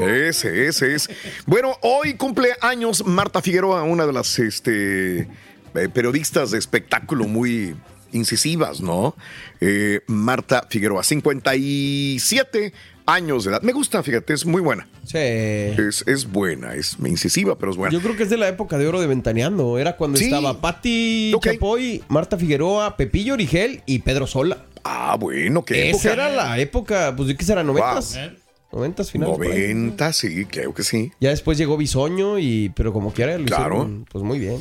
Ese, 0.00 0.66
ese 0.66 0.94
es. 0.94 1.08
Bueno, 1.46 1.76
hoy 1.82 2.14
cumple 2.14 2.54
años 2.60 3.04
Marta 3.06 3.40
Figueroa, 3.42 3.82
una 3.84 4.04
de 4.06 4.12
las 4.12 4.38
este, 4.38 5.20
eh, 5.20 5.28
periodistas 5.92 6.50
de 6.50 6.58
espectáculo 6.58 7.24
muy 7.28 7.76
incisivas, 8.12 8.80
¿no? 8.80 9.14
Eh, 9.60 10.00
Marta 10.06 10.66
Figueroa, 10.68 11.04
57 11.04 12.72
años 13.06 13.44
de 13.44 13.50
edad. 13.50 13.62
Me 13.62 13.72
gusta, 13.72 14.02
fíjate, 14.02 14.32
es 14.34 14.44
muy 14.44 14.60
buena. 14.62 14.88
Sí. 15.08 15.16
Es, 15.18 16.04
es 16.06 16.30
buena, 16.30 16.74
es 16.74 16.96
incisiva, 17.04 17.56
pero 17.58 17.72
es 17.72 17.78
buena. 17.78 17.92
Yo 17.92 18.00
creo 18.02 18.14
que 18.16 18.24
es 18.24 18.30
de 18.30 18.36
la 18.36 18.46
época 18.48 18.76
de 18.76 18.86
oro 18.86 19.00
de 19.00 19.06
Ventaneando. 19.06 19.78
Era 19.78 19.96
cuando 19.96 20.18
Sí. 20.18 20.24
estaba 20.26 20.60
Patti 20.60 21.32
Ok. 21.34 21.44
Chapoy, 21.44 22.02
Marta 22.08 22.36
Figueroa, 22.36 22.96
Pepillo 22.96 23.32
Origel 23.34 23.82
y 23.86 24.00
Pedro 24.00 24.26
Sola. 24.26 24.64
Ah, 24.84 25.16
bueno, 25.18 25.64
qué 25.64 25.90
Esa 25.90 26.10
época. 26.10 26.12
era 26.12 26.28
la 26.28 26.58
época, 26.58 27.14
pues, 27.16 27.28
¿de 27.28 27.36
qué 27.36 27.44
será? 27.44 27.62
¿Noventas? 27.64 28.18
Noventas 28.70 29.10
finales. 29.10 29.38
90, 29.38 30.12
sí, 30.12 30.44
creo 30.44 30.74
que 30.74 30.82
sí. 30.82 31.10
Ya 31.20 31.30
después 31.30 31.56
llegó 31.56 31.76
Bisoño 31.78 32.38
y, 32.38 32.68
pero 32.76 32.92
como 32.92 33.12
quiera, 33.14 33.36
lo 33.38 33.44
Claro. 33.46 33.76
hicieron, 33.76 34.06
pues 34.12 34.22
muy 34.22 34.38
bien. 34.38 34.58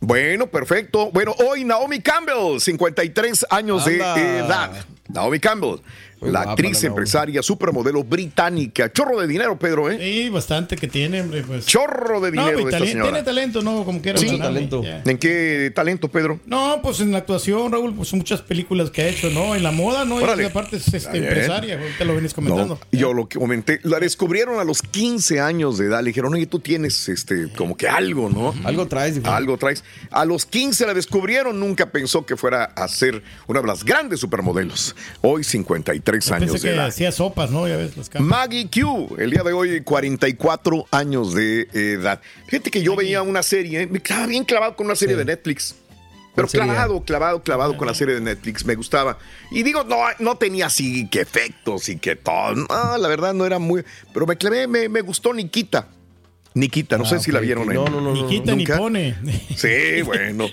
Bueno, 0.00 0.46
perfecto. 0.48 1.10
Bueno, 1.12 1.34
hoy 1.48 1.64
Naomi 1.64 2.00
Campbell, 2.00 2.60
53 2.60 3.46
años 3.50 3.86
Anda. 3.86 4.14
de 4.14 4.38
edad. 4.38 4.72
Naomi 5.08 5.38
Campbell, 5.40 5.76
la 6.20 6.28
guapa 6.30 6.50
actriz, 6.52 6.72
la 6.74 6.80
Naomi. 6.80 6.86
empresaria, 6.88 7.42
supermodelo 7.42 8.04
británica. 8.04 8.92
Chorro 8.92 9.20
de 9.20 9.26
dinero, 9.26 9.58
Pedro, 9.58 9.90
¿eh? 9.90 9.98
Sí, 10.00 10.28
bastante 10.28 10.76
que 10.76 10.88
tiene, 10.88 11.20
hombre. 11.20 11.42
Pues. 11.42 11.66
Chorro 11.66 12.20
de 12.20 12.32
No, 12.32 12.42
dinero 12.46 12.62
pues, 12.62 12.74
esta 12.74 12.86
señora. 12.86 13.04
tiene 13.10 13.22
talento, 13.24 13.62
¿no? 13.62 13.84
Como 13.84 14.00
quiera. 14.02 14.18
Sí, 14.18 14.26
ganarle, 14.26 14.66
talento. 14.68 14.82
¿En 15.10 15.18
qué 15.18 15.72
talento, 15.74 16.08
Pedro? 16.08 16.40
No, 16.46 16.80
pues 16.82 17.00
en 17.00 17.12
la 17.12 17.18
actuación, 17.18 17.70
Raúl, 17.72 17.94
pues 17.94 18.12
muchas 18.14 18.42
películas 18.42 18.90
que 18.90 19.02
ha 19.02 19.08
hecho, 19.08 19.30
¿no? 19.30 19.54
En 19.54 19.62
la 19.62 19.70
moda, 19.70 20.04
¿no? 20.04 20.16
Órale. 20.16 20.42
Y 20.42 20.46
aparte 20.46 20.76
es 20.76 20.92
este, 20.92 21.18
empresaria, 21.18 21.78
te 21.98 22.04
lo 22.04 22.12
vienes 22.12 22.34
comentando. 22.34 22.78
No, 22.92 22.98
yo 22.98 23.12
lo 23.12 23.28
que 23.28 23.38
comenté, 23.38 23.80
la 23.84 23.98
descubrieron 24.00 24.58
a 24.60 24.64
los 24.64 24.82
15 24.82 25.40
años 25.40 25.78
de 25.78 25.86
edad. 25.86 26.00
Le 26.02 26.08
dijeron, 26.08 26.34
oye, 26.34 26.46
tú 26.46 26.58
tienes 26.60 27.08
este, 27.08 27.48
como 27.56 27.76
que 27.76 27.88
algo, 27.88 28.28
¿no? 28.28 28.54
Algo 28.64 28.86
traes. 28.86 29.20
Algo 29.24 29.56
traes. 29.56 29.84
A 30.10 30.24
los 30.24 30.46
15 30.46 30.86
la 30.86 30.94
descubrieron, 30.94 31.58
nunca 31.60 31.90
pensó 31.90 32.26
que 32.26 32.36
fuera 32.36 32.64
a 32.64 32.88
ser 32.88 33.22
una 33.46 33.60
de 33.60 33.66
las 33.66 33.84
grandes 33.84 34.20
supermodelos. 34.20 34.94
Hoy 35.22 35.44
53 35.44 36.07
Yo 36.12 36.34
años 36.34 36.50
Pensé 36.52 36.66
de 36.68 36.72
que 36.72 36.76
edad. 36.78 36.86
hacía 36.88 37.12
sopas, 37.12 37.50
¿no? 37.50 37.68
Ya 37.68 37.76
ves, 37.76 37.96
las 37.96 38.08
caras. 38.08 38.26
Maggie 38.26 38.68
Q, 38.70 39.16
el 39.18 39.30
día 39.30 39.42
de 39.42 39.52
hoy 39.52 39.80
44 39.82 40.86
años 40.90 41.34
de 41.34 41.68
edad. 41.72 42.20
Fíjate 42.46 42.70
que 42.70 42.82
yo 42.82 42.96
veía 42.96 43.22
una 43.22 43.42
serie, 43.42 43.86
me 43.86 43.98
estaba 43.98 44.26
bien 44.26 44.44
clavado 44.44 44.74
con 44.76 44.86
una 44.86 44.96
serie 44.96 45.14
Sí. 45.14 45.18
de 45.18 45.24
Netflix. 45.24 45.74
Pero 46.34 46.46
clavado, 46.46 47.02
clavado, 47.02 47.42
clavado 47.42 47.76
con 47.76 47.88
la 47.88 47.94
serie 47.94 48.14
de 48.14 48.20
Netflix, 48.20 48.64
me 48.64 48.76
gustaba. 48.76 49.18
Y 49.50 49.64
digo, 49.64 49.82
no, 49.82 49.96
no 50.20 50.36
tenía 50.36 50.66
así 50.66 51.08
que 51.08 51.20
efectos 51.20 51.88
y 51.88 51.96
que 51.98 52.14
todo. 52.14 52.54
No, 52.54 52.96
la 52.96 53.08
verdad 53.08 53.34
no 53.34 53.44
era 53.44 53.58
muy. 53.58 53.84
Pero 54.14 54.24
me 54.24 54.36
clavé, 54.36 54.68
me, 54.68 54.88
me 54.88 55.00
gustó 55.00 55.34
Nikita. 55.34 55.88
Nikita, 56.58 56.98
no 56.98 57.04
Ah, 57.04 57.08
sé 57.08 57.20
si 57.20 57.30
la 57.32 57.40
vieron. 57.40 57.66
No, 57.68 57.86
no, 57.86 58.00
no, 58.00 58.12
Ni 58.12 58.22
no, 58.22 58.28
quita 58.28 58.52
ni 58.54 58.64
¿Nunca? 58.64 58.78
pone. 58.78 59.14
Sí, 59.56 60.02
bueno. 60.02 60.46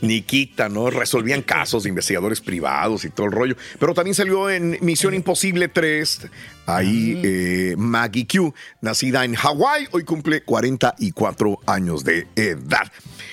Nikita, 0.00 0.68
¿no? 0.68 0.90
Resolvían 0.90 1.42
casos 1.46 1.82
de 1.82 1.88
investigadores 1.90 2.40
privados 2.40 3.04
y 3.04 3.10
todo 3.10 3.26
el 3.26 3.32
rollo. 3.32 3.56
Pero 3.78 3.94
también 3.94 4.14
salió 4.14 4.48
en 4.50 4.78
Misión 4.80 5.14
Imposible 5.14 5.68
3. 5.68 6.28
Ahí 6.66 7.20
eh, 7.24 7.74
Maggie 7.78 8.26
Q, 8.26 8.54
nacida 8.82 9.24
en 9.24 9.34
Hawái, 9.34 9.88
hoy 9.92 10.04
cumple 10.04 10.42
44 10.42 11.60
años 11.66 12.04
de 12.04 12.26
edad. 12.36 12.90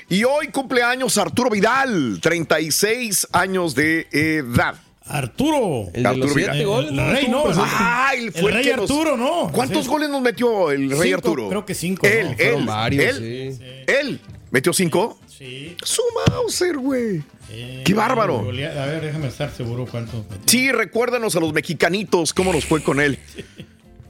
Y 0.10 0.24
hoy 0.24 0.48
cumple 0.48 0.84
años 0.84 1.18
Arturo 1.18 1.50
Vidal, 1.50 2.20
36 2.22 3.28
años 3.34 3.76
de 3.76 4.08
edad. 4.12 4.76
Arturo. 5.08 5.90
El 5.94 6.04
de 6.04 6.10
Arturo 6.10 6.26
los 6.28 6.34
siete 6.36 6.52
Vidal. 6.52 6.66
goles, 6.66 6.90
El 6.92 6.96
¿no? 6.98 7.12
rey, 7.12 7.28
no. 7.28 7.44
Ah, 7.58 8.12
fue 8.34 8.50
El 8.50 8.54
rey 8.56 8.64
que 8.64 8.76
nos- 8.76 8.90
Arturo, 8.90 9.18
¿no? 9.18 9.52
¿Cuántos 9.52 9.84
Sí. 9.84 9.90
goles 9.90 10.10
nos 10.10 10.22
metió 10.22 10.72
el 10.72 10.90
rey 10.90 11.00
Cinco, 11.12 11.16
Arturo? 11.18 11.50
creo 11.50 11.66
que 11.66 11.74
cinco, 11.76 12.06
Él, 12.08 12.30
¿no? 12.32 12.36
Él, 12.60 12.66
varios, 12.66 13.18
él, 13.18 13.54
sí. 13.58 13.64
él. 13.88 14.20
¿Metió 14.52 14.74
cinco? 14.74 15.20
Sí. 15.28 15.76
Su 15.84 16.02
Mauser, 16.30 16.78
güey. 16.78 17.22
¡Qué 17.84 17.94
bárbaro! 17.94 18.40
A 18.40 18.52
ver, 18.86 19.02
déjame 19.02 19.28
estar 19.28 19.52
seguro 19.52 19.86
cuánto. 19.90 20.26
Sí, 20.46 20.72
recuérdanos 20.72 21.36
a 21.36 21.40
los 21.40 21.54
mexicanitos 21.54 22.34
cómo 22.34 22.52
nos 22.52 22.66
fue 22.66 22.82
con 22.82 23.00
él. 23.00 23.20
¿Ves? 23.36 23.46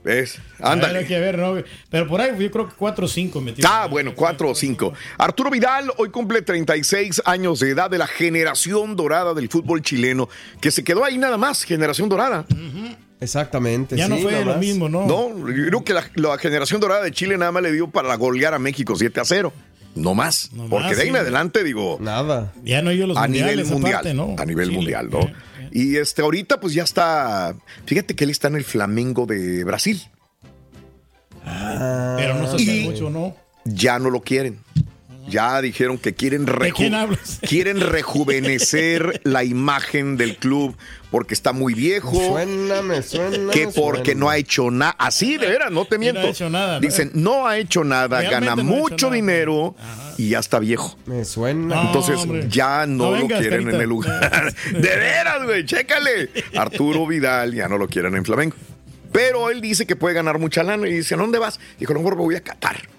Ándale. 0.06 0.40
Ándale. 0.60 1.00
Hay 1.00 1.06
que 1.06 1.20
ver, 1.20 1.38
¿no? 1.38 1.56
Pero 1.90 2.08
por 2.08 2.22
ahí 2.22 2.32
yo 2.38 2.52
creo 2.52 2.68
que 2.70 2.76
4 2.78 3.06
o 3.06 3.10
5 3.10 3.42
metió. 3.42 3.66
Ah, 3.68 3.88
bueno, 3.90 4.14
cuatro 4.16 4.50
o 4.50 4.56
cinco. 4.56 4.94
Arturo 5.18 5.50
Vidal 5.50 5.92
hoy 5.98 6.10
cumple 6.10 6.42
36 6.42 7.24
años 7.26 7.60
de 7.60 7.72
edad 7.72 7.90
de 7.90 7.98
la 7.98 8.08
generación 8.08 8.96
dorada 8.96 9.34
del 9.34 9.50
fútbol 9.50 9.82
chileno, 9.82 10.30
que 10.62 10.72
se 10.72 10.84
quedó 10.84 11.04
ahí 11.04 11.18
nada 11.18 11.38
más, 11.38 11.64
generación 11.64 12.08
dorada. 12.10 12.46
Exactamente. 13.20 13.96
Ya 13.98 14.08
no 14.08 14.18
sí, 14.18 14.24
fue 14.24 14.32
nada 14.34 14.46
lo 14.46 14.56
mismo, 14.56 14.90
¿no? 14.90 15.06
No, 15.08 15.30
yo 15.50 15.66
creo 15.68 15.84
que 15.84 15.94
la, 15.94 16.04
la 16.16 16.38
generación 16.38 16.82
dorada 16.82 17.04
de 17.04 17.12
Chile 17.12 17.38
nada 17.38 17.52
más 17.52 17.64
le 17.64 17.72
dio 17.72 17.88
para 17.90 18.14
golear 18.16 18.54
a 18.54 18.60
México 18.60 18.96
7 18.96 19.20
a 19.20 19.26
0. 19.26 19.54
No 19.96 20.14
más. 20.14 20.50
No 20.52 20.66
porque 20.68 20.88
más, 20.90 20.96
de 20.98 21.04
ahí 21.04 21.08
en 21.08 21.14
sí. 21.16 21.20
adelante, 21.22 21.64
digo, 21.64 21.98
Nada. 22.02 22.52
Ya 22.66 22.82
no 22.82 22.92
yo 22.92 23.08
los 23.08 23.18
a 23.18 23.28
nivel 23.30 23.46
mundiales, 23.66 23.72
mundial. 23.72 23.94
aparte, 23.94 24.14
¿no? 24.14 24.36
A 24.38 24.46
nivel 24.46 24.66
Chile. 24.68 24.78
mundial, 24.78 25.10
¿no? 25.10 25.32
Y 25.76 25.98
este, 25.98 26.22
ahorita 26.22 26.62
pues 26.62 26.74
ya 26.74 26.84
está. 26.84 27.54
Fíjate 27.86 28.16
que 28.16 28.24
él 28.24 28.30
está 28.30 28.48
en 28.48 28.56
el 28.56 28.64
Flamengo 28.64 29.26
de 29.26 29.66
Brasil. 29.66 30.02
Pero 31.44 32.36
no 32.36 32.58
se 32.58 32.82
mucho, 32.86 33.10
¿no? 33.10 33.36
Ya 33.66 34.00
no 34.00 34.10
lo 34.10 34.22
quieren. 34.22 34.62
Ya 35.28 35.62
dijeron 35.62 35.98
que 35.98 36.14
quieren, 36.14 36.46
reju- 36.46 36.74
quién 36.76 36.94
hablas? 36.94 37.40
quieren 37.48 37.80
rejuvenecer 37.82 39.22
la 39.24 39.44
imagen 39.44 40.18
del 40.18 40.38
club 40.38 40.76
porque 41.12 41.34
está 41.34 41.54
muy 41.54 41.74
viejo. 41.74 42.12
Suena, 42.14 42.82
me 42.82 43.02
suena. 43.02 43.52
que 43.52 43.68
porque 43.70 44.12
suena. 44.12 44.20
no 44.20 44.30
ha 44.30 44.38
hecho 44.38 44.70
nada. 44.72 44.96
Así, 45.00 45.38
de 45.38 45.48
veras, 45.48 45.72
no 45.72 45.86
te 45.86 45.96
Y 45.96 45.98
no 45.98 46.02
miento. 46.02 46.22
ha 46.22 46.26
hecho 46.30 46.50
nada. 46.50 46.80
Dicen, 46.80 47.12
no 47.14 47.48
ha 47.48 47.58
hecho 47.58 47.84
nada, 47.84 48.20
Realmente 48.22 48.48
gana 48.50 48.56
no 48.56 48.64
mucho 48.64 49.08
nada. 49.08 49.16
dinero 49.16 49.76
y 50.18 50.30
ya 50.30 50.40
está 50.40 50.60
viejo. 50.60 50.98
Me 51.06 51.26
suena. 51.26 51.82
Entonces 51.84 52.18
hombre. 52.20 52.46
ya 52.50 52.86
no, 52.86 53.12
No 53.12 53.18
lo 53.22 53.28
quieren 53.28 53.50
Carita. 53.64 53.70
en 53.78 53.82
el 53.82 53.90
lugar. 53.90 54.54
De 54.72 54.80
veras, 54.96 55.44
güey, 55.44 55.66
chécale. 55.66 56.30
Arturo 56.56 57.08
Vidal 57.08 57.54
ya 57.54 57.68
no 57.68 57.78
lo 57.78 57.88
quieren 57.88 58.16
en 58.16 58.26
Flamengo. 58.26 58.56
Pero 59.12 59.50
él 59.50 59.62
dice 59.62 59.86
que 59.86 59.96
puede 59.96 60.14
ganar 60.14 60.40
mucha 60.40 60.62
lana 60.62 60.88
y 60.90 60.94
dice, 60.94 61.16
¿a 61.16 61.18
dónde 61.18 61.40
vas? 61.40 61.60
Dijo, 61.80 61.94
no, 61.94 62.00
mejor 62.00 62.16
me 62.18 62.22
voy 62.24 62.36
a 62.36 62.42
Qatar. 62.42 62.90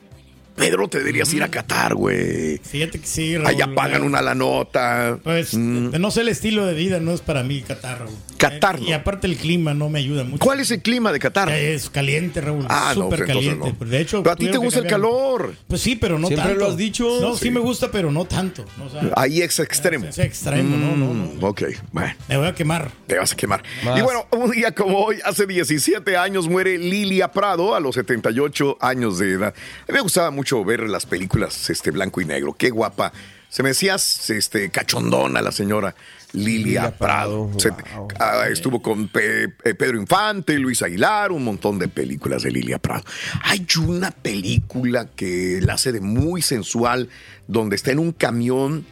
Pedro, 0.57 0.89
te 0.89 0.99
deberías 0.99 1.33
ir 1.35 1.43
a 1.43 1.49
Qatar, 1.49 1.95
güey. 1.95 2.59
Fíjate 2.59 2.99
que 2.99 3.07
sí, 3.07 3.37
Raúl, 3.37 3.47
Allá 3.49 3.67
pagan 3.75 3.93
¿verdad? 3.93 4.07
una 4.07 4.23
la 4.23 4.35
nota. 4.35 5.19
Pues 5.23 5.55
no 5.55 6.11
sé 6.11 6.23
el 6.23 6.29
estilo 6.29 6.65
de 6.67 6.75
vida, 6.75 6.99
no 6.99 7.13
es 7.13 7.21
para 7.21 7.43
mí 7.43 7.61
Qatar, 7.63 7.99
Raúl. 8.01 8.15
Qatar, 8.39 8.77
Eh, 8.77 8.81
¿no? 8.81 8.89
Y 8.89 8.93
aparte 8.93 9.27
el 9.27 9.37
clima 9.37 9.75
no 9.75 9.89
me 9.91 9.99
ayuda 9.99 10.25
mucho. 10.25 10.39
¿Cuál 10.45 10.61
es 10.61 10.71
el 10.71 10.81
clima 10.83 11.13
de 11.13 11.19
Qatar? 11.19 11.51
Es 11.51 11.91
caliente, 11.91 12.41
Raúl. 12.41 12.65
Ah, 12.69 12.93
súper 12.95 13.21
pues, 13.21 13.29
caliente. 13.31 13.75
no. 13.79 13.87
De 13.87 14.01
hecho, 14.01 14.23
Pero 14.23 14.33
a 14.33 14.37
ti 14.37 14.51
te 14.51 14.57
gusta 14.59 14.81
el 14.81 14.87
calor. 14.87 15.55
Pues 15.69 15.81
sí, 15.83 15.97
pero 15.97 16.19
no 16.19 16.29
Siempre 16.29 16.49
tanto. 16.51 16.65
lo 16.65 16.71
has 16.71 16.77
dicho. 16.77 17.07
No, 17.21 17.37
sí, 17.37 17.51
me 17.51 17.61
gusta, 17.61 17.91
pero 17.91 18.11
no 18.11 18.25
tanto. 18.25 18.65
No, 18.79 18.87
o 18.87 18.91
sea, 18.91 19.11
Ahí 19.17 19.43
es 19.43 19.59
extremo. 19.59 20.07
Es 20.07 20.19
extremo, 20.19 20.77
no, 20.77 20.97
no, 20.97 21.13
no. 21.13 21.25
Mm, 21.35 21.45
Ok, 21.45 21.63
bueno. 21.93 22.15
Me 22.29 22.37
voy 22.39 22.47
a 22.47 22.55
quemar. 22.55 22.91
Te 23.07 23.19
vas 23.19 23.33
a 23.33 23.37
quemar. 23.37 23.63
Más. 23.85 23.99
Y 23.99 24.03
bueno, 24.03 24.27
un 24.33 24.51
día 24.51 24.73
como 24.73 24.99
hoy, 25.01 25.19
hace 25.25 25.47
17 25.47 26.17
años, 26.17 26.49
muere 26.49 26.79
Lilia 26.79 27.29
Prado 27.31 27.75
a 27.75 27.81
los 27.81 27.95
78 27.95 28.79
años 28.81 29.19
de 29.19 29.33
edad. 29.33 29.55
A 29.89 29.93
mí 29.93 29.95
me 29.95 30.01
gustaba 30.01 30.31
mucho 30.31 30.46
ver 30.65 30.81
las 30.89 31.07
películas 31.07 31.69
este, 31.71 31.91
blanco 31.91 32.21
y 32.21 32.25
negro. 32.25 32.55
Qué 32.55 32.71
guapa. 32.71 33.13
Se 33.49 33.63
me 33.63 33.71
decía 33.71 33.95
este, 33.95 34.71
cachondona 34.71 35.41
la 35.41 35.53
señora 35.53 35.95
Lilia, 36.33 36.57
Lilia 36.65 36.97
Prado. 36.99 37.47
Prado, 37.51 37.61
Se- 37.61 37.71
wow. 37.97 38.09
ah, 38.19 38.45
estuvo 38.51 38.83
con 38.83 39.09
Pe- 39.09 39.45
eh, 39.65 39.75
Pedro 39.75 39.99
Infante, 39.99 40.59
Luis 40.59 40.83
Aguilar, 40.83 41.33
un 41.33 41.45
montón 41.45 41.79
de 41.79 41.89
películas 41.89 42.43
de 42.43 42.51
Lilia 42.51 42.79
Prado. 42.79 43.05
Hay 43.45 43.65
una 43.81 44.11
película 44.11 45.07
que 45.15 45.61
la 45.63 45.75
hace 45.75 45.93
de 45.93 46.01
muy 46.01 46.43
sensual, 46.43 47.09
donde 47.47 47.77
está 47.77 47.93
en 47.93 48.01
un 48.01 48.13
camión 48.13 48.85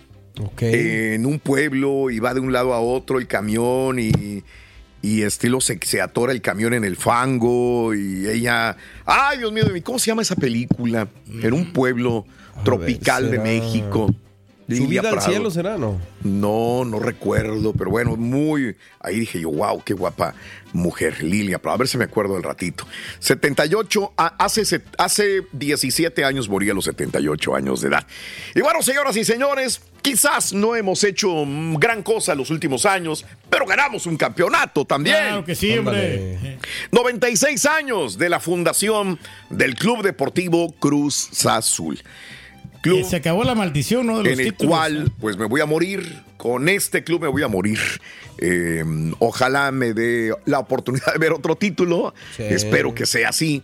en 1.14 1.26
un 1.26 1.38
pueblo 1.40 2.11
y 2.11 2.18
va 2.20 2.32
de 2.34 2.40
un 2.40 2.52
lado 2.52 2.72
a 2.74 2.80
otro 2.80 3.18
el 3.18 3.26
camión 3.26 3.98
y, 3.98 4.42
y 5.05 5.22
estilo 5.22 5.61
se, 5.61 5.78
se 5.82 6.00
atora 6.00 6.32
el 6.32 6.40
camión 6.40 6.72
en 6.72 6.82
el 6.84 6.96
fango 6.96 7.94
y 7.94 8.26
ella, 8.26 8.76
ay 9.05 9.38
Dios 9.38 9.52
mío, 9.52 9.64
de 9.64 9.72
mí, 9.72 9.82
¿cómo 9.82 9.98
se 9.98 10.07
llama 10.07 10.22
esa 10.22 10.34
película? 10.34 11.09
En 11.42 11.52
un 11.52 11.72
pueblo 11.74 12.24
tropical 12.64 13.30
de 13.30 13.38
México. 13.38 14.14
¿Subida 14.66 15.02
al 15.02 15.11
Prado. 15.16 15.28
cielo 15.30 15.50
será, 15.50 15.76
no? 15.76 16.00
No, 16.22 16.86
no 16.86 16.98
recuerdo, 16.98 17.74
pero 17.74 17.90
bueno, 17.90 18.16
muy. 18.16 18.74
Ahí 18.98 19.20
dije 19.20 19.38
yo, 19.38 19.50
wow, 19.50 19.82
qué 19.84 19.92
guapa 19.92 20.34
mujer, 20.72 21.22
Lilia. 21.22 21.59
Pero 21.59 21.72
a 21.72 21.76
ver 21.76 21.86
si 21.86 21.98
me 21.98 22.05
acuerdo 22.05 22.32
del 22.32 22.44
ratito. 22.44 22.86
78, 23.18 24.14
a- 24.16 24.42
hace, 24.42 24.80
hace 24.96 25.42
17 25.52 26.24
años 26.24 26.48
moría 26.48 26.72
a 26.72 26.74
los 26.74 26.86
78 26.86 27.55
años 27.55 27.82
de 27.82 27.88
edad. 27.88 28.07
Y 28.55 28.62
bueno, 28.62 28.80
señoras 28.80 29.14
y 29.18 29.24
señores, 29.26 29.82
quizás 30.05 30.52
no 30.52 30.76
hemos 30.76 31.02
hecho 31.02 31.44
mm, 31.46 31.76
gran 31.76 32.02
cosa 32.02 32.34
los 32.34 32.50
últimos 32.50 32.84
años, 32.84 33.24
pero 33.48 33.64
ganamos 33.64 34.05
un 34.07 34.18
campeonato 34.18 34.84
también. 34.84 35.16
Claro 35.16 35.44
que 35.44 35.55
sí, 35.55 35.76
hombre. 35.78 36.36
Ándale. 36.36 36.59
96 36.92 37.64
años 37.66 38.18
de 38.18 38.28
la 38.28 38.38
fundación 38.38 39.18
del 39.48 39.74
Club 39.74 40.02
Deportivo 40.02 40.72
Cruz 40.78 41.46
Azul. 41.46 41.98
Club 42.82 42.98
Y 42.98 43.05
se 43.05 43.16
acabó 43.16 43.44
la 43.44 43.55
maldición, 43.55 44.07
¿no? 44.07 44.18
De 44.18 44.24
los 44.24 44.32
en 44.34 44.40
el 44.40 44.52
títulos. 44.52 44.70
cual 44.70 45.12
pues 45.18 45.38
me 45.38 45.46
voy 45.46 45.62
a 45.62 45.66
morir. 45.66 46.22
Con 46.36 46.68
este 46.68 47.02
club 47.02 47.22
me 47.22 47.28
voy 47.28 47.42
a 47.42 47.48
morir. 47.48 47.78
Eh, 48.36 48.84
ojalá 49.20 49.70
me 49.70 49.94
dé 49.94 50.34
la 50.44 50.59
oportunidad 50.59 51.14
de 51.14 51.18
ver 51.18 51.32
otro 51.32 51.57
título. 51.57 52.12
Sí. 52.36 52.42
Espero 52.42 52.94
que 52.94 53.07
sea 53.07 53.30
así. 53.30 53.62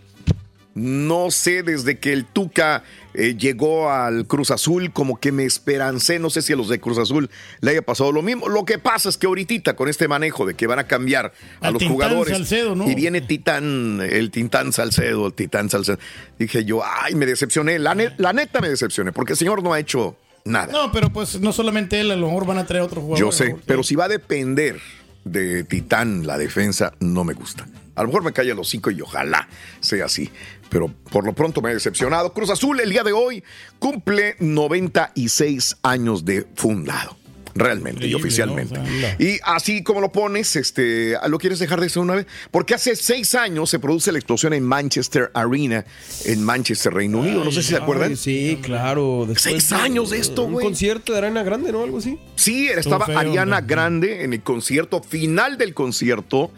No 0.73 1.31
sé, 1.31 1.63
desde 1.63 1.99
que 1.99 2.13
el 2.13 2.25
Tuca 2.25 2.83
eh, 3.13 3.35
llegó 3.37 3.91
al 3.91 4.25
Cruz 4.25 4.51
Azul, 4.51 4.93
como 4.93 5.19
que 5.19 5.33
me 5.33 5.43
esperancé. 5.43 6.17
No 6.17 6.29
sé 6.29 6.41
si 6.41 6.53
a 6.53 6.55
los 6.55 6.69
de 6.69 6.79
Cruz 6.79 6.97
Azul 6.97 7.29
le 7.59 7.71
haya 7.71 7.81
pasado 7.81 8.13
lo 8.13 8.21
mismo. 8.21 8.47
Lo 8.47 8.63
que 8.63 8.77
pasa 8.79 9.09
es 9.09 9.17
que 9.17 9.27
ahorita, 9.27 9.75
con 9.75 9.89
este 9.89 10.07
manejo 10.07 10.45
de 10.45 10.53
que 10.53 10.67
van 10.67 10.79
a 10.79 10.85
cambiar 10.87 11.33
a 11.59 11.67
Al 11.67 11.73
los 11.73 11.79
Tintán 11.81 11.93
jugadores. 11.93 12.37
Salcedo, 12.37 12.75
¿no? 12.75 12.89
Y 12.89 12.95
viene 12.95 13.19
Titán, 13.19 13.99
el 14.01 14.31
Tintán 14.31 14.71
Salcedo, 14.71 15.27
el 15.27 15.33
Titán 15.33 15.69
Salcedo. 15.69 15.99
Dije 16.39 16.63
yo, 16.63 16.81
ay, 16.85 17.15
me 17.15 17.25
decepcioné. 17.25 17.77
La, 17.77 17.93
ne- 17.93 18.13
la 18.17 18.31
neta 18.31 18.61
me 18.61 18.69
decepcioné, 18.69 19.11
porque 19.11 19.33
el 19.33 19.37
señor 19.37 19.61
no 19.63 19.73
ha 19.73 19.79
hecho 19.79 20.15
nada. 20.45 20.71
No, 20.71 20.91
pero 20.93 21.11
pues 21.11 21.39
no 21.41 21.51
solamente 21.51 21.99
él, 21.99 22.11
a 22.11 22.15
lo 22.15 22.27
mejor 22.27 22.45
van 22.45 22.59
a 22.59 22.65
traer 22.65 22.83
otro 22.83 23.01
jugador. 23.01 23.19
Yo 23.19 23.33
sé, 23.33 23.57
pero 23.65 23.83
si 23.83 23.95
va 23.95 24.05
a 24.05 24.09
depender 24.09 24.79
de 25.25 25.65
Titán 25.65 26.25
la 26.25 26.37
defensa, 26.37 26.93
no 27.01 27.25
me 27.25 27.33
gusta. 27.33 27.67
A 27.95 28.01
lo 28.01 28.07
mejor 28.07 28.23
me 28.23 28.31
cae 28.33 28.53
los 28.53 28.69
cinco 28.69 28.91
y 28.91 29.01
ojalá 29.01 29.47
sea 29.79 30.05
así. 30.05 30.29
Pero 30.69 30.87
por 31.11 31.25
lo 31.25 31.33
pronto 31.33 31.61
me 31.61 31.71
he 31.71 31.73
decepcionado. 31.73 32.33
Cruz 32.33 32.49
Azul 32.49 32.79
el 32.79 32.89
día 32.89 33.03
de 33.03 33.11
hoy 33.11 33.43
cumple 33.79 34.35
96 34.39 35.77
años 35.83 36.25
de 36.25 36.45
fundado. 36.55 37.17
Realmente 37.53 38.07
y 38.07 38.13
oficialmente. 38.13 38.77
¿no? 38.79 38.83
O 38.85 38.87
sea, 38.87 39.17
y 39.19 39.37
así 39.43 39.83
como 39.83 39.99
lo 39.99 40.09
pones, 40.09 40.55
este, 40.55 41.15
¿lo 41.27 41.37
quieres 41.37 41.59
dejar 41.59 41.81
de 41.81 41.87
eso 41.87 41.99
una 41.99 42.15
vez? 42.15 42.25
Porque 42.49 42.73
hace 42.75 42.95
seis 42.95 43.35
años 43.35 43.69
se 43.69 43.77
produce 43.77 44.13
la 44.13 44.19
explosión 44.19 44.53
en 44.53 44.63
Manchester 44.63 45.31
Arena, 45.33 45.83
en 46.23 46.43
Manchester, 46.43 46.93
Reino 46.93 47.19
Unido. 47.19 47.43
No 47.43 47.51
sé 47.51 47.61
si 47.61 47.69
se 47.69 47.75
acuerdan. 47.75 48.15
Sí, 48.15 48.57
claro. 48.61 49.27
Seis 49.35 49.73
años 49.73 50.11
de 50.11 50.19
esto, 50.19 50.43
Un 50.43 50.53
güey. 50.53 50.65
concierto 50.65 51.11
de 51.11 51.17
Arena 51.17 51.43
Grande, 51.43 51.73
¿no? 51.73 51.83
Algo 51.83 51.97
así. 51.97 52.17
Sí, 52.37 52.69
estaba 52.69 53.05
feo, 53.05 53.19
Ariana. 53.19 53.59
Grande 53.59 54.23
en 54.23 54.31
el 54.31 54.41
concierto, 54.43 55.03
final 55.03 55.57
del 55.57 55.73
concierto. 55.73 56.51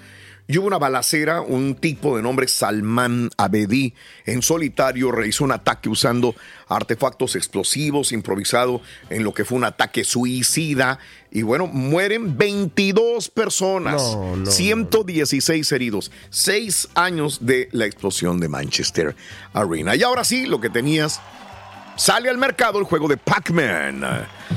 Y 0.46 0.58
hubo 0.58 0.68
una 0.68 0.78
balacera, 0.78 1.40
un 1.40 1.76
tipo 1.76 2.18
de 2.18 2.22
nombre 2.22 2.50
Salman 2.50 3.30
Abedi, 3.38 3.94
en 4.26 4.42
solitario 4.42 5.10
realizó 5.10 5.46
un 5.46 5.54
ataque 5.54 5.88
usando 5.88 6.36
artefactos 6.68 7.38
explosivos 7.38 8.12
improvisado 8.12 8.82
en 9.10 9.24
lo 9.24 9.34
que 9.34 9.46
fue 9.46 9.58
un 9.58 9.64
ataque 9.64 10.04
suicida. 10.04 11.00
Y 11.32 11.44
bueno, 11.44 11.68
mueren 11.68 12.38
22 12.38 13.30
personas, 13.30 14.02
No, 14.02 14.36
no, 14.36 14.46
116 14.52 15.72
heridos, 15.72 16.12
seis 16.30 16.90
años 16.94 17.46
de 17.46 17.70
la 17.72 17.86
explosión 17.86 18.42
de 18.42 18.50
Manchester 18.50 19.16
Arena. 19.54 19.96
Y 19.96 20.04
ahora 20.04 20.26
sí, 20.26 20.46
lo 20.46 20.60
que 20.60 20.70
tenías, 20.70 21.22
sale 21.96 22.30
al 22.30 22.38
mercado 22.38 22.80
el 22.80 22.86
juego 22.86 23.08
de 23.08 23.18
Pac-Man. 23.18 24.04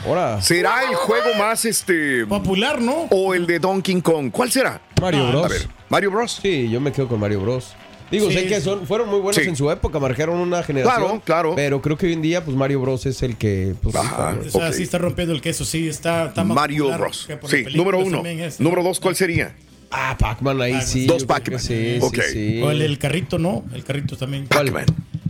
Ahora, 0.06 0.40
¿Será 0.42 0.84
el 0.88 0.94
juego 0.94 1.34
más 1.38 1.64
este 1.64 2.26
Popular, 2.26 2.80
¿no? 2.80 3.06
o 3.10 3.34
el 3.34 3.46
de 3.46 3.58
Donkey 3.58 4.00
Kong? 4.00 4.30
¿Cuál 4.30 4.50
será? 4.50 4.80
Mario 5.00 5.24
Ah, 5.26 5.30
Bros. 5.30 5.44
A 5.44 5.48
ver, 5.48 5.68
Mario 5.88 6.10
Bros. 6.10 6.38
Sí, 6.42 6.68
yo 6.70 6.80
me 6.80 6.92
quedo 6.92 7.08
con 7.08 7.20
Mario 7.20 7.40
Bros. 7.40 7.74
Digo, 8.10 8.28
Sí, 8.28 8.34
sé 8.34 8.46
que 8.46 8.60
son, 8.60 8.86
fueron 8.86 9.08
muy 9.08 9.18
buenos 9.18 9.42
Sí. 9.42 9.48
en 9.48 9.56
su 9.56 9.68
época, 9.68 9.98
marcaron 9.98 10.38
una 10.38 10.62
generación. 10.62 11.02
Claro, 11.06 11.22
claro. 11.24 11.52
Pero 11.56 11.82
creo 11.82 11.96
que 11.96 12.06
hoy 12.06 12.12
en 12.12 12.22
día, 12.22 12.44
pues 12.44 12.56
Mario 12.56 12.80
Bros 12.80 13.04
es 13.04 13.20
el 13.24 13.36
que. 13.36 13.74
Pues, 13.82 13.96
Ajá. 13.96 14.36
O 14.46 14.48
sea, 14.48 14.68
Ok. 14.68 14.74
sí 14.74 14.84
está 14.84 14.98
rompiendo 14.98 15.34
el 15.34 15.40
queso, 15.40 15.64
sí, 15.64 15.88
está, 15.88 16.26
está 16.26 16.44
más 16.44 16.54
Mario 16.54 16.84
popular 16.84 17.00
Bros. 17.00 17.28
Sí, 17.48 17.64
número 17.74 17.98
uno. 17.98 18.24
es. 18.24 18.60
Número 18.60 18.84
dos, 18.84 19.00
¿cuál 19.00 19.16
sería? 19.16 19.56
Ah, 19.90 20.16
Pac-Man 20.18 20.60
ahí 20.62 20.80
sí. 20.82 21.06
Dos 21.06 21.24
Pac-Man. 21.24 21.58
Sí, 21.58 21.98
sí, 22.00 22.20
sí. 22.32 22.62
O 22.62 22.70
el, 22.70 22.82
el 22.82 22.98
carrito, 22.98 23.38
¿no? 23.38 23.64
El 23.74 23.82
carrito 23.82 24.16
también. 24.16 24.46
Pac-Man. 24.46 24.86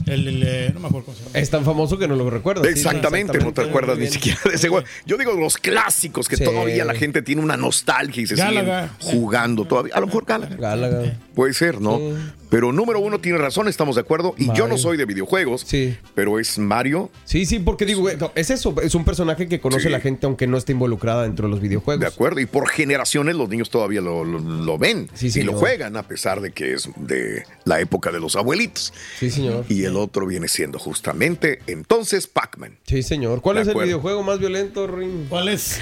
El, 0.06 0.28
el, 0.28 0.42
eh, 0.46 0.70
no 0.72 0.78
me 0.80 0.86
acuerdo 0.86 1.06
cómo 1.06 1.16
se 1.18 1.24
llama. 1.24 1.38
Es 1.38 1.50
tan 1.50 1.64
famoso 1.64 1.98
que 1.98 2.06
no 2.06 2.14
lo 2.14 2.30
recuerdas. 2.30 2.64
sí, 2.66 2.72
Exactamente, 2.72 3.38
no 3.38 3.52
te 3.52 3.62
acuerdas 3.62 3.98
ni 3.98 4.06
siquiera 4.06 4.38
de 4.44 4.54
ese 4.54 4.68
juego. 4.68 4.86
Yo 5.04 5.16
digo 5.16 5.32
los 5.32 5.56
clásicos 5.56 6.28
que 6.28 6.36
Sí. 6.36 6.44
todavía 6.44 6.84
la 6.84 6.94
gente 6.94 7.22
tiene 7.22 7.42
una 7.42 7.56
nostalgia 7.56 8.22
y 8.22 8.26
se 8.26 8.36
Gálaga. 8.36 8.90
siguen 9.00 9.20
jugando 9.20 9.64
todavía. 9.64 9.94
A 9.96 10.00
lo 10.00 10.06
mejor 10.06 10.24
Galaga. 10.24 10.56
Gálaga. 10.56 11.16
Puede 11.34 11.52
ser, 11.54 11.80
¿no? 11.80 11.98
Sí. 11.98 12.14
Pero 12.56 12.72
número 12.72 13.00
uno 13.00 13.18
tiene 13.20 13.36
razón, 13.36 13.68
estamos 13.68 13.96
de 13.96 14.00
acuerdo. 14.00 14.34
Y 14.38 14.50
yo 14.54 14.66
no 14.66 14.78
soy 14.78 14.96
de 14.96 15.04
videojuegos, 15.04 15.60
Sí. 15.66 15.94
pero 16.14 16.38
es 16.40 16.58
Mario. 16.58 17.10
Sí, 17.26 17.44
sí, 17.44 17.58
porque 17.58 17.84
digo, 17.84 18.08
es 18.34 18.48
eso, 18.48 18.74
es 18.80 18.94
un 18.94 19.04
personaje 19.04 19.46
que 19.46 19.60
conoce 19.60 19.82
Sí. 19.82 19.88
la 19.90 20.00
gente 20.00 20.24
aunque 20.24 20.46
no 20.46 20.56
esté 20.56 20.72
involucrada 20.72 21.24
dentro 21.24 21.48
de 21.48 21.50
los 21.50 21.60
videojuegos. 21.60 22.00
De 22.00 22.06
acuerdo, 22.06 22.40
y 22.40 22.46
por 22.46 22.66
generaciones 22.70 23.34
los 23.36 23.50
niños 23.50 23.68
todavía 23.68 24.00
lo, 24.00 24.24
lo- 24.24 24.38
lo 24.38 24.78
ven 24.78 25.10
Sí, 25.12 25.26
y 25.26 25.30
señor. 25.32 25.52
lo 25.52 25.58
juegan, 25.58 25.98
a 25.98 26.04
pesar 26.04 26.40
de 26.40 26.52
que 26.52 26.72
es 26.72 26.88
de 26.96 27.42
la 27.66 27.78
época 27.80 28.10
de 28.10 28.20
los 28.20 28.36
abuelitos. 28.36 28.94
Sí, 29.20 29.30
señor. 29.30 29.66
Y 29.68 29.84
el 29.84 29.94
otro 29.98 30.24
viene 30.26 30.48
siendo 30.48 30.78
justamente 30.78 31.58
entonces 31.66 32.26
Pac-Man. 32.26 32.78
Sí, 32.86 33.02
señor. 33.02 33.42
¿Cuál 33.42 33.56
De 33.56 33.62
es 33.64 33.68
el 33.68 33.74
videojuego 33.74 34.22
más 34.22 34.38
violento, 34.38 34.86
Rin? 34.86 35.26
¿Cuál 35.28 35.48
es? 35.48 35.78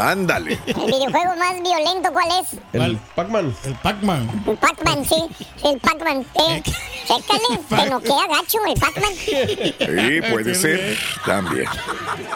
Ándale. 0.00 0.58
¿El 0.66 0.74
videojuego 0.74 1.36
más 1.38 1.62
violento 1.62 2.12
cuál 2.12 2.28
es? 2.42 2.58
El 2.72 2.98
Pac-Man. 3.14 3.54
El 3.64 3.74
Pac-Man. 3.74 4.42
El 4.48 4.56
Pac-Man, 4.56 5.04
sí. 5.04 5.46
El 5.64 5.78
Pac-Man. 5.92 6.26
¿eh? 6.34 6.62
Chécale, 7.06 7.58
te 7.68 7.90
noquea 7.90 8.26
gacho 8.28 8.58
el 8.66 8.80
Pac-Man. 8.80 9.14
Sí, 9.14 10.20
puede 10.30 10.54
ser. 10.54 10.96
También. 11.24 11.66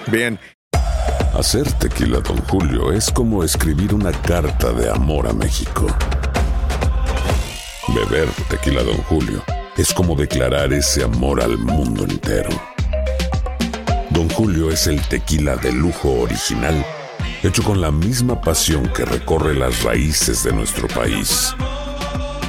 Bien. 0.08 0.38
Hacer 1.34 1.70
tequila, 1.74 2.20
Don 2.20 2.38
Julio, 2.46 2.92
es 2.92 3.10
como 3.10 3.44
escribir 3.44 3.94
una 3.94 4.12
carta 4.12 4.72
de 4.72 4.90
amor 4.90 5.26
a 5.28 5.32
México. 5.32 5.86
Beber 7.88 8.28
tequila, 8.48 8.82
Don 8.82 8.96
Julio, 9.04 9.42
es 9.76 9.92
como 9.92 10.14
declarar 10.14 10.72
ese 10.72 11.04
amor 11.04 11.42
al 11.42 11.58
mundo 11.58 12.04
entero. 12.04 12.50
Don 14.10 14.28
Julio 14.30 14.70
es 14.70 14.86
el 14.86 15.00
tequila 15.08 15.56
de 15.56 15.72
lujo 15.72 16.10
original, 16.22 16.84
hecho 17.42 17.62
con 17.62 17.80
la 17.82 17.90
misma 17.90 18.40
pasión 18.40 18.90
que 18.94 19.04
recorre 19.04 19.54
las 19.54 19.82
raíces 19.82 20.42
de 20.42 20.52
nuestro 20.52 20.88
país. 20.88 21.54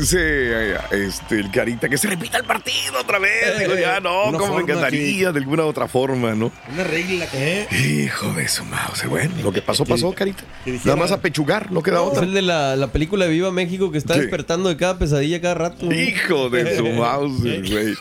Dice 0.00 0.18
eh, 0.20 0.76
este, 0.92 1.38
el 1.40 1.50
Carita 1.50 1.88
que 1.88 1.98
se 1.98 2.08
repita 2.08 2.38
el 2.38 2.44
partido 2.44 2.98
otra 3.00 3.18
vez. 3.18 3.58
Digo, 3.58 3.74
ya 3.74 4.00
no, 4.00 4.24
Una 4.28 4.38
como 4.38 4.56
me 4.56 4.62
encantaría 4.62 5.32
de 5.32 5.38
alguna 5.38 5.64
otra 5.64 5.86
forma, 5.88 6.34
¿no? 6.34 6.50
Una 6.72 6.84
regla 6.84 7.26
que... 7.26 7.66
Hijo 7.70 8.32
de 8.32 8.48
su 8.48 8.64
mouse. 8.64 9.04
Bueno, 9.08 9.34
lo 9.42 9.52
que 9.52 9.60
pasó, 9.62 9.84
pasó, 9.84 10.12
Carita. 10.12 10.44
Nada 10.84 10.96
más 10.96 11.12
a 11.12 11.20
pechugar, 11.20 11.70
no 11.70 11.82
queda 11.82 11.96
Es 11.96 12.02
otra. 12.08 12.22
el 12.24 12.32
de 12.32 12.42
la, 12.42 12.76
la 12.76 12.86
película 12.88 13.26
de 13.26 13.30
Viva 13.32 13.50
México 13.50 13.90
que 13.92 13.98
está 13.98 14.14
Sí. 14.14 14.20
despertando 14.20 14.68
de 14.68 14.76
cada 14.76 14.98
pesadilla 14.98 15.40
cada 15.40 15.54
rato. 15.54 15.92
Hijo 15.92 16.48
de 16.50 16.76
su 16.76 16.86
mouse, 16.88 17.40
güey. 17.42 17.94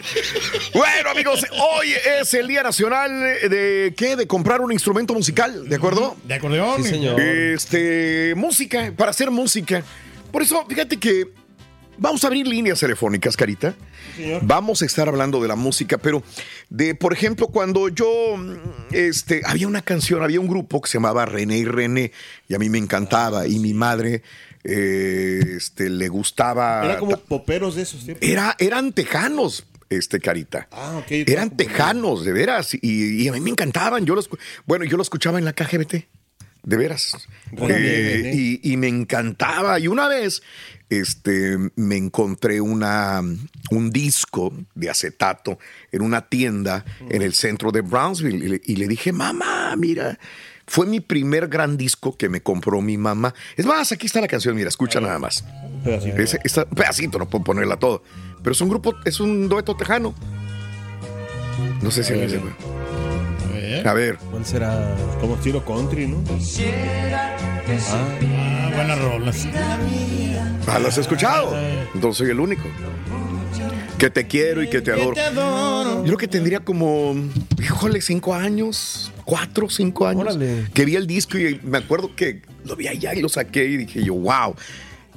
Bueno, 0.74 1.10
amigos, 1.12 1.46
hoy 1.52 1.94
es 2.22 2.34
el 2.34 2.48
Día 2.48 2.64
Nacional 2.64 3.12
de 3.50 3.94
¿qué? 3.98 4.16
De 4.16 4.28
comprar 4.28 4.62
un 4.62 4.72
instrumento 4.72 5.14
musical, 5.14 5.68
¿de 5.68 5.76
acuerdo? 5.76 6.16
De 6.24 6.36
acordeón. 6.36 6.84
Sí, 6.84 6.89
señor. 6.89 7.20
Este, 7.20 8.34
música, 8.36 8.94
para 8.96 9.12
hacer 9.12 9.30
música. 9.32 9.84
Por 10.32 10.42
eso, 10.42 10.66
fíjate 10.70 10.98
que 10.98 11.28
vamos 11.98 12.24
a 12.24 12.28
abrir 12.28 12.48
líneas 12.48 12.80
telefónicas, 12.80 13.38
Carita. 13.38 13.76
Vamos 14.42 14.82
a 14.82 14.86
estar 14.86 15.08
hablando 15.08 15.42
de 15.42 15.48
la 15.48 15.56
música, 15.56 15.98
pero 15.98 16.24
de, 16.70 16.96
por 16.96 17.14
ejemplo, 17.14 17.48
cuando 17.48 17.89
yo, 17.89 18.36
mm, 18.38 18.54
este, 18.92 19.42
había 19.46 19.68
una 19.68 19.82
canción, 19.82 20.24
había 20.24 20.39
un 20.39 20.48
grupo 20.48 20.82
que 20.82 20.89
se 20.89 20.98
llamaba 20.98 21.26
René 21.26 21.58
y 21.60 21.66
René, 21.66 22.12
y 22.48 22.56
a 22.56 22.60
mí 22.60 22.70
me 22.70 22.78
encantaba, 22.78 23.48
y 23.48 23.60
mi 23.60 23.74
madre, 23.74 24.22
eh, 24.64 25.39
este, 25.58 25.89
le 25.89 26.08
gustaba. 26.10 26.86
Era 26.86 26.98
como 27.00 27.18
poperos 27.18 27.76
de 27.76 27.84
esos 27.84 28.04
tiempos. 28.04 28.28
Era, 28.28 28.56
eran 28.60 28.94
tejanos, 28.94 29.66
este 29.89 30.20
Carita. 30.20 30.68
Ah, 30.72 30.98
ok. 31.00 31.12
Eran 31.28 31.56
tejanos, 31.56 32.24
de 32.24 32.32
veras. 32.32 32.74
Y, 32.74 33.24
y 33.24 33.28
a 33.28 33.34
mí 33.34 33.42
me 33.42 33.50
encantaban. 33.50 34.06
Yo 34.06 34.16
los, 34.16 34.30
bueno, 34.66 34.86
yo 34.86 34.98
lo 34.98 35.04
escuchaba 35.04 35.39
en 35.39 35.46
la 35.46 35.54
KGBT. 35.54 35.96
De 36.64 36.78
veras. 36.78 37.28
Eh, 37.58 38.32
y, 38.34 38.72
y 38.72 38.78
me 38.78 38.88
encantaba. 38.88 39.80
Y 39.80 39.88
una 39.88 40.08
vez 40.08 40.44
este, 40.92 41.58
me 41.76 41.96
encontré 41.98 42.62
una, 42.62 43.22
un 43.72 43.89
disco 43.92 44.54
de 44.76 44.89
acetato 44.89 45.58
en 45.92 46.02
una 46.02 46.28
tienda 46.28 46.86
en 47.10 47.22
el 47.22 47.34
centro 47.34 47.72
de 47.72 47.82
Brownsville. 47.82 48.44
Y 48.46 48.48
le, 48.50 48.62
y 48.66 48.76
le 48.76 48.88
dije, 48.88 49.12
mamá, 49.12 49.76
mira. 49.78 50.20
Fue 50.68 50.86
mi 50.86 51.00
primer 51.02 51.48
gran 51.50 51.76
disco 51.76 52.16
que 52.16 52.30
me 52.30 52.42
compró 52.42 52.82
mi 52.82 52.98
mamá. 52.98 53.34
Es 53.58 53.66
más, 53.66 53.92
aquí 53.92 54.06
está 54.06 54.22
la 54.22 54.28
canción, 54.28 54.56
mira, 54.56 54.70
escucha 54.70 55.02
nada 55.02 55.20
más. 55.20 55.44
Pedacito. 55.84 56.18
Esta- 56.44 56.66
pedacito, 56.66 57.18
no 57.20 57.28
puedo 57.30 57.44
ponerla 57.44 57.76
todo. 57.78 58.04
Pero 58.42 58.52
es 58.54 58.62
un 58.62 58.70
grupo, 58.70 58.94
es 59.04 59.20
un 59.20 59.50
dueto 59.50 59.76
tejano. 59.76 60.14
No 61.82 61.92
sé 61.92 62.04
si 62.04 62.14
alguien 62.14 62.30
sepa. 62.30 63.89
A 63.89 63.94
ver. 63.94 64.18
¿Cuál 64.30 64.46
será? 64.46 64.96
Como 65.20 65.36
estilo 65.36 65.66
country, 65.66 66.08
¿no? 66.08 66.24
Ah, 67.89 68.18
buenas 68.72 68.99
rolas. 68.99 69.47
Ah, 70.67 70.80
¿lo 70.80 70.88
has 70.88 70.97
escuchado? 70.97 71.55
Entonces 71.93 72.17
soy 72.17 72.30
el 72.30 72.39
único. 72.39 72.63
Que 73.97 74.09
te 74.09 74.26
quiero 74.26 74.63
y 74.63 74.69
que 74.69 74.82
te 74.82 74.91
adoro. 74.91 75.15
Yo 75.15 76.03
creo 76.03 76.17
que 76.17 76.28
tendría 76.28 76.61
como, 76.61 77.15
híjole, 77.59 78.01
cinco 78.01 78.34
años, 78.34 79.11
cuatro, 79.26 79.69
cinco 79.69 80.07
años. 80.07 80.22
Órale. 80.22 80.67
Que 80.74 80.86
vi 80.86 80.95
el 80.95 81.05
disco 81.05 81.38
y 81.38 81.59
me 81.63 81.78
acuerdo 81.78 82.15
que 82.15 82.41
lo 82.65 82.76
vi 82.76 82.88
allá 82.88 83.13
y 83.13 83.22
lo 83.22 83.30
saqué 83.30 83.65
y 83.65 83.78
dije 83.78 84.03
yo, 84.03 84.15
wow. 84.15 84.55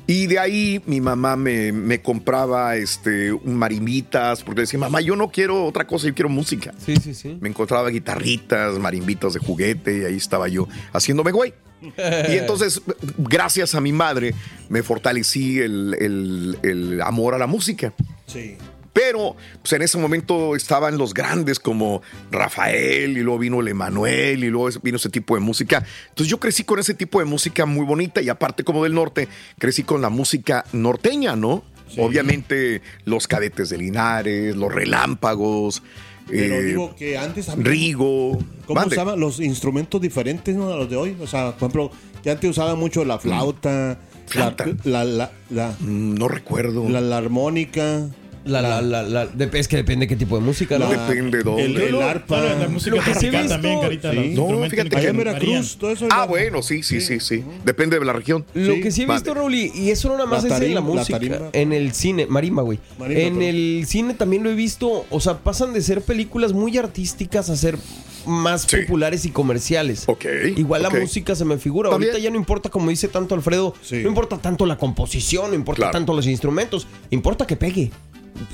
Y 0.06 0.26
de 0.26 0.38
ahí 0.38 0.82
mi 0.84 1.00
mamá 1.00 1.34
me, 1.34 1.72
me 1.72 2.02
compraba 2.02 2.76
este, 2.76 3.32
un 3.32 3.54
marimbitas, 3.54 4.44
porque 4.44 4.62
decía, 4.62 4.78
mamá, 4.78 5.00
yo 5.00 5.16
no 5.16 5.30
quiero 5.30 5.64
otra 5.64 5.86
cosa, 5.86 6.06
yo 6.06 6.14
quiero 6.14 6.28
música. 6.28 6.74
Sí, 6.76 6.96
sí, 6.96 7.14
sí. 7.14 7.38
Me 7.40 7.48
encontraba 7.48 7.88
guitarritas, 7.88 8.78
marimbitas 8.78 9.32
de 9.32 9.40
juguete 9.40 10.00
y 10.00 10.04
ahí 10.04 10.16
estaba 10.16 10.48
yo 10.48 10.68
haciéndome 10.92 11.32
güey. 11.32 11.54
Y 12.30 12.36
entonces, 12.38 12.80
gracias 13.18 13.74
a 13.74 13.80
mi 13.80 13.92
madre, 13.92 14.34
me 14.68 14.82
fortalecí 14.82 15.58
el, 15.60 15.94
el- 16.00 16.58
el 16.62 17.00
amor 17.02 17.34
a 17.34 17.38
la 17.38 17.46
música. 17.46 17.92
Sí. 18.26 18.56
Pero 18.92 19.34
pues, 19.60 19.72
en 19.72 19.82
ese 19.82 19.98
momento 19.98 20.54
estaban 20.54 20.96
los 20.98 21.14
grandes 21.14 21.58
como 21.58 22.00
Rafael 22.30 23.18
y 23.18 23.22
luego 23.22 23.40
vino 23.40 23.60
el 23.60 23.66
Emanuel 23.68 24.44
y 24.44 24.50
luego 24.50 24.68
vino 24.84 24.96
ese 24.98 25.08
tipo 25.08 25.34
de 25.34 25.40
música. 25.40 25.84
Entonces 26.10 26.28
yo 26.30 26.38
crecí 26.38 26.62
con 26.62 26.78
ese 26.78 26.94
tipo 26.94 27.18
de 27.18 27.24
música 27.24 27.66
muy 27.66 27.84
bonita 27.84 28.22
y 28.22 28.28
aparte 28.28 28.62
como 28.62 28.84
del 28.84 28.94
norte, 28.94 29.28
crecí 29.58 29.82
con 29.82 30.00
la 30.00 30.10
música 30.10 30.64
norteña, 30.72 31.34
¿no? 31.34 31.64
Obviamente 31.98 32.82
los 33.04 33.26
cadetes 33.28 33.68
de 33.70 33.78
Linares, 33.78 34.56
los 34.56 34.72
relámpagos, 34.72 35.82
Pero 36.26 36.54
eh, 36.56 36.62
digo 36.62 36.94
que 36.96 37.18
antes 37.18 37.46
también- 37.46 37.66
Rigo. 37.72 38.38
¿Cómo 38.66 38.80
Mande. 38.80 38.94
usaban 38.94 39.20
los 39.20 39.40
instrumentos 39.40 40.00
diferentes 40.00 40.56
¿no? 40.56 40.70
a 40.72 40.76
los 40.76 40.88
de 40.88 40.96
hoy? 40.96 41.16
O 41.20 41.26
sea, 41.26 41.50
por 41.52 41.68
ejemplo, 41.70 41.90
que 42.22 42.30
antes 42.30 42.48
usaban 42.50 42.78
mucho 42.78 43.04
la 43.04 43.18
flauta, 43.18 43.98
Flauta. 44.26 44.64
La, 44.84 45.04
la, 45.04 45.04
la, 45.04 45.30
la- 45.50 45.76
Mm, 45.80 46.14
No 46.14 46.28
recuerdo. 46.28 46.88
la, 46.88 47.00
la 47.02 47.18
armónica. 47.18 48.08
La, 48.44 48.60
la, 48.60 48.82
la, 48.82 49.02
la- 49.02 49.26
de- 49.26 49.48
es 49.58 49.68
que 49.68 49.76
depende 49.76 50.06
qué 50.06 50.16
tipo 50.16 50.36
de 50.36 50.42
música. 50.44 50.78
No 50.78 50.92
la- 50.92 51.06
depende 51.06 51.42
dónde. 51.42 51.64
El, 51.64 51.76
el 51.78 52.02
arpa. 52.02 52.40
Claro, 52.40 52.58
la 52.60 52.68
música 52.68 52.94
Lo 52.96 53.02
que 53.02 53.14
sí 53.14 53.26
he 53.26 53.30
tropical 53.30 53.42
visto- 53.42 53.54
también, 53.54 53.80
Carita. 53.80 54.10
Sí. 54.12 54.34
los 54.34 54.50
No, 54.50 54.68
fíjate 54.70 54.90
que. 54.90 55.12
Veracruz, 55.12 55.76
todo 55.78 55.90
eso. 55.90 56.06
Ah, 56.10 56.26
bueno, 56.26 56.62
sí, 56.62 56.82
sí, 56.82 57.00
sí, 57.00 57.20
sí. 57.20 57.42
Depende 57.64 57.98
de 57.98 58.04
la 58.04 58.12
región. 58.12 58.44
Lo 58.54 58.74
Sí. 58.74 58.80
que 58.80 58.90
sí 58.90 59.02
he 59.02 59.06
visto, 59.06 59.30
Vale. 59.30 59.40
Raúl, 59.40 59.54
y 59.54 59.90
eso 59.90 60.08
no 60.08 60.14
nada 60.18 60.26
más 60.28 60.44
La 60.44 60.56
es 60.56 60.62
en 60.62 60.74
la 60.74 60.80
música, 60.80 61.20
en 61.52 61.72
el 61.72 61.92
cine, 61.94 62.26
marimba, 62.26 62.62
güey. 62.62 62.78
Marimba, 62.98 63.20
en 63.22 63.42
el 63.42 63.84
cine 63.86 64.14
también 64.14 64.42
lo 64.42 64.50
he 64.50 64.54
visto, 64.54 65.06
o 65.10 65.20
sea, 65.20 65.38
pasan 65.38 65.72
de 65.72 65.80
ser 65.80 66.02
películas 66.02 66.52
muy 66.52 66.76
artísticas 66.76 67.48
a 67.50 67.56
ser 67.56 67.78
más 68.26 68.62
Sí. 68.62 68.76
populares 68.78 69.24
y 69.26 69.30
comerciales. 69.30 70.04
Ok, 70.06 70.24
Igual 70.56 70.82
la 70.82 70.90
música 70.90 71.34
se 71.34 71.44
me 71.44 71.58
figura. 71.58 71.90
Ahorita 71.90 72.18
ya 72.18 72.30
no 72.30 72.36
importa, 72.36 72.68
como 72.70 72.88
dice 72.90 73.08
tanto 73.08 73.34
Alfredo, 73.34 73.74
Sí. 73.82 73.96
no 74.02 74.08
importa 74.08 74.38
tanto 74.38 74.64
la 74.66 74.76
composición, 74.78 75.50
no 75.50 75.54
importa 75.54 75.76
Claro. 75.80 75.92
tanto 75.92 76.14
los 76.14 76.26
instrumentos, 76.26 76.86
importa 77.10 77.46
que 77.46 77.56
pegue. 77.56 77.90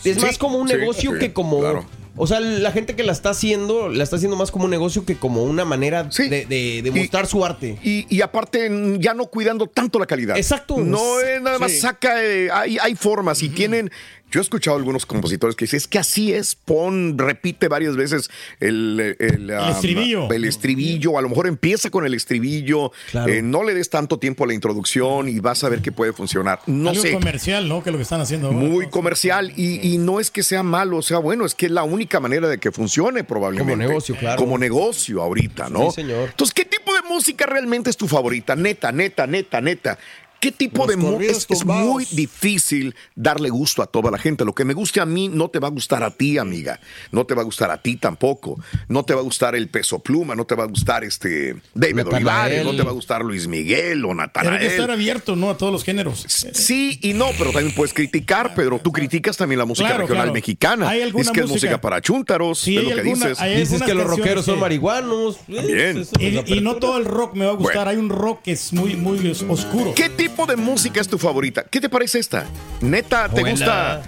Es 0.04 0.16
Sí, 0.16 0.20
más 0.20 0.38
como 0.38 0.58
un 0.58 0.68
sí, 0.68 0.74
negocio 0.76 1.12
sí, 1.12 1.18
que 1.18 1.32
como... 1.32 1.60
claro. 1.60 1.84
O 2.16 2.26
sea, 2.26 2.40
la 2.40 2.70
gente 2.72 2.96
que 2.96 3.02
la 3.02 3.12
está 3.12 3.30
haciendo, 3.30 3.88
la 3.88 4.02
está 4.04 4.16
haciendo 4.16 4.36
más 4.36 4.50
como 4.50 4.64
un 4.66 4.70
negocio 4.70 5.06
que 5.06 5.16
como 5.16 5.44
una 5.44 5.64
manera 5.64 6.10
Sí. 6.10 6.28
de, 6.28 6.44
de- 6.44 6.82
de 6.82 6.88
Y- 6.88 7.00
mostrar 7.00 7.26
su 7.26 7.42
arte. 7.44 7.78
Y, 7.82 8.04
y 8.14 8.20
aparte, 8.20 8.68
ya 8.98 9.14
no 9.14 9.26
cuidando 9.26 9.66
tanto 9.68 9.98
la 9.98 10.06
calidad. 10.06 10.36
Exacto. 10.36 10.76
No 10.78 11.20
es 11.20 11.40
nada 11.40 11.58
más 11.58 11.70
Sí. 11.70 11.78
saca, 11.78 12.22
eh, 12.22 12.50
hay, 12.52 12.76
hay 12.78 12.94
formas 12.94 13.42
y 13.42 13.48
tienen. 13.48 13.90
Yo 14.30 14.40
he 14.40 14.42
escuchado 14.42 14.76
a 14.76 14.78
algunos 14.78 15.06
compositores 15.06 15.56
que 15.56 15.64
dicen, 15.64 15.78
es 15.78 15.86
que 15.88 15.98
así 15.98 16.32
es, 16.32 16.54
pon, 16.54 17.16
repite 17.18 17.68
varias 17.68 17.96
veces 17.96 18.30
el, 18.60 19.16
el, 19.18 19.50
ah, 19.50 19.70
estribillo. 19.72 20.30
el 20.30 20.44
estribillo, 20.44 21.18
a 21.18 21.22
lo 21.22 21.28
mejor 21.28 21.46
empieza 21.46 21.90
con 21.90 22.06
el 22.06 22.14
estribillo, 22.14 22.92
Claro. 23.10 23.32
eh, 23.32 23.42
no 23.42 23.64
le 23.64 23.74
des 23.74 23.90
tanto 23.90 24.18
tiempo 24.18 24.44
a 24.44 24.46
la 24.46 24.54
introducción 24.54 25.28
y 25.28 25.40
vas 25.40 25.64
a 25.64 25.68
ver 25.68 25.80
que 25.82 25.92
puede 25.92 26.12
funcionar. 26.12 26.60
No 26.66 26.90
Algo 26.90 27.02
sé. 27.02 27.12
comercial, 27.12 27.68
¿no? 27.68 27.82
Que 27.82 27.90
es 27.90 27.92
lo 27.92 27.98
que 27.98 28.02
están 28.04 28.20
haciendo 28.20 28.48
ahora. 28.48 28.58
Muy 28.58 28.88
comercial 28.88 29.52
y, 29.56 29.80
y 29.94 29.98
no 29.98 30.20
es 30.20 30.30
que 30.30 30.42
sea 30.42 30.62
malo, 30.62 30.98
o 30.98 31.02
sea 31.02 31.18
bueno, 31.18 31.44
es 31.44 31.54
que 31.54 31.66
es 31.66 31.72
la 31.72 31.82
única 31.82 32.20
manera 32.20 32.48
de 32.48 32.58
que 32.58 32.70
funcione 32.70 33.24
probablemente. 33.24 33.72
Como 33.72 33.88
negocio, 33.88 34.16
claro. 34.16 34.36
Como 34.38 34.58
negocio 34.58 35.22
ahorita, 35.22 35.68
¿no? 35.68 35.90
Sí, 35.90 36.02
señor. 36.02 36.28
Entonces, 36.30 36.54
¿qué 36.54 36.64
tipo 36.64 36.94
de 36.94 37.02
música 37.08 37.46
realmente 37.46 37.90
es 37.90 37.96
tu 37.96 38.06
favorita? 38.06 38.54
Neta, 38.56 38.92
neta, 38.92 39.26
neta, 39.26 39.60
neta. 39.60 39.98
¿Qué 40.40 40.52
tipo 40.52 40.78
Los 40.78 40.88
de 40.88 40.96
música? 40.96 41.30
Es, 41.32 41.46
es 41.50 41.64
muy 41.66 42.06
difícil 42.12 42.94
darle 43.14 43.50
gusto 43.50 43.82
a 43.82 43.86
toda 43.86 44.10
la 44.10 44.16
gente. 44.18 44.44
Lo 44.44 44.54
que 44.54 44.64
me 44.64 44.72
guste 44.74 45.00
a 45.00 45.06
mí 45.06 45.28
no 45.28 45.48
te 45.50 45.58
va 45.58 45.68
a 45.68 45.70
gustar 45.70 46.02
a 46.02 46.10
ti, 46.10 46.38
amiga. 46.38 46.80
No 47.12 47.26
te 47.26 47.34
va 47.34 47.42
a 47.42 47.44
gustar 47.44 47.70
a 47.70 47.82
ti 47.82 47.96
tampoco. 47.96 48.58
No 48.88 49.04
te 49.04 49.12
va 49.12 49.20
a 49.20 49.22
gustar 49.22 49.54
el 49.54 49.68
peso 49.68 49.98
pluma, 49.98 50.34
no 50.34 50.46
te 50.46 50.54
va 50.54 50.64
a 50.64 50.66
gustar 50.66 51.04
este 51.04 51.56
David 51.74 51.96
Natanael. 51.96 52.14
Olivares, 52.26 52.64
no 52.64 52.74
te 52.74 52.82
va 52.82 52.90
a 52.90 52.94
gustar 52.94 53.22
Luis 53.22 53.46
Miguel 53.48 54.02
o 54.04 54.08
Tiene 54.08 54.14
que 54.14 54.16
Natanael. 54.40 54.62
estar 54.66 54.90
abierto, 54.90 55.36
¿no? 55.36 55.50
A 55.50 55.58
todos 55.58 55.72
los 55.72 55.84
géneros. 55.84 56.24
Sí 56.26 56.98
y 57.02 57.12
no, 57.12 57.26
pero 57.38 57.52
también 57.52 57.74
puedes 57.74 57.92
criticar, 57.92 58.54
pero 58.56 58.78
tú 58.78 58.92
criticas 58.92 59.36
también 59.36 59.58
la 59.58 59.66
música 59.66 59.88
Claro, 59.88 60.02
regional 60.04 60.22
claro. 60.24 60.32
mexicana. 60.32 60.88
¿Hay 60.88 61.02
alguna 61.02 61.20
Dices 61.22 61.34
que 61.34 61.40
es 61.40 61.46
música? 61.48 61.66
música 61.72 61.80
para 61.82 62.00
chúntaros, 62.00 62.58
Sí, 62.60 62.78
es 62.78 62.84
lo 62.84 62.88
que 62.94 63.00
alguna- 63.02 63.28
dices. 63.28 63.56
Dices 63.58 63.82
que 63.82 63.92
los 63.94 64.06
rockeros 64.06 64.46
son 64.46 64.58
marihuanos. 64.58 65.36
Es 65.48 66.10
Y, 66.18 66.60
no 66.62 66.76
todo 66.76 66.96
el 66.96 67.04
rock 67.04 67.34
me 67.34 67.44
va 67.44 67.50
a 67.52 67.54
gustar. 67.54 67.84
Bueno. 67.84 67.90
Hay 67.90 67.96
un 67.98 68.08
rock 68.08 68.42
que 68.42 68.52
es 68.52 68.72
muy, 68.72 68.94
muy 68.96 69.28
os- 69.30 69.42
oscuro. 69.46 69.92
¿Qué 69.94 70.08
tipo 70.08 70.29
de 70.46 70.56
música 70.56 71.00
es 71.00 71.08
tu 71.08 71.18
favorita? 71.18 71.64
¿Qué 71.64 71.80
te 71.80 71.88
parece 71.88 72.18
esta? 72.18 72.46
Neta, 72.80 73.28
¿te 73.28 73.40
Buena. 73.42 73.50
gusta 73.50 74.02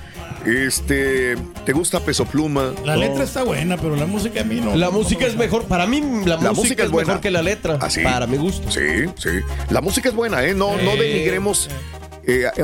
este 0.46 1.36
te 1.64 1.72
gusta 1.72 2.00
Peso 2.00 2.24
Pluma? 2.24 2.72
La 2.84 2.94
No. 2.94 3.00
letra 3.02 3.24
está 3.24 3.42
buena, 3.44 3.76
pero 3.76 3.94
la 3.96 4.06
música 4.06 4.40
a 4.40 4.44
mí 4.44 4.60
no. 4.60 4.74
La 4.74 4.86
no 4.86 4.92
música 4.92 5.26
es 5.26 5.36
mejor. 5.36 5.64
Para 5.64 5.86
mí, 5.86 6.00
la, 6.24 6.36
La 6.38 6.52
música, 6.52 6.82
es 6.84 6.90
buena. 6.90 7.06
mejor 7.08 7.20
que 7.20 7.30
la 7.30 7.42
letra. 7.42 7.78
¿Ah, 7.80 7.90
sí? 7.90 8.00
Para 8.02 8.26
mi 8.26 8.38
gusto. 8.38 8.70
Sí, 8.70 8.80
sí. 9.16 9.28
La 9.70 9.80
música 9.80 10.08
es 10.08 10.14
buena, 10.14 10.42
¿eh? 10.44 10.54
No, 10.54 10.76
no 10.78 10.96
denigremos. 10.96 11.66
eh, 11.68 11.70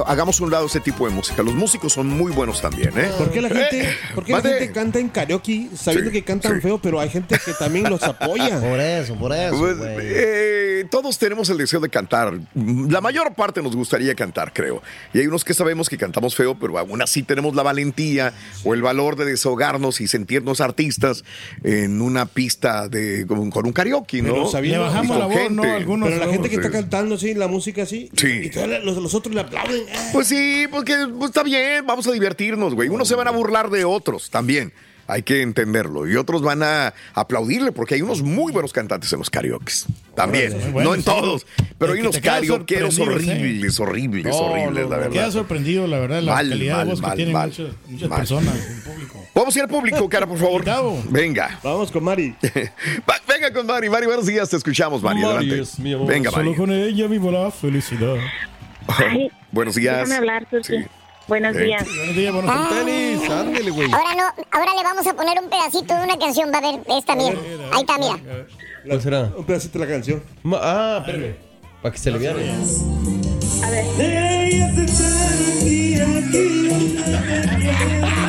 hagamos 0.07 0.41
un 0.41 0.51
lado 0.51 0.67
ese 0.67 0.81
tipo 0.81 1.07
de 1.09 1.15
música. 1.15 1.43
Los 1.43 1.55
músicos 1.55 1.93
son 1.93 2.07
muy 2.07 2.33
buenos 2.33 2.61
también, 2.61 2.91
¿eh? 2.97 3.11
¿Por 3.19 3.31
qué 3.31 3.41
la 3.43 3.49
gente, 3.49 3.83
Eh, 3.83 3.95
por 4.15 4.25
qué 4.25 4.33
la 4.33 4.41
gente 4.43 4.71
canta 4.73 4.99
en 4.99 5.09
karaoke 5.09 5.69
sabiendo 5.77 6.11
Sí, 6.11 6.17
que 6.19 6.25
cantan 6.25 6.55
sí. 6.57 6.61
feo, 6.61 6.79
pero 6.81 7.01
hay 7.01 7.09
gente 7.11 7.37
que 7.45 7.53
también 7.55 7.89
los 7.91 8.03
apoya? 8.03 8.61
Por 8.69 8.81
eso, 8.81 9.15
por 9.17 9.33
eso. 9.33 9.57
Pues, 9.59 9.77
eh, 9.81 10.85
todos 10.91 11.19
tenemos 11.19 11.49
el 11.51 11.59
deseo 11.59 11.81
de 11.81 11.89
cantar. 11.89 12.39
La 12.55 13.01
mayor 13.01 13.35
parte 13.35 13.63
nos 13.63 13.75
gustaría 13.75 14.15
cantar, 14.15 14.53
creo. 14.53 14.83
Y 15.13 15.19
hay 15.21 15.27
unos 15.27 15.45
que 15.45 15.55
sabemos 15.55 15.89
que 15.89 15.97
cantamos 15.99 16.35
feo, 16.37 16.57
pero 16.59 16.79
aún 16.79 17.03
así 17.03 17.23
tenemos 17.23 17.55
la 17.55 17.63
valentía 17.63 18.33
o 18.65 18.75
el 18.75 18.83
valor 18.83 19.17
de 19.17 19.25
desahogarnos 19.25 20.01
y 20.01 20.07
sentirnos 20.09 20.61
artistas 20.61 21.25
en 21.65 22.01
una 22.03 22.27
pista 22.27 22.89
de 22.89 23.27
con, 23.27 23.51
con 23.51 23.67
un 23.67 23.73
karaoke, 23.73 24.23
¿no? 24.23 24.49
Pero 24.51 24.63
Le 24.63 24.79
bajamos 24.79 25.19
la 25.19 25.27
voz, 25.27 25.51
¿no? 25.51 25.63
gente. 25.63 25.77
Algunos. 25.77 26.09
Pero 26.09 26.25
la 26.27 26.33
gente 26.33 26.49
que 26.49 26.57
Sí. 26.57 26.61
está 26.63 26.71
cantando 26.73 27.15
así, 27.17 27.35
la 27.35 27.49
música 27.49 27.83
así, 27.83 28.11
Sí. 28.17 28.41
y 28.45 28.51
todos 28.51 28.69
los, 28.85 28.97
los 28.99 29.15
otros 29.15 29.35
le 29.35 29.41
aplauden. 29.49 29.83
Pues 30.13 30.29
sí, 30.29 30.67
porque 30.71 30.95
pues, 31.19 31.31
está 31.31 31.43
bien, 31.43 31.87
vamos 31.87 32.07
a 32.07 32.13
divertirnos, 32.13 32.75
güey. 32.75 32.89
Unos 32.89 33.09
se 33.09 33.15
van 33.15 33.29
a 33.29 33.31
burlar 33.33 33.71
de 33.71 33.85
otros 33.85 34.31
también. 34.31 34.73
Hay 35.11 35.23
que 35.23 35.41
entenderlo. 35.41 36.07
Y 36.07 36.17
otros 36.17 36.43
van 36.43 36.63
a 36.63 36.93
aplaudirle 37.15 37.73
porque 37.73 37.95
hay 37.95 38.03
unos 38.03 38.21
muy 38.21 38.53
buenos 38.53 38.75
cantantes 38.75 39.11
en 39.15 39.19
los 39.21 39.31
karaokes. 39.31 39.87
También. 40.15 40.55
No 40.75 40.93
en 40.95 41.01
sí. 41.01 41.07
todos. 41.07 41.47
Pero 41.79 41.95
hay 41.95 42.01
unos 42.01 42.19
karaokeros 42.19 42.95
sí. 42.97 43.01
horribles, 43.01 43.81
horribles, 43.81 44.27
No, 44.27 44.37
horribles, 44.37 44.85
no, 44.85 44.91
la 44.91 44.97
Me 44.99 45.03
queda 45.09 45.23
verdad. 45.23 45.31
sorprendido, 45.33 45.87
la 45.87 45.99
verdad, 45.99 46.21
la 46.21 46.35
Mal, 46.35 46.49
calidad 46.51 46.77
mal, 46.77 46.85
de 46.87 46.91
voz 46.93 47.01
mal, 47.01 47.11
que 47.13 47.17
tienen 47.17 47.33
mal, 47.33 47.49
muchas, 47.49 47.67
muchas 47.89 48.09
mal. 48.11 48.19
personas 48.19 48.55
en 48.69 48.81
público. 48.83 49.25
Vamos 49.35 49.57
a 49.57 49.59
ir 49.59 49.63
al 49.63 49.71
público, 49.71 50.09
cara, 50.11 50.27
por 50.27 50.37
favor. 50.39 50.63
Venga. 51.09 51.59
Vamos 51.63 51.91
con 51.91 52.05
Mari. 52.05 52.37
Venga 53.27 53.51
con 53.55 53.67
Mari. 53.67 53.89
Mari, 53.89 54.05
buenos 54.07 54.27
días. 54.27 54.51
Te 54.51 54.57
escuchamos, 54.59 55.01
Mari. 55.03 55.23
Mari 55.23 55.37
Adelante. 55.37 55.61
es 55.63 55.79
mi 55.79 55.95
amor. 55.95 56.07
Venga, 56.07 56.31
Solo 56.31 56.45
Mari. 56.45 56.57
con 56.57 56.71
ella 56.71 57.07
vivo 57.07 57.31
la 57.31 57.51
felicidad. 57.51 58.17
Ay, 58.89 59.31
Buenos 59.53 59.75
días. 59.75 59.97
déjame 59.99 60.15
hablar. 60.17 60.47
Sí. 60.63 60.77
Buenos 61.27 61.55
días. 61.57 61.85
Buenos 61.87 62.17
días, 62.17 62.33
buenos 62.33 62.55
días. 62.55 62.69
tenis, 62.87 63.31
ándele, 63.31 63.71
güey. 63.71 63.93
Ahora 63.93 64.15
no, 64.17 64.45
ahora 64.51 64.73
le 64.75 64.83
vamos 64.83 65.07
a 65.07 65.15
poner 65.15 65.39
un 65.43 65.51
pedacito 65.51 65.95
de 65.95 66.03
una 66.05 66.19
canción. 66.19 66.51
Va 66.53 66.59
a 66.59 66.61
ver 66.63 66.81
esta, 66.97 67.15
mira. 67.15 67.37
Ahí 67.73 67.81
está, 67.83 67.99
mira. 67.99 68.19
¿Cuál 68.87 69.03
será? 69.03 69.21
Un 69.37 69.45
pedacito 69.45 69.79
de 69.79 69.85
la 69.87 69.91
canción. 69.93 70.23
Ma- 70.43 70.59
Ah, 70.63 70.99
espérame. 71.05 71.37
Para 71.83 71.93
que 71.93 71.99
se 71.99 72.11
le 72.11 72.19
vea. 72.19 72.35
A 73.63 73.71
ver, 73.71 73.85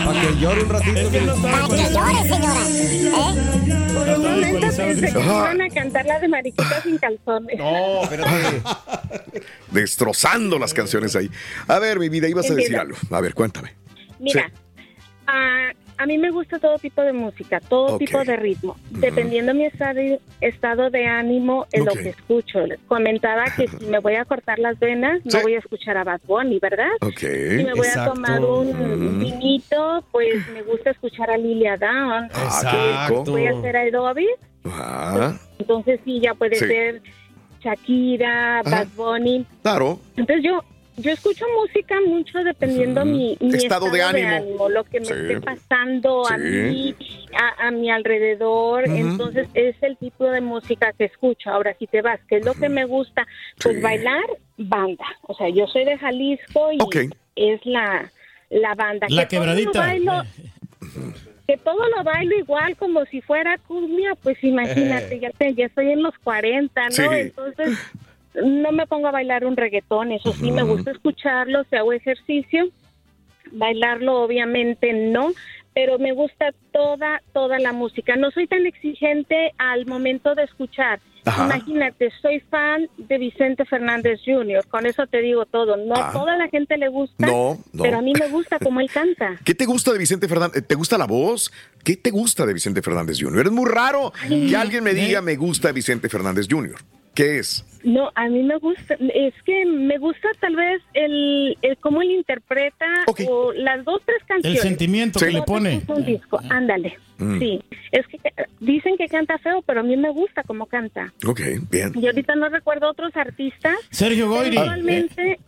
Para 0.05 0.21
que 0.21 0.39
llore 0.39 0.63
un 0.63 0.69
ratito. 0.69 0.99
Es 0.99 1.07
que 1.09 1.21
no 1.21 1.33
está 1.33 1.51
Para 1.51 1.67
que 1.67 1.93
llore, 1.93 2.29
señora. 2.29 2.63
¿Eh? 2.69 3.49
por 3.93 4.09
un 4.09 4.23
momento 4.23 4.59
pensé 4.59 5.11
que 5.13 5.19
iban 5.19 5.61
a 5.61 5.69
cantar 5.69 6.05
la 6.05 6.19
de 6.19 6.27
Mariquita 6.27 6.81
sin 6.81 6.97
calzones. 6.97 7.57
No, 7.57 8.03
espérate. 8.03 8.61
Destrozando 9.71 10.57
las 10.57 10.73
canciones 10.73 11.15
ahí. 11.15 11.29
A 11.67 11.79
ver, 11.79 11.99
mi 11.99 12.09
vida, 12.09 12.27
ibas 12.27 12.49
a 12.49 12.55
decir 12.55 12.77
algo. 12.77 12.97
A 13.11 13.21
ver, 13.21 13.33
cuéntame. 13.33 13.75
Mira, 14.19 14.51
ah, 15.27 15.71
a 15.99 16.05
mí 16.05 16.17
me 16.17 16.31
gusta 16.31 16.59
todo 16.59 16.77
tipo 16.77 17.01
de 17.01 17.11
música, 17.11 17.59
todo 17.59 17.97
tipo 17.97 18.23
de 18.23 18.37
ritmo. 18.37 18.77
Dependiendo 18.89 19.53
mi 19.53 19.65
estado, 19.65 19.99
estado 20.39 20.89
de 20.89 21.05
ánimo, 21.05 21.65
es 21.73 21.83
lo 21.83 21.91
que 21.91 22.09
escucho. 22.09 22.65
Les 22.65 22.79
comentaba 22.87 23.43
que 23.55 23.67
si 23.67 23.85
me 23.85 23.99
voy 23.99 24.15
a 24.15 24.23
cortar 24.23 24.59
las 24.59 24.79
venas, 24.79 25.19
Sí. 25.23 25.29
no 25.33 25.41
voy 25.41 25.55
a 25.55 25.59
escuchar 25.59 25.97
a 25.97 26.05
Bad 26.05 26.21
Bunny, 26.25 26.57
¿verdad? 26.59 26.87
Ok. 27.01 27.19
Si 27.19 27.63
me 27.65 27.73
voy 27.73 27.85
Exacto. 27.87 28.11
a 28.11 28.13
tomar 28.13 28.39
un, 28.45 29.17
Mm. 29.17 29.19
vinito, 29.19 30.03
pues 30.11 30.35
me 30.53 30.61
gusta 30.61 30.91
escuchar 30.91 31.29
a 31.31 31.37
Lilia 31.37 31.75
Down. 31.75 32.29
Ah, 32.33 33.07
rico. 33.09 33.23
Voy 33.25 33.45
a 33.47 33.51
hacer 33.57 33.75
a 33.75 33.81
Adobe, 33.81 34.25
Ah, 34.65 35.33
entonces 35.57 35.99
sí, 36.05 36.19
ya 36.21 36.33
puede 36.33 36.55
Sí. 36.55 36.65
ser 36.65 37.01
Shakira. 37.61 38.61
Bad 38.63 38.87
Bunny. 38.95 39.45
claro. 39.61 39.99
Entonces 40.15 40.43
yo 40.45 40.63
yo 41.01 41.11
escucho 41.11 41.45
música 41.61 41.95
mucho 42.05 42.39
dependiendo 42.43 43.03
mi, 43.05 43.37
mi 43.39 43.55
Estado 43.55 43.89
de 43.89 44.01
ánimo. 44.01 44.69
lo 44.69 44.83
que 44.83 44.99
me 44.99 45.05
Sí. 45.05 45.13
esté 45.13 45.41
pasando 45.41 46.27
a 46.27 46.37
mí, 46.37 46.95
a, 47.33 47.67
a 47.67 47.71
mi 47.71 47.89
alrededor. 47.89 48.85
Entonces 48.87 49.47
es 49.53 49.75
el 49.81 49.97
tipo 49.97 50.25
de 50.29 50.41
música 50.41 50.93
que 50.97 51.05
escucho. 51.05 51.49
Ahora, 51.49 51.75
si 51.79 51.87
te 51.87 52.01
vas, 52.01 52.19
¿qué 52.27 52.37
es 52.37 52.45
lo 52.45 52.53
que 52.53 52.69
me 52.69 52.85
gusta? 52.85 53.25
Pues 53.61 53.75
Sí. 53.77 53.81
bailar, 53.81 54.23
banda. 54.57 55.05
O 55.23 55.33
sea, 55.35 55.49
yo 55.49 55.67
soy 55.67 55.85
de 55.85 55.97
Jalisco 55.97 56.71
y 56.73 56.77
es 57.35 57.65
la, 57.65 58.11
la 58.49 58.75
banda. 58.75 59.07
La 59.09 59.27
Que 59.27 59.37
todo 59.37 59.45
lo 59.45 59.55
quebradita. 59.55 59.79
bailo- 59.87 60.25
que 61.47 61.57
todo 61.57 61.79
lo 61.95 62.03
bailo 62.03 62.37
igual 62.37 62.75
como 62.77 63.05
si 63.05 63.21
fuera 63.21 63.57
cumbia, 63.67 64.13
pues 64.21 64.37
imagínate, 64.43 65.19
ya, 65.19 65.31
te- 65.31 65.53
ya 65.55 65.65
estoy 65.65 65.91
en 65.91 66.03
los 66.03 66.15
40, 66.19 66.83
¿no? 66.85 66.91
Sí. 66.91 67.03
Entonces 67.09 67.77
no 68.35 68.71
me 68.71 68.85
pongo 68.87 69.07
a 69.07 69.11
bailar 69.11 69.45
un 69.45 69.57
reggaetón, 69.57 70.11
eso 70.11 70.33
sí, 70.33 70.51
me 70.51 70.63
gusta 70.63 70.91
escucharlo, 70.91 71.63
si 71.69 71.75
hago 71.75 71.93
ejercicio, 71.93 72.69
bailarlo 73.51 74.21
obviamente 74.21 74.93
no, 74.93 75.31
pero 75.73 75.97
me 75.97 76.11
gusta 76.13 76.53
toda, 76.71 77.21
toda 77.33 77.57
la 77.59 77.71
música. 77.73 78.15
No 78.15 78.31
soy 78.31 78.47
tan 78.47 78.65
exigente 78.65 79.53
al 79.57 79.85
momento 79.85 80.35
de 80.35 80.43
escuchar. 80.43 80.99
Ajá. 81.25 81.45
Imagínate, 81.45 82.11
soy 82.21 82.39
fan 82.39 82.87
de 82.97 83.17
Vicente 83.17 83.65
Fernández 83.65 84.19
Jr., 84.25 84.65
con 84.67 84.85
eso 84.85 85.05
te 85.07 85.21
digo 85.21 85.45
todo. 85.45 85.75
No 85.77 85.93
Ah. 85.95 86.09
a 86.09 86.13
toda 86.13 86.37
la 86.37 86.47
gente 86.47 86.77
le 86.77 86.87
gusta, 86.89 87.25
No, 87.27 87.57
no. 87.73 87.83
pero 87.83 87.97
a 87.97 88.01
mí 88.01 88.13
me 88.19 88.29
gusta 88.29 88.57
cómo 88.59 88.79
él 88.81 88.89
canta. 88.89 89.37
¿Qué 89.45 89.53
te 89.53 89.65
gusta 89.65 89.91
de 89.91 89.99
Vicente 89.99 90.27
Fernández? 90.27 90.65
¿Te 90.65 90.75
gusta 90.75 90.97
la 90.97 91.05
voz? 91.07 91.51
¿Qué 91.83 91.97
te 91.97 92.09
gusta 92.09 92.45
de 92.45 92.53
Vicente 92.53 92.81
Fernández 92.81 93.17
Jr.? 93.21 93.45
Es 93.47 93.51
muy 93.51 93.69
raro 93.69 94.11
que 94.27 94.55
alguien 94.55 94.83
me 94.83 94.93
diga 94.93 95.21
me 95.21 95.35
gusta 95.35 95.71
Vicente 95.71 96.07
Fernández 96.09 96.47
Jr. 96.49 96.75
¿Qué 97.19 97.39
es? 97.39 97.65
No, 97.83 98.09
a 98.15 98.29
mí 98.29 98.43
me 98.43 98.57
gusta, 98.59 98.95
es 99.13 99.33
que 99.43 99.65
me 99.65 99.97
gusta 99.97 100.29
tal 100.39 100.55
vez 100.55 100.81
el, 100.93 101.57
el 101.61 101.75
cómo 101.79 102.01
él 102.01 102.11
interpreta 102.11 102.85
o 103.27 103.51
las 103.51 103.83
dos, 103.83 104.01
tres 104.05 104.19
canciones. 104.25 104.61
sentimiento 104.61 105.19
que 105.19 105.25
le 105.31 105.39
No 105.39 105.45
pone. 105.45 105.81
un 105.85 106.05
disco, 106.05 106.39
ándale. 106.49 106.97
Mm. 107.17 107.39
Sí, 107.39 107.61
es 107.91 108.07
que 108.07 108.15
eh, 108.23 108.45
dicen 108.61 108.95
que 108.95 109.09
canta 109.09 109.37
feo, 109.37 109.61
pero 109.65 109.81
a 109.81 109.83
mí 109.83 109.97
me 109.97 110.11
gusta 110.11 110.43
cómo 110.43 110.65
canta. 110.67 111.11
Ok, 111.27 111.41
bien. 111.69 111.91
Y 111.95 112.05
ahorita 112.05 112.35
no 112.35 112.47
recuerdo 112.47 112.89
otros 112.89 113.13
artistas. 113.17 113.75
Sergio 113.89 114.29
Goyri. 114.29 114.55
Actualmente, 114.55 115.39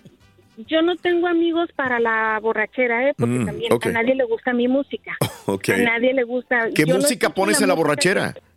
yo 0.68 0.82
no 0.82 0.98
tengo 0.98 1.28
amigos 1.28 1.70
para 1.74 2.02
la 2.02 2.38
borrachera, 2.42 3.08
¿eh? 3.10 3.14
Porque 3.18 3.34
Mm, 3.34 3.46
también 3.46 3.72
ok. 3.74 3.86
a 3.86 3.92
nadie 3.92 4.16
le 4.16 4.26
gusta 4.26 4.52
mi 4.52 4.68
música. 4.68 5.16
Ok. 5.46 5.70
A 5.70 5.78
nadie 5.78 6.14
le 6.14 6.24
gusta. 6.24 6.68
¿Qué 6.76 6.84
yo 6.86 6.94
no 6.94 7.00
música 7.02 7.28
escucho 7.28 7.34
pones 7.42 7.62
en 7.62 7.68
la 7.70 7.76
música 7.76 7.88
borrachera? 7.88 8.34
que- 8.34 8.51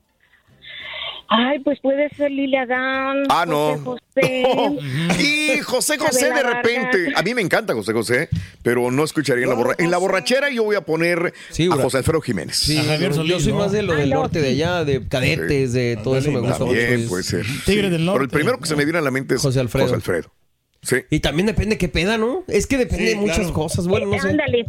Ay, 1.36 1.58
pues 1.60 1.80
puede 1.80 2.08
ser 2.10 2.30
Lilia 2.30 2.66
Dan. 2.66 3.24
Ah, 3.28 3.44
no. 3.46 3.78
José 3.78 4.44
José. 4.44 4.78
y 5.22 5.58
José 5.60 5.98
José 5.98 6.32
de 6.32 6.42
repente. 6.42 7.12
A 7.16 7.22
mí 7.22 7.34
me 7.34 7.40
encanta 7.42 7.74
José 7.74 7.92
José, 7.92 8.28
pero 8.62 8.90
no 8.90 9.04
escucharía 9.04 9.44
en 9.44 9.50
la 9.50 9.56
borrachera. 9.56 9.84
En 9.84 9.90
la 9.90 9.98
borrachera 9.98 10.50
yo 10.50 10.64
voy 10.64 10.76
a 10.76 10.82
poner 10.82 11.32
a 11.70 11.76
José 11.76 11.98
Alfredo 11.98 12.20
Jiménez. 12.20 12.56
Sí, 12.56 12.80
yo, 13.00 13.24
yo 13.24 13.40
soy 13.40 13.52
más 13.52 13.72
de 13.72 13.82
lo 13.82 13.94
del 13.94 14.10
norte 14.10 14.40
de 14.40 14.50
allá, 14.50 14.84
de 14.84 15.06
cadetes, 15.08 15.72
de 15.72 15.98
todo 16.02 16.16
eso 16.16 16.30
me 16.30 16.40
gusta 16.40 16.64
mucho. 16.64 16.78
También 16.78 17.08
puede 17.08 17.22
ser. 17.24 17.44
Tigres 17.64 17.90
del 17.90 18.04
Pero 18.06 18.22
el 18.22 18.28
primero 18.28 18.58
que 18.58 18.66
se 18.66 18.76
me 18.76 18.84
viene 18.84 18.98
a 18.98 19.02
la 19.02 19.10
mente 19.10 19.34
es 19.34 19.42
José 19.42 19.60
Alfredo. 19.60 19.86
José 19.86 19.96
Alfredo. 19.96 20.32
Sí. 20.82 20.96
Y 21.10 21.20
también 21.20 21.46
depende 21.46 21.78
qué 21.78 21.88
peda, 21.88 22.18
¿no? 22.18 22.44
Es 22.46 22.66
que 22.66 22.76
depende 22.76 23.04
Sí, 23.06 23.10
de 23.10 23.16
muchas 23.16 23.38
claro. 23.38 23.54
cosas. 23.54 23.88
Bueno, 23.88 24.06
no 24.06 24.20
sé. 24.20 24.28
Ándale. 24.28 24.66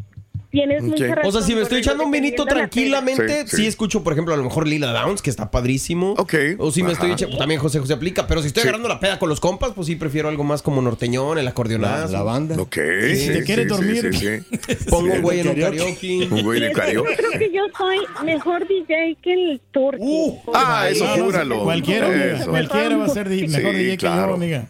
Tienes 0.55 0.83
mucha 0.83 1.13
razón. 1.15 1.29
O 1.29 1.31
sea, 1.31 1.41
si 1.41 1.53
me 1.53 1.61
estoy 1.61 1.79
echando 1.79 2.03
un 2.05 2.11
vinito 2.11 2.45
tranquilamente, 2.45 3.45
sí, 3.47 3.67
escucho, 3.67 4.03
por 4.03 4.13
ejemplo, 4.13 4.33
a 4.33 4.37
lo 4.37 4.43
mejor 4.43 4.67
Lila 4.67 4.91
Downs, 4.91 5.21
que 5.21 5.29
está 5.29 5.51
padrísimo. 5.51 6.13
Ok. 6.17 6.33
O 6.59 6.71
si 6.71 6.81
me 6.81 6.93
estoy 6.93 7.11
echando, 7.11 7.37
también 7.37 7.59
José 7.59 7.79
José 7.79 7.93
aplica. 7.93 8.25
Pero 8.27 8.41
si 8.41 8.47
estoy 8.47 8.61
Sí. 8.63 8.67
agarrando 8.69 8.87
la 8.89 8.99
peda 8.99 9.19
con 9.19 9.29
los 9.29 9.39
compas, 9.39 9.73
pues 9.75 9.87
sí 9.87 9.95
prefiero 9.95 10.29
algo 10.29 10.43
más 10.43 10.61
como 10.61 10.81
norteñón, 10.81 11.37
el 11.37 11.47
acordeonazo. 11.47 12.05
La- 12.11 12.17
la 12.19 12.23
banda. 12.23 12.55
Ok. 12.59 12.75
Si 13.15 13.27
te 13.33 13.43
quieres 13.43 13.65
sí, 13.65 13.69
dormir, 13.69 14.09
sí, 14.13 14.19
sí, 14.47 14.57
sí. 14.79 14.85
pongo 14.89 15.13
un 15.13 15.21
güey 15.21 15.41
en 15.41 15.49
un 15.49 15.55
karaoke. 15.55 16.27
Un 16.31 16.41
güey 16.43 16.57
en 16.59 16.63
el 16.65 16.69
Yo 16.71 16.77
karaoke. 16.77 17.15
creo 17.17 17.31
que 17.31 17.51
yo 17.51 17.61
soy 17.77 17.97
mejor 18.25 18.67
DJ 18.67 19.17
que 19.21 19.33
el 19.33 19.61
Turqui. 19.71 20.33
Ah, 20.53 20.87
eso 20.89 21.05
júralo. 21.17 21.63
Cualquiera, 21.63 22.07
cualquiera 22.45 22.97
va 22.97 23.05
a 23.05 23.09
ser 23.09 23.29
mejor 23.29 23.49
Sí, 23.73 23.77
DJ 23.77 23.91
que 23.91 23.97
claro. 23.97 24.29
yo, 24.29 24.33
amiga. 24.35 24.67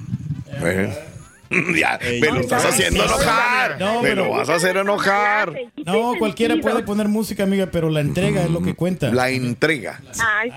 Eh. 1.55 1.73
Ya, 1.79 1.99
me 2.01 2.27
lo 2.31 2.39
estás 2.41 2.63
no, 2.63 2.69
haciendo 2.69 2.99
no, 2.99 3.05
enojar. 3.05 3.79
no, 3.79 4.01
me 4.01 4.09
pero- 4.09 4.25
lo 4.25 4.31
vas 4.31 4.49
a 4.49 4.55
hacer 4.55 4.77
enojar. 4.77 5.53
No, 5.85 6.13
cualquiera 6.19 6.55
puede 6.57 6.83
poner 6.83 7.07
música, 7.07 7.43
amiga, 7.43 7.67
pero 7.71 7.89
la 7.89 8.01
entrega 8.01 8.43
es 8.43 8.49
lo 8.49 8.61
que 8.61 8.73
cuenta. 8.73 9.11
La 9.11 9.29
entrega. 9.29 10.01
Ay, 10.19 10.51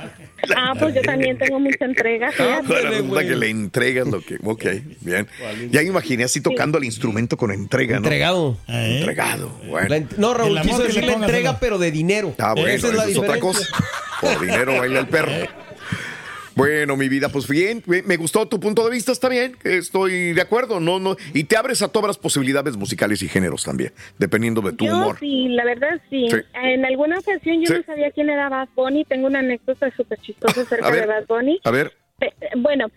ah, 0.57 0.75
pues 0.79 0.95
yo 0.95 1.03
también 1.03 1.37
tengo 1.39 1.61
mucha 1.61 1.85
entrega. 1.85 2.31
Bueno, 2.69 2.91
resulta 2.91 3.23
que 3.27 3.37
le 3.37 3.49
entregas 3.51 4.07
lo 4.09 4.21
que. 4.21 4.39
Ok, 4.45 4.65
bien. 5.01 5.27
Ya 5.71 5.81
me 5.83 5.87
imaginé 5.89 6.25
así 6.25 6.41
tocando 6.41 6.79
el 6.79 6.85
instrumento 6.85 7.37
con 7.37 7.51
entrega, 7.51 7.93
¿no? 7.93 7.99
Entregado. 7.99 8.57
Entregado. 8.67 9.51
Bueno. 9.69 9.89
La 9.89 9.97
en- 9.97 10.09
no, 10.17 10.35
Raúl, 10.35 10.61
quiso 10.63 10.83
decir 10.83 11.05
la 11.05 11.15
entrega, 11.15 11.59
pero 11.61 11.79
de 11.79 11.91
dinero. 11.91 12.35
Ah, 12.39 12.53
bueno, 12.55 12.69
Esa 12.69 12.89
es 12.89 12.95
la 12.95 13.03
eso 13.05 13.11
es 13.13 13.19
otra 13.19 13.39
cosa. 13.41 13.67
Por 14.21 14.41
dinero 14.41 14.79
baila 14.79 15.01
el 15.01 15.09
perro. 15.09 15.33
Bueno, 16.59 16.97
mi 16.97 17.09
vida, 17.09 17.29
pues 17.29 17.49
bien, 17.49 17.83
me 17.87 18.17
gustó 18.17 18.47
tu 18.47 18.59
punto 18.61 18.85
de 18.85 18.91
vista, 18.91 19.13
está 19.13 19.29
bien, 19.29 19.57
estoy 19.65 20.33
de 20.33 20.41
acuerdo, 20.43 20.81
no, 20.81 20.99
no, 20.99 21.17
y 21.33 21.45
te 21.45 21.57
abres 21.57 21.81
a 21.83 21.89
todas 21.89 22.09
las 22.09 22.19
posibilidades 22.19 22.77
musicales 22.77 23.23
y 23.23 23.29
géneros 23.29 23.63
también, 23.65 23.93
dependiendo 24.19 24.61
de 24.61 24.73
tu 24.73 24.85
Yo 24.85 24.95
humor. 24.97 25.17
sí, 25.21 25.49
la 25.49 25.65
verdad 25.65 26.01
sí. 26.11 26.27
Sí. 26.31 26.37
En 26.63 26.85
alguna 26.85 27.19
ocasión 27.19 27.61
yo 27.61 27.67
Sí. 27.69 27.75
no 27.75 27.83
sabía 27.85 28.11
quién 28.11 28.29
era 28.29 28.49
Bad 28.49 28.69
Bunny. 28.75 29.05
Tengo 29.05 29.27
una 29.29 29.39
anécdota 29.39 29.91
súper 29.97 30.19
chistosa 30.21 30.61
acerca 30.63 30.87
A 30.87 30.91
ver. 30.91 31.01
de 31.03 31.07
Bad 31.07 31.27
Bunny. 31.29 31.61
A 31.65 31.71
ver, 31.71 31.93
Eh, 32.21 32.27
eh, 32.41 32.47
Bueno, 32.57 32.89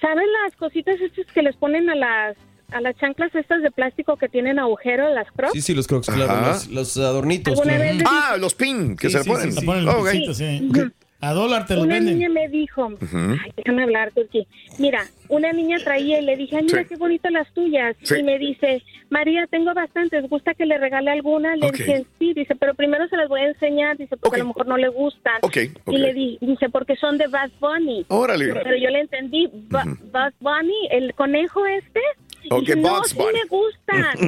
¿saben 0.00 0.24
las 0.42 0.56
cositas 0.56 0.98
estas 1.00 1.26
que 1.32 1.42
les 1.42 1.54
ponen 1.56 1.90
a 1.90 1.94
las 1.94 2.36
a 2.72 2.80
las 2.80 2.96
chanclas 2.96 3.32
estas 3.34 3.62
de 3.62 3.70
plástico 3.70 4.16
que 4.16 4.28
tienen 4.28 4.58
agujero, 4.58 5.12
las 5.14 5.30
crocs? 5.30 5.52
Sí, 5.52 5.60
sí, 5.60 5.74
los 5.74 5.86
crocs, 5.86 6.08
claro. 6.08 6.48
Los, 6.48 6.68
los 6.68 6.96
adornitos. 6.96 7.52
¿Alguna 7.52 7.76
claro. 7.76 7.90
vez 7.92 7.98
le 7.98 8.04
ah, 8.08 8.36
los 8.40 8.54
pin 8.54 8.96
que 8.96 9.08
Sí, 9.08 9.12
se 9.12 9.18
le 9.18 9.24
sí, 9.24 9.30
ponen. 9.30 9.52
sí, 9.52 9.60
sí. 9.60 9.66
Ponen 9.66 9.82
el 9.82 9.88
Ah, 9.90 9.98
ok. 9.98 10.92
A 11.24 11.32
dólar 11.32 11.66
te 11.66 11.74
lo 11.74 11.82
Una 11.82 11.94
venden. 11.94 12.14
niña 12.18 12.28
me 12.28 12.48
dijo, 12.48 12.86
Ujú. 12.86 13.18
ay, 13.42 13.50
déjame 13.56 13.82
hablar, 13.84 14.12
Turki. 14.12 14.46
Mira, 14.78 15.02
una 15.28 15.52
niña 15.52 15.78
traía 15.82 16.20
y 16.20 16.24
le 16.24 16.36
dije, 16.36 16.56
ay, 16.56 16.64
mira 16.64 16.82
Sí. 16.82 16.88
qué 16.90 16.96
bonitas 16.96 17.32
las 17.32 17.52
tuyas. 17.54 17.96
Sí. 18.02 18.16
Y 18.18 18.22
me 18.22 18.38
dice, 18.38 18.82
María, 19.10 19.46
tengo 19.50 19.72
bastantes, 19.74 20.28
¿gusta 20.28 20.54
que 20.54 20.66
le 20.66 20.76
regale 20.78 21.10
alguna? 21.10 21.56
Le 21.56 21.66
Ok. 21.66 21.76
dije, 21.76 22.04
sí, 22.18 22.34
dice, 22.34 22.54
pero 22.56 22.74
primero 22.74 23.06
se 23.08 23.16
las 23.16 23.28
voy 23.28 23.40
a 23.40 23.48
enseñar, 23.48 23.96
dice, 23.96 24.16
porque 24.16 24.36
a 24.36 24.42
lo 24.44 24.48
mejor 24.48 24.66
no 24.66 24.76
le 24.76 24.88
gustan. 24.88 25.34
Ok, 25.42 25.56
ok. 25.84 25.94
Y 25.94 25.98
le 25.98 26.12
di, 26.12 26.38
dice, 26.40 26.68
porque 26.68 26.96
son 26.96 27.16
de 27.18 27.26
Bad 27.28 27.50
Bunny. 27.60 28.04
Órale. 28.08 28.52
Pero 28.52 28.76
yo 28.76 28.90
le 28.90 29.00
entendí, 29.00 29.48
"Ba- 29.70 29.84
Bad 30.12 30.32
Bunny, 30.40 30.88
el 30.90 31.14
conejo 31.14 31.64
este. 31.66 32.00
Y 32.44 32.48
Ok, 32.52 32.60
dije, 32.60 32.76
no, 32.76 32.88
Bugs 32.96 33.10
sí 33.10 33.16
Bunny. 33.16 33.32
me 33.32 33.44
gustan. 33.48 34.18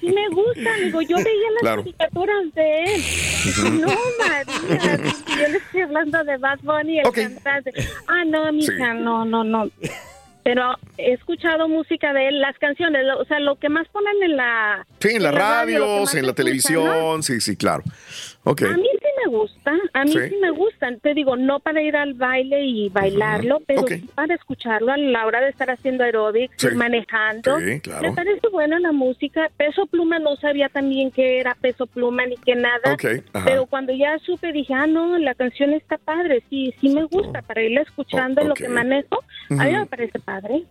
Sí 0.00 0.06
me 0.12 0.28
gustan. 0.30 0.84
Digo, 0.84 1.02
yo 1.02 1.16
veía 1.16 1.50
las 1.54 1.60
Claro. 1.60 1.82
caricaturas 1.82 2.54
de 2.54 2.84
él. 2.84 3.02
No, 3.80 3.94
María. 4.18 4.96
yo 5.28 5.48
le 5.48 5.56
estoy 5.58 5.80
hablando 5.82 6.24
de 6.24 6.36
Bad 6.38 6.58
Bunny, 6.62 6.98
el 7.00 7.10
cantante. 7.12 7.72
Ah, 8.06 8.24
no, 8.26 8.52
mija, 8.52 8.94
no, 8.94 9.24
no, 9.24 9.44
no. 9.44 9.70
Pero 10.44 10.76
he 10.96 11.12
escuchado 11.12 11.68
música 11.68 12.14
de 12.14 12.28
él, 12.28 12.40
las 12.40 12.56
canciones, 12.58 13.04
lo- 13.04 13.20
o 13.20 13.24
sea, 13.26 13.38
lo 13.38 13.56
que 13.56 13.68
más 13.68 13.86
ponen 13.88 14.14
en 14.22 14.36
la... 14.38 14.86
Sí, 14.98 15.08
en 15.10 15.22
radio, 15.22 15.30
que 15.32 15.38
radios, 15.38 16.00
más 16.00 16.14
en 16.14 16.22
la 16.22 16.26
escucha, 16.28 16.34
televisión, 16.36 16.86
¿no? 16.86 17.22
sí, 17.22 17.40
sí, 17.42 17.54
claro. 17.56 17.82
Ok. 18.44 18.62
A 18.62 18.68
mí 18.76 18.88
sí 18.98 19.07
me 19.24 19.30
gusta, 19.30 19.72
a 19.92 20.04
mí 20.04 20.12
Sí. 20.12 20.18
sí, 20.30 20.36
me 20.40 20.50
gustan. 20.50 20.98
Te 21.00 21.14
digo, 21.14 21.36
no 21.36 21.60
para 21.60 21.82
ir 21.82 21.96
al 21.96 22.14
baile 22.14 22.64
y 22.64 22.88
bailarlo, 22.88 23.60
pero 23.66 23.82
Ok. 23.82 23.90
sí 23.92 24.08
para 24.14 24.34
escucharlo 24.34 24.92
a 24.92 24.96
la 24.96 25.26
hora 25.26 25.40
de 25.40 25.48
estar 25.50 25.70
haciendo 25.70 26.04
aerobics, 26.04 26.54
Sí. 26.58 26.68
manejando. 26.74 27.58
Sí, 27.60 27.80
claro. 27.80 28.08
Me 28.08 28.14
parece 28.14 28.48
buena 28.50 28.78
la 28.80 28.92
música. 28.92 29.50
Peso 29.56 29.86
Pluma 29.86 30.18
no 30.18 30.36
sabía 30.36 30.68
también 30.68 31.10
qué 31.10 31.38
era 31.40 31.54
Peso 31.54 31.86
Pluma 31.86 32.26
ni 32.26 32.36
qué 32.36 32.54
nada. 32.54 32.92
Ok, 32.94 33.04
ajá. 33.32 33.44
Pero 33.44 33.66
cuando 33.66 33.92
ya 33.92 34.18
supe 34.20 34.52
dije, 34.52 34.74
ah, 34.74 34.86
no, 34.86 35.18
la 35.18 35.34
canción 35.34 35.72
está 35.72 35.98
padre. 35.98 36.42
Sí, 36.50 36.74
sí 36.80 36.88
me 36.90 37.04
gusta 37.04 37.42
para 37.42 37.62
irla 37.62 37.82
escuchando 37.82 38.40
en 38.42 38.48
lo 38.48 38.54
que 38.54 38.68
manejo. 38.68 39.22
A 39.50 39.64
mí 39.64 39.72
me 39.72 39.86
parece 39.86 40.18
padre. 40.18 40.64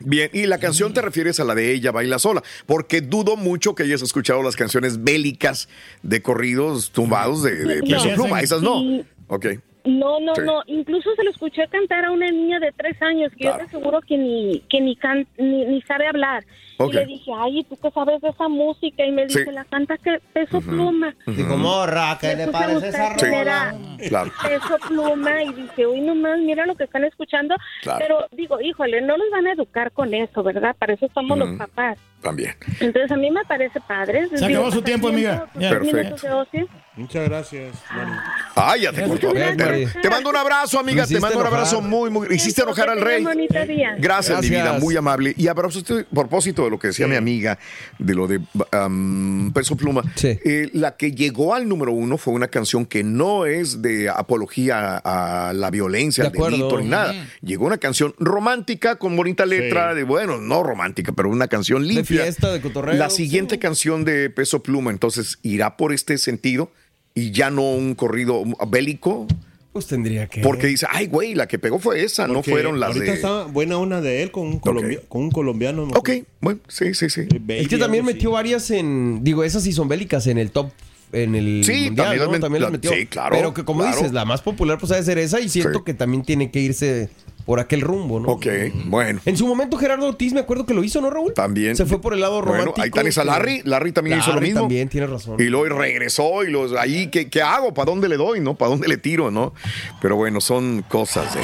Bien, 0.00 0.30
y 0.32 0.46
la 0.46 0.58
canción 0.58 0.92
te 0.92 1.00
refieres 1.02 1.38
a 1.40 1.44
la 1.44 1.54
de 1.54 1.72
ella 1.72 1.92
baila 1.92 2.18
sola, 2.18 2.42
porque 2.66 3.00
dudo 3.00 3.36
mucho 3.36 3.74
que 3.74 3.84
hayas 3.84 4.02
escuchado 4.02 4.42
las 4.42 4.56
canciones 4.56 5.02
bélicas 5.04 5.68
de 6.02 6.22
corridos 6.22 6.90
tumbados 6.90 7.42
de, 7.42 7.80
Peso. 7.88 8.14
Pluma, 8.14 8.40
esas 8.40 8.62
no. 8.62 8.82
Ok. 9.28 9.46
No, 9.84 10.20
no, 10.20 10.34
Sí. 10.36 10.42
no. 10.44 10.62
Incluso 10.66 11.10
se 11.16 11.24
lo 11.24 11.30
escuché 11.30 11.66
cantar 11.68 12.04
a 12.04 12.12
una 12.12 12.30
niña 12.30 12.60
de 12.60 12.70
tres 12.72 13.00
años 13.02 13.32
que 13.36 13.44
yo 13.46 13.56
te 13.56 13.62
aseguro 13.62 14.00
que 14.00 14.16
ni 14.16 14.60
que 14.70 14.80
ni, 14.80 14.94
can- 14.94 15.26
ni, 15.38 15.64
ni 15.64 15.82
sabe 15.82 16.06
hablar. 16.06 16.44
Y 16.90 16.92
le 16.92 17.06
dije, 17.06 17.30
ay, 17.36 17.64
¿tú 17.68 17.76
qué 17.80 17.90
sabes 17.90 18.20
de 18.20 18.28
esa 18.28 18.48
música? 18.48 19.04
Y 19.04 19.12
me 19.12 19.26
dice, 19.26 19.44
Sí. 19.44 19.50
la 19.52 19.64
canta 19.64 19.96
que 19.98 20.18
Peso 20.32 20.60
Pluma. 20.60 21.14
Digo, 21.26 21.56
morra, 21.56 22.16
¿qué 22.20 22.34
le 22.34 22.48
parece 22.48 22.88
esa 22.88 23.14
rola? 23.14 23.40
era 23.40 23.74
Claro. 24.08 24.30
Peso 24.42 24.76
Pluma 24.88 25.42
y 25.42 25.52
dije, 25.52 25.86
uy, 25.86 26.00
nomás, 26.00 26.38
mira 26.38 26.66
lo 26.66 26.74
que 26.74 26.84
están 26.84 27.04
escuchando. 27.04 27.54
Claro. 27.82 27.98
Pero 28.00 28.26
digo, 28.32 28.60
híjole, 28.60 29.00
no 29.02 29.16
los 29.16 29.30
van 29.30 29.46
a 29.46 29.52
educar 29.52 29.92
con 29.92 30.12
eso, 30.14 30.42
¿verdad? 30.42 30.74
Para 30.78 30.94
eso 30.94 31.08
somos 31.14 31.38
los 31.38 31.56
papás. 31.58 31.98
También. 32.22 32.54
Entonces 32.78 33.10
a 33.10 33.16
mí 33.16 33.30
me 33.32 33.44
parece 33.44 33.80
padre. 33.80 34.28
Se 34.34 34.44
acabó 34.44 34.70
su 34.70 34.80
tiempo, 34.82 35.08
amiga. 35.08 35.46
Perfecto. 35.54 36.46
Muchas 36.94 37.26
gracias, 37.26 37.74
Mari. 37.90 38.10
Ay, 38.54 38.80
ya 38.82 38.92
te 38.92 39.02
cortó. 39.04 39.32
Te, 39.32 40.10
mando 40.10 40.30
un 40.30 40.36
abrazo, 40.36 40.78
amiga. 40.78 41.06
Te 41.06 41.18
mando 41.18 41.38
un 41.40 41.46
abrazo 41.46 41.80
muy, 41.80 42.10
muy. 42.10 42.28
Hiciste 42.30 42.62
enojar 42.62 42.90
al 42.90 43.00
rey. 43.00 43.24
bonito 43.24 43.64
día. 43.66 43.96
Gracias, 43.98 44.40
mi 44.42 44.50
vida, 44.50 44.78
muy 44.78 44.96
amable. 44.96 45.34
Y 45.36 45.48
a 45.48 45.54
propósito, 45.54 45.98
a 45.98 46.04
propósito 46.14 46.64
de 46.64 46.70
lo 46.72 46.78
que 46.80 46.88
decía 46.88 47.06
mi 47.06 47.14
amiga, 47.14 47.58
de 48.00 48.14
lo 48.14 48.26
de 48.26 48.40
um, 48.84 49.52
Peso 49.52 49.76
Pluma, 49.76 50.02
eh, 50.24 50.68
la 50.72 50.96
que 50.96 51.12
llegó 51.12 51.54
al 51.54 51.68
número 51.68 51.92
uno 51.92 52.18
fue 52.18 52.34
una 52.34 52.48
canción 52.48 52.84
que 52.86 53.04
no 53.04 53.46
es 53.46 53.80
de 53.82 54.08
apología 54.08 54.96
a 55.04 55.52
la 55.52 55.70
violencia, 55.70 56.24
De 56.24 56.28
al 56.28 56.34
acuerdo. 56.34 56.56
delito 56.56 56.80
ni 56.80 56.88
nada. 56.88 57.14
Llegó 57.42 57.66
una 57.66 57.78
canción 57.78 58.14
romántica 58.18 58.96
con 58.96 59.14
bonita 59.16 59.46
letra, 59.46 59.94
de 59.94 60.02
bueno, 60.02 60.38
no 60.38 60.62
romántica, 60.62 61.12
pero 61.12 61.28
una 61.30 61.46
canción 61.48 61.86
limpia. 61.86 62.22
fiesta, 62.22 62.52
de 62.52 62.60
cotorreo, 62.60 62.94
La 62.96 63.10
siguiente 63.10 63.58
canción 63.58 64.04
de 64.04 64.30
Peso 64.30 64.62
Pluma, 64.62 64.90
entonces, 64.90 65.38
irá 65.42 65.76
por 65.76 65.92
este 65.92 66.18
sentido 66.18 66.72
y 67.14 67.30
ya 67.30 67.50
no 67.50 67.62
un 67.72 67.94
corrido 67.94 68.42
bélico. 68.68 69.26
Pues 69.72 69.86
tendría 69.86 70.26
que. 70.26 70.42
Porque 70.42 70.66
dice, 70.66 70.86
ay, 70.90 71.06
güey, 71.06 71.34
la 71.34 71.46
que 71.48 71.58
pegó 71.58 71.78
fue 71.78 72.04
esa, 72.04 72.26
no 72.26 72.34
Porque 72.34 72.50
fueron 72.50 72.78
las 72.78 72.88
ahorita 72.88 73.06
de. 73.06 73.14
está 73.14 73.44
buena 73.44 73.78
una 73.78 74.02
de 74.02 74.22
él 74.22 74.30
con 74.30 74.46
un, 74.46 74.58
colombia- 74.58 75.00
con 75.08 75.22
un 75.22 75.30
colombiano. 75.30 75.84
Ok, 75.94 76.10
bueno, 76.42 76.60
sí, 76.68 76.92
sí, 76.92 77.08
sí. 77.08 77.22
Es 77.48 77.68
que 77.68 77.78
también 77.78 78.04
metió 78.04 78.32
varias 78.32 78.70
en. 78.70 79.24
Digo, 79.24 79.44
esas 79.44 79.62
sí 79.62 79.72
son 79.72 79.88
bélicas 79.88 80.26
en 80.26 80.36
el 80.36 80.50
top. 80.50 80.70
En 81.14 81.34
el 81.34 81.62
Sí, 81.64 81.72
mundial, 81.86 81.96
también 81.96 82.18
las 82.20 82.28
¿no? 82.28 82.34
met- 82.36 82.40
También 82.40 82.62
las 82.62 82.70
la- 82.70 82.76
metió. 82.78 82.90
sí, 82.90 83.06
claro, 83.06 83.36
Pero 83.36 83.52
que, 83.54 83.64
como 83.64 83.80
claro. 83.82 83.96
dices, 83.96 84.12
la 84.12 84.24
más 84.24 84.40
popular 84.40 84.78
pues 84.78 84.92
ha 84.92 84.96
de 84.96 85.02
ser 85.02 85.18
esa 85.18 85.40
y 85.40 85.48
siento 85.50 85.84
que 85.84 85.92
también 85.94 86.22
tiene 86.22 86.50
que 86.50 86.60
irse 86.60 87.10
por 87.44 87.60
aquel 87.60 87.80
rumbo, 87.80 88.20
¿no? 88.20 88.28
Ok, 88.28 88.46
bueno. 88.84 89.20
En 89.24 89.36
su 89.36 89.46
momento 89.46 89.76
Gerardo 89.76 90.06
Ortiz 90.08 90.32
me 90.32 90.40
acuerdo 90.40 90.66
que 90.66 90.74
lo 90.74 90.84
hizo, 90.84 91.00
¿no, 91.00 91.10
Raúl? 91.10 91.34
También. 91.34 91.76
Se 91.76 91.86
fue 91.86 92.00
por 92.00 92.14
el 92.14 92.20
lado 92.20 92.40
romántico. 92.40 92.72
Bueno, 92.76 92.84
ahí 92.84 92.90
tenés 92.90 93.18
a 93.18 93.24
Larry. 93.24 93.62
Larry 93.64 93.92
también 93.92 94.18
hizo 94.18 94.28
lo 94.28 94.34
Larry 94.34 94.46
mismo. 94.46 94.60
también, 94.60 94.88
tiene 94.88 95.06
razón. 95.06 95.36
Y 95.38 95.44
luego 95.44 95.76
regresó 95.76 96.44
y 96.44 96.50
los 96.50 96.72
ahí, 96.74 97.08
¿qué, 97.08 97.28
qué 97.28 97.42
hago? 97.42 97.74
¿Para 97.74 97.90
dónde 97.90 98.08
le 98.08 98.16
doy? 98.16 98.40
¿No? 98.40 98.54
¿Para 98.54 98.70
dónde 98.70 98.88
le 98.88 98.96
tiro? 98.96 99.30
¿No? 99.30 99.52
Pero 100.00 100.16
bueno, 100.16 100.40
son 100.40 100.84
cosas 100.88 101.34
de. 101.34 101.40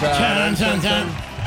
Chan, 0.00 0.56
chan, 0.56 0.82
chan. 0.82 1.06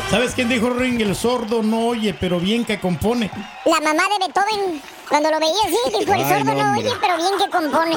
¿Sabes 0.09 0.33
quién 0.36 0.47
dijo 0.49 0.69
Ring? 0.69 1.01
El 1.01 1.15
sordo 1.15 1.63
no 1.63 1.88
oye, 1.88 2.13
pero 2.19 2.39
bien 2.39 2.63
que 2.63 2.79
compone. 2.79 3.29
La 3.65 3.79
mamá 3.81 4.03
de 4.03 4.25
Beethoven, 4.27 4.81
cuando 5.09 5.31
lo 5.31 5.39
veía 5.39 5.53
así, 5.65 5.99
dijo, 5.99 6.13
el 6.13 6.21
Ay, 6.21 6.29
sordo 6.29 6.53
no, 6.53 6.73
oye, 6.73 6.91
pero 7.01 7.17
bien 7.17 7.31
que 7.43 7.49
compone. 7.49 7.95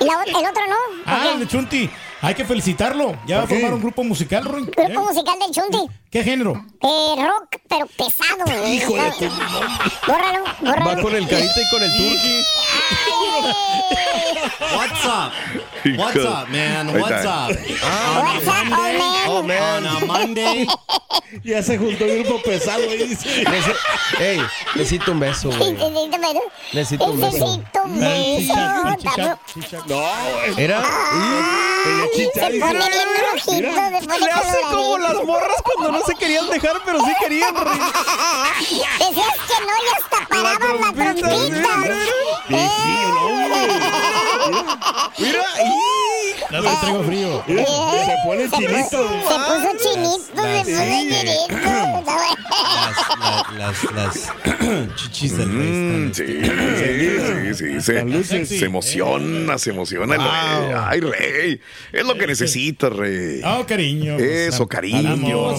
Y 0.00 0.04
la 0.04 0.22
el 0.26 0.46
otro 0.46 0.66
no. 0.66 0.76
Ah, 1.04 1.30
el 1.34 1.40
de 1.40 1.46
Chunti. 1.46 1.90
Hay 2.22 2.34
que 2.34 2.44
felicitarlo. 2.44 3.16
Ya 3.26 3.38
va 3.38 3.44
a 3.44 3.46
formar 3.46 3.72
un 3.72 3.80
grupo 3.80 4.04
musical, 4.04 4.44
Ring. 4.44 4.70
Grupo 4.70 5.04
musical 5.04 5.38
del 5.38 5.50
Chunti. 5.52 5.94
¿Qué 6.10 6.22
género? 6.22 6.52
Eh, 6.82 7.14
rock, 7.16 7.56
pero 7.68 7.86
pesado. 7.86 8.44
güey. 8.44 8.76
Hijo 8.76 8.94
de 8.94 9.10
tu 9.12 9.24
Bórralo, 10.06 10.44
bórralo. 10.60 10.84
Va 10.96 11.02
con 11.02 11.14
el 11.14 11.26
carita 11.28 11.60
y 11.60 11.70
con 11.70 11.82
el 11.82 11.90
turqui. 11.96 12.42
What's 14.60 15.04
up? 15.06 15.32
What's 15.96 16.16
up, 16.24 16.48
man? 16.50 16.86
What's 16.98 17.24
up? 17.24 17.50
What's 17.50 18.46
up, 18.46 19.28
old 19.28 19.46
man? 19.46 19.86
On 19.86 20.02
a 20.02 20.06
Monday. 20.06 20.66
Ya 21.44 21.62
se 21.62 21.78
juntó 21.78 22.04
el 22.04 22.24
grupo 22.24 22.42
pesado 22.42 22.82
dice. 22.82 23.44
Nece- 23.44 23.76
Ey, 24.18 24.40
necesito 24.74 25.12
un 25.12 25.20
beso, 25.20 25.48
güey. 25.50 25.72
Necesito 25.72 25.86
un 25.86 25.94
beso. 25.94 26.16
Necesito 26.72 27.06
un 27.12 27.20
beso. 27.20 27.62
Necesito 27.84 27.84
un 27.84 28.00
beso. 28.00 29.38
No, 29.86 30.02
Era. 30.58 30.82
Se 32.34 32.50
pone 32.60 32.88
bien 32.88 33.08
rojito, 33.32 33.52
Le 34.20 34.30
hace 34.32 34.58
como 34.70 34.98
las 34.98 35.24
morras 35.24 35.62
cuando 35.62 35.92
no 35.98 36.04
se 36.04 36.14
querían 36.14 36.48
dejar, 36.50 36.76
pero 36.84 36.98
sí 37.00 37.12
querían. 37.20 37.54
Decías 37.54 39.36
que 39.48 39.56
no 39.64 39.74
y 39.80 39.88
hasta 39.96 40.18
paraban 40.28 40.80
la 40.80 40.92
trompita. 40.92 41.68
Sí, 42.82 42.94
no, 43.14 43.22
güey. 43.28 43.50
Mira, 45.18 45.44
mira. 45.58 46.19
Ya 46.50 46.60
te 46.60 46.68
traigo 46.80 47.04
frío. 47.04 47.42
Mira, 47.46 47.64
se 47.64 48.14
pone 48.24 48.42
Se 48.42 48.48
puso- 48.48 48.58
chinito. 48.58 48.80
Se 48.88 49.34
puso 49.46 49.70
chinito, 49.78 50.18
se 50.20 50.32
puso 50.32 50.74
chinito. 50.74 52.10
Las, 53.56 53.84
las, 53.84 53.84
las 53.94 54.94
chichis 54.96 55.36
del 55.36 55.48
rey. 55.52 55.68
Mm, 55.70 56.12
sí, 56.14 56.24
sí, 57.54 57.54
sí, 57.54 57.80
se, 57.80 58.46
se 58.46 58.64
emociona, 58.64 59.58
se 59.58 59.70
emociona 59.70 60.14
el 60.14 60.20
rey. 60.20 60.76
Ay, 60.76 61.00
rey, 61.00 61.60
es 61.92 62.04
lo 62.04 62.16
que 62.16 62.26
necesitas, 62.26 62.92
rey. 62.92 63.40
Oh, 63.44 63.64
cariño. 63.66 64.18
Eso, 64.18 64.66
cariño. 64.66 65.52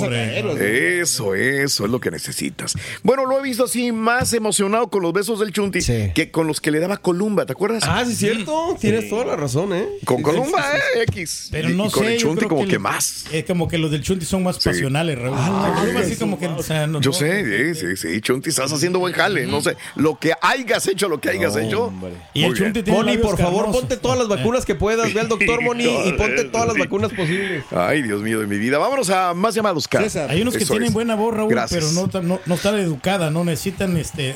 Eso, 0.57 1.35
eso 1.35 1.85
es 1.85 1.91
lo 1.91 1.99
que 1.99 2.11
necesitas. 2.11 2.73
Bueno, 3.03 3.25
lo 3.25 3.39
he 3.39 3.43
visto 3.43 3.65
así 3.65 3.91
más 3.91 4.33
emocionado 4.33 4.89
con 4.89 5.01
los 5.03 5.13
besos 5.13 5.39
del 5.39 5.51
Chunti 5.51 5.79
que 6.13 6.31
con 6.31 6.47
los 6.47 6.59
que 6.61 6.71
le 6.71 6.79
daba 6.79 6.97
Columba, 6.97 7.45
¿te 7.45 7.53
acuerdas? 7.53 7.83
Ah, 7.85 8.03
sí, 8.05 8.11
es 8.13 8.17
cierto. 8.19 8.75
Tienes 8.79 9.09
toda 9.09 9.25
la 9.25 9.35
razón, 9.35 9.73
¿eh? 9.73 9.87
Con 10.05 10.21
Columba, 10.21 10.77
eh, 10.77 10.80
X. 11.07 11.47
Pero 11.51 11.69
Y- 11.69 11.73
no 11.75 11.87
y 11.87 11.91
con 11.91 12.03
sé. 12.05 12.13
el 12.13 12.19
Chunti 12.19 12.45
como 12.45 12.67
que, 12.67 12.79
más. 12.79 13.25
Es 13.31 13.45
como 13.45 13.67
que 13.67 13.77
los 13.77 13.91
del 13.91 14.01
Chunti 14.01 14.25
son 14.25 14.43
más 14.43 14.59
pasionales, 14.59 15.17
Raúl. 15.19 15.37
Algo 15.37 15.99
así 15.99 16.15
como 16.15 16.37
que, 16.39 16.47
o 16.47 16.63
sea, 16.63 16.87
no- 16.87 17.01
Yo 17.01 17.11
no- 17.11 17.17
sé, 17.17 17.73
sí, 17.75 17.79
sí, 17.79 17.97
sí, 17.97 18.21
Chunti, 18.21 18.49
estás 18.49 18.71
haciendo 18.71 18.99
buen 18.99 19.13
jale. 19.13 19.45
No 19.47 19.61
sé, 19.61 19.75
lo 19.95 20.17
que 20.19 20.33
hayas 20.41 20.87
hecho, 20.87 21.07
lo 21.09 21.19
que 21.21 21.29
hayas 21.29 21.55
hecho. 21.55 21.91
Y 22.33 22.43
el. 22.43 22.53
Chunti 22.55 22.83
tiene 22.83 22.99
Moni, 22.99 23.17
por 23.17 23.37
favor, 23.37 23.63
carnosos. 23.63 23.81
ponte 23.81 23.97
todas 23.97 24.17
las 24.17 24.27
vacunas 24.27 24.65
que 24.65 24.75
puedas. 24.75 25.13
Ve 25.13 25.19
al 25.21 25.27
doctor 25.29 25.61
Moni 25.61 25.85
y 25.85 26.13
ponte 26.13 26.45
todas 26.45 26.67
las 26.67 26.77
vacunas 26.77 27.11
posibles. 27.11 27.63
Ay, 27.71 28.01
Dios 28.01 28.21
mío 28.21 28.39
de 28.39 28.47
mi 28.47 28.57
vida. 28.57 28.77
Vámonos 28.77 29.09
a 29.09 29.33
más 29.33 29.55
llamados, 29.55 29.87
Car. 29.87 30.05
Hay 30.29 30.41
unos 30.41 30.55
que 30.55 30.63
Eso 30.63 30.73
tienen 30.73 30.87
es. 30.89 30.93
buena 30.93 31.15
voz, 31.15 31.33
Raúl, 31.35 31.49
Gracias. 31.49 31.83
pero 31.83 32.01
no, 32.01 32.09
tan- 32.09 32.27
no, 32.27 32.39
no 32.45 32.55
están 32.55 32.75
educada, 32.79 33.29
no 33.31 33.43
necesitan 33.43 33.97
este 33.97 34.35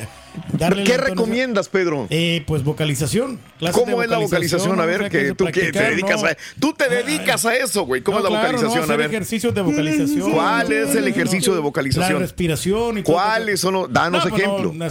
darle 0.54 0.84
¿Qué 0.84 0.98
la 0.98 1.04
recomiendas, 1.06 1.70
Pedro? 1.70 2.08
Eh, 2.10 2.44
pues 2.48 2.64
vocalización. 2.64 3.40
¿Cómo 3.72 4.02
es 4.04 4.10
la 4.10 4.18
vocalización? 4.18 4.80
A 4.80 4.86
ver, 4.86 5.10
que 5.10 5.34
tú 5.34 5.46
que 5.46 5.72
te 5.72 5.82
dedicas 5.82 6.22
¿no? 6.22 6.30
a 6.30 6.38
tú 6.60 6.74
te 6.74 6.90
dedicas 6.90 7.46
a 7.46 7.56
eso, 7.56 7.86
güey. 7.86 8.02
¿Cómo 8.02 8.20
No, 8.20 8.26
es 8.26 8.32
la 8.32 8.40
claro, 8.40 8.58
vocalización? 8.58 8.88
no, 8.88 8.94
a 8.94 8.98
ver. 8.98 9.08
ejercicios 9.08 9.54
de 9.56 9.62
vocalización. 9.62 10.32
¿Cuál 10.32 10.72
es 10.72 10.96
el 10.96 11.08
ejercicio 11.08 11.54
de 11.54 11.60
La 11.60 11.64
vocalización? 11.64 12.20
respiración 12.20 12.98
y 13.00 13.04
todo. 13.04 13.16
¿Cuáles 13.16 13.60
son 13.60 13.74
los? 13.74 13.92
Danos 13.94 14.24
No, 14.24 14.30
pues, 14.30 14.42
ejemplo. 14.44 14.70
uno, 14.72 14.86
eh, 14.86 14.90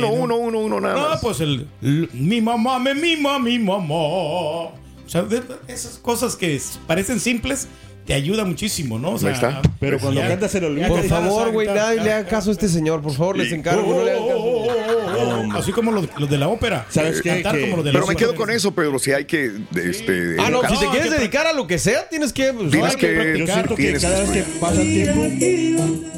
no. 0.00 0.10
uno, 0.12 0.36
uno, 0.36 0.58
uno, 0.58 0.80
nada 0.80 0.94
No, 0.94 1.08
más. 1.10 1.20
pues 1.20 1.40
el, 1.40 1.66
mi 1.80 2.40
mamá 2.40 2.78
me 2.78 2.94
mima, 2.94 3.38
mi 3.38 3.58
mamá. 3.58 3.94
O 3.94 4.72
sea, 5.06 5.22
de- 5.22 5.42
esas 5.68 5.98
cosas 5.98 6.36
que 6.36 6.60
parecen 6.86 7.18
simples 7.20 7.66
te 8.10 8.14
ayuda 8.14 8.44
muchísimo, 8.44 8.98
¿no? 8.98 9.12
O 9.12 9.18
sea, 9.18 9.28
Ahí 9.28 9.34
está. 9.36 9.62
Pero 9.78 9.92
pues, 9.98 10.02
cuando 10.02 10.20
el 10.20 10.26
ya 10.26 10.34
olvido. 10.34 10.48
te 10.48 10.88
Por 10.88 11.04
favor, 11.04 11.52
güey, 11.52 11.68
nadie 11.68 12.02
le 12.02 12.12
haga 12.12 12.28
caso 12.28 12.50
a 12.50 12.52
este 12.52 12.66
señor. 12.68 13.00
Por 13.02 13.12
favor, 13.14 13.36
les 13.38 13.52
encargo. 13.52 13.82
No 13.86 14.02
le 14.04 14.10
hagan 14.10 15.48
caso. 15.48 15.58
Así 15.58 15.70
como 15.72 15.92
los, 15.92 16.08
los 16.18 16.28
de 16.28 16.36
la 16.38 16.48
ópera. 16.48 16.86
¿Sabes 16.88 17.22
qué? 17.22 17.30
Cantar 17.30 17.54
Que- 17.54 17.60
como 17.62 17.76
los 17.76 17.84
de 17.84 17.92
la 17.92 17.98
Pero 18.00 18.06
me 18.08 18.14
ópera. 18.14 18.18
quedo 18.30 18.34
con 18.36 18.50
eso, 18.50 18.72
Pedro. 18.72 18.98
Si 18.98 19.12
hay 19.12 19.26
que. 19.26 19.52
Este, 19.76 20.36
Ah, 20.40 20.50
no, 20.50 20.58
educar- 20.60 20.70
si 20.72 20.78
te 20.80 20.84
No, 20.86 20.90
quieres 20.90 21.10
dedicar 21.12 21.46
a 21.46 21.52
lo 21.52 21.66
que 21.68 21.78
sea, 21.78 22.08
tienes 22.08 22.32
que. 22.32 22.52
pues, 22.52 22.70
Tienes 22.72 22.96
que 22.96 23.06
que- 23.06 23.14
Yo 23.14 23.20
practicar. 23.22 23.54
siento 23.54 23.76
que 23.76 23.82
tienes 23.82 24.02
cada 24.02 24.20
vez 24.22 24.30
que 24.30 24.42
pasa 24.60 24.82
el 24.82 24.88
tiempo. 24.92 26.10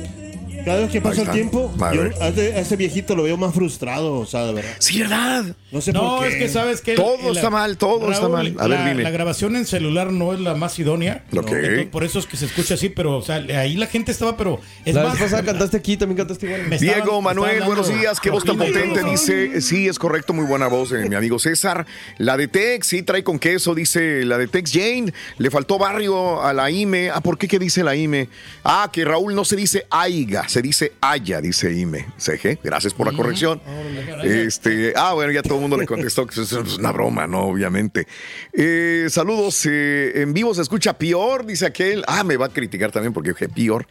Cada 0.65 0.81
vez 0.81 0.91
que 0.91 1.01
pasa 1.01 1.23
el 1.23 1.31
tiempo, 1.31 1.73
yo 1.93 2.03
a 2.21 2.29
este, 2.29 2.55
a 2.55 2.61
este 2.61 2.77
viejito 2.77 3.15
lo 3.17 3.25
veo 3.25 3.37
más 3.37 3.55
frustrado, 3.55 4.19
o 4.21 4.27
sea, 4.27 4.47
de 4.47 4.55
verdad. 4.55 4.71
Sí, 4.79 5.01
¿verdad? 5.01 5.45
No 5.71 5.81
sé 5.81 5.93
No, 5.93 6.17
por 6.19 6.29
qué. 6.29 6.33
es 6.33 6.37
que 6.37 6.49
sabes 6.49 6.81
que... 6.81 6.95
Todo 6.95 7.33
está 7.33 7.51
mal, 7.51 7.77
todo 7.77 8.11
está 8.13 8.29
mal. 8.29 8.55
A 8.59 8.69
ver, 8.69 8.79
la, 8.79 8.89
dime. 8.89 9.03
La 9.03 9.11
grabación 9.11 9.57
en 9.57 9.67
celular 9.67 10.13
no 10.13 10.33
es 10.33 10.41
la 10.41 10.55
más 10.55 10.79
idónea. 10.79 11.25
Ok. 11.37 11.51
Entonces, 11.51 11.87
por 11.87 12.05
eso 12.05 12.19
es 12.19 12.27
que 12.27 12.37
se 12.37 12.47
escucha 12.47 12.75
así, 12.75 12.89
pero 12.89 13.17
o 13.17 13.23
sea, 13.23 13.37
ahí 13.37 13.75
la 13.77 13.87
gente 13.87 14.13
estaba, 14.13 14.37
pero... 14.37 14.61
Es 14.85 14.95
La 14.95 15.03
más, 15.05 15.15
vez 15.15 15.23
pasada 15.23 15.43
cantaste 15.45 15.77
aquí, 15.77 15.97
también 15.97 16.19
cantaste 16.19 16.47
igual. 16.47 16.69
me 16.69 16.79
Diego 16.79 17.21
Manuel, 17.23 17.53
estaban 17.53 17.75
buenos 17.75 17.89
días. 17.89 18.21
Qué 18.21 18.31
voz 18.31 18.45
tan 18.45 18.57
potente. 18.57 19.03
Dice, 19.03 19.61
sí, 19.61 19.89
es 19.89 19.99
correcto, 19.99 20.33
muy 20.33 20.45
buena 20.47 20.69
voz, 20.69 20.93
eh, 20.93 21.09
mi 21.09 21.15
amigo 21.15 21.39
César. 21.39 21.87
La 22.19 22.37
de 22.37 22.49
Tex, 22.49 22.87
sí, 22.87 23.03
trae 23.03 23.25
con 23.25 23.39
queso, 23.39 23.75
dice 23.75 24.25
la 24.25 24.39
de 24.39 24.47
Tex 24.47 24.73
Jane. 24.73 25.13
Le 25.39 25.51
faltó 25.51 25.79
barrio 25.79 26.43
a 26.43 26.53
la 26.53 26.71
IME. 26.71 27.11
Ah, 27.11 27.21
¿por 27.21 27.39
qué 27.39 27.49
qué 27.49 27.59
dice 27.59 27.83
la 27.83 27.97
IME? 27.97 28.29
Ah, 28.65 28.91
que 28.93 29.05
Raúl 29.05 29.35
no 29.35 29.45
se 29.45 29.57
dice 29.57 29.87
aiga, 29.91 30.49
se 30.53 30.61
dice 30.61 30.93
haya, 31.01 31.41
dice 31.41 31.73
IME. 31.73 32.07
CG, 32.19 32.59
gracias 32.63 32.93
por 32.93 33.11
la 33.11 33.17
corrección. 33.17 33.63
Este, 34.23 34.93
ah, 34.95 35.15
bueno, 35.15 35.33
ya 35.33 35.43
todo 35.43 35.55
el 35.55 35.63
mundo 35.63 35.79
le 35.79 35.87
contestó 35.87 36.27
que 36.27 36.43
es 36.43 36.53
una 36.53 36.93
broma, 36.93 37.27
¿no? 37.27 37.47
Obviamente. 37.47 38.07
Eh, 38.53 39.07
saludos, 39.09 39.65
eh, 39.65 40.13
en 40.21 40.35
vivo 40.35 40.55
se 40.55 40.61
escucha 40.61 40.93
peor, 40.99 41.47
dice 41.47 41.65
aquel. 41.65 42.05
Ah, 42.07 42.23
me 42.23 42.37
va 42.37 42.47
a 42.47 42.49
criticar 42.51 42.93
también 42.93 43.15
porque 43.15 43.31
dije 43.31 43.49
peor. 43.49 43.87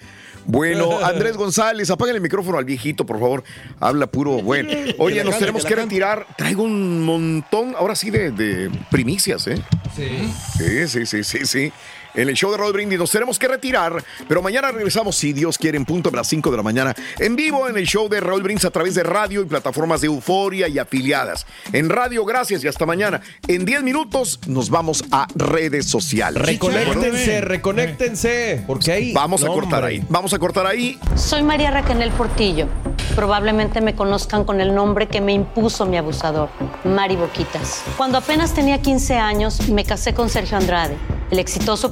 Bueno, 0.46 1.00
Andrés 1.04 1.36
González, 1.36 1.90
apaguen 1.90 2.16
el 2.16 2.22
micrófono 2.22 2.60
al 2.60 2.66
viejito, 2.66 3.08
por 3.08 3.20
favor. 3.20 3.44
Habla 3.80 4.06
puro 4.06 4.44
bueno. 4.44 4.70
Oye, 5.00 5.24
nos 5.24 5.40
tenemos 5.40 5.66
que 5.66 5.74
retirar. 5.74 6.28
Traigo 6.38 6.62
un 6.62 7.04
montón, 7.04 7.74
ahora 7.76 7.96
sí, 7.96 8.12
de, 8.12 8.30
de 8.30 8.70
primicias, 8.92 9.48
¿eh? 9.48 9.56
Sí. 9.96 10.32
Sí, 10.60 10.88
sí, 10.88 11.06
sí, 11.08 11.24
sí, 11.24 11.46
sí. 11.46 11.74
En 12.14 12.28
el 12.30 12.36
show 12.36 12.52
de 12.52 12.58
Raúl 12.58 12.74
Brindis 12.74 13.00
nos 13.00 13.12
tenemos 13.12 13.40
que 13.40 13.48
retirar, 13.48 14.04
pero 14.28 14.42
mañana 14.42 14.72
regresamos, 14.72 15.16
si 15.16 15.34
Dios 15.34 15.58
quiere, 15.58 15.78
en 15.78 15.86
punto 15.86 16.10
a 16.10 16.16
las 16.16 16.28
5 16.28 16.52
de 16.52 16.58
la 16.58 16.64
mañana, 16.64 16.94
en 17.20 17.36
vivo 17.36 17.68
en 17.70 17.78
el 17.78 17.86
show 17.86 18.10
de 18.10 18.20
Raúl 18.20 18.44
Brindis 18.44 18.66
a 18.66 18.72
través 18.72 18.96
de 18.96 19.04
radio 19.04 19.42
y 19.42 19.46
plataformas 19.46 20.02
de 20.02 20.08
Euforia 20.08 20.68
y 20.68 20.78
afiliadas. 20.80 21.46
En 21.72 21.90
radio, 21.90 22.26
gracias 22.26 22.64
y 22.64 22.68
hasta 22.68 22.86
mañana. 22.86 23.22
En 23.48 23.66
10 23.66 23.84
minutos 23.84 24.40
nos 24.48 24.70
vamos 24.70 25.04
a 25.12 25.28
redes 25.36 25.86
sociales. 25.88 26.42
Reconéctense, 26.44 27.42
reconéctense. 27.42 28.64
Porque 28.68 28.92
ahí. 28.92 29.14
Vamos 29.14 29.44
a 29.44 29.48
No, 29.48 29.54
cortar 29.54 29.80
hombre. 29.84 29.96
ahí. 29.96 30.04
Vamos 30.10 30.34
a 30.34 30.40
cortar 30.40 30.66
ahí. 30.68 31.00
Soy 31.16 31.44
María 31.44 31.72
Raquel 31.72 32.12
Portillo. 32.12 32.68
Probablemente 33.16 33.82
me 33.82 33.96
conozcan 33.96 34.44
con 34.46 34.62
el 34.62 34.74
nombre 34.74 35.08
que 35.08 35.22
me 35.22 35.34
impuso 35.34 35.86
mi 35.86 35.98
abusador, 35.98 36.50
Mari 36.84 37.16
Boquitas. 37.16 37.84
Cuando 37.98 38.18
apenas 38.18 38.54
tenía 38.54 38.82
15 38.82 39.16
años, 39.18 39.70
me 39.70 39.84
casé 39.84 40.14
con 40.14 40.30
Sergio 40.30 40.58
Andrade, 40.58 40.96
el 41.30 41.40
exitoso 41.40 41.92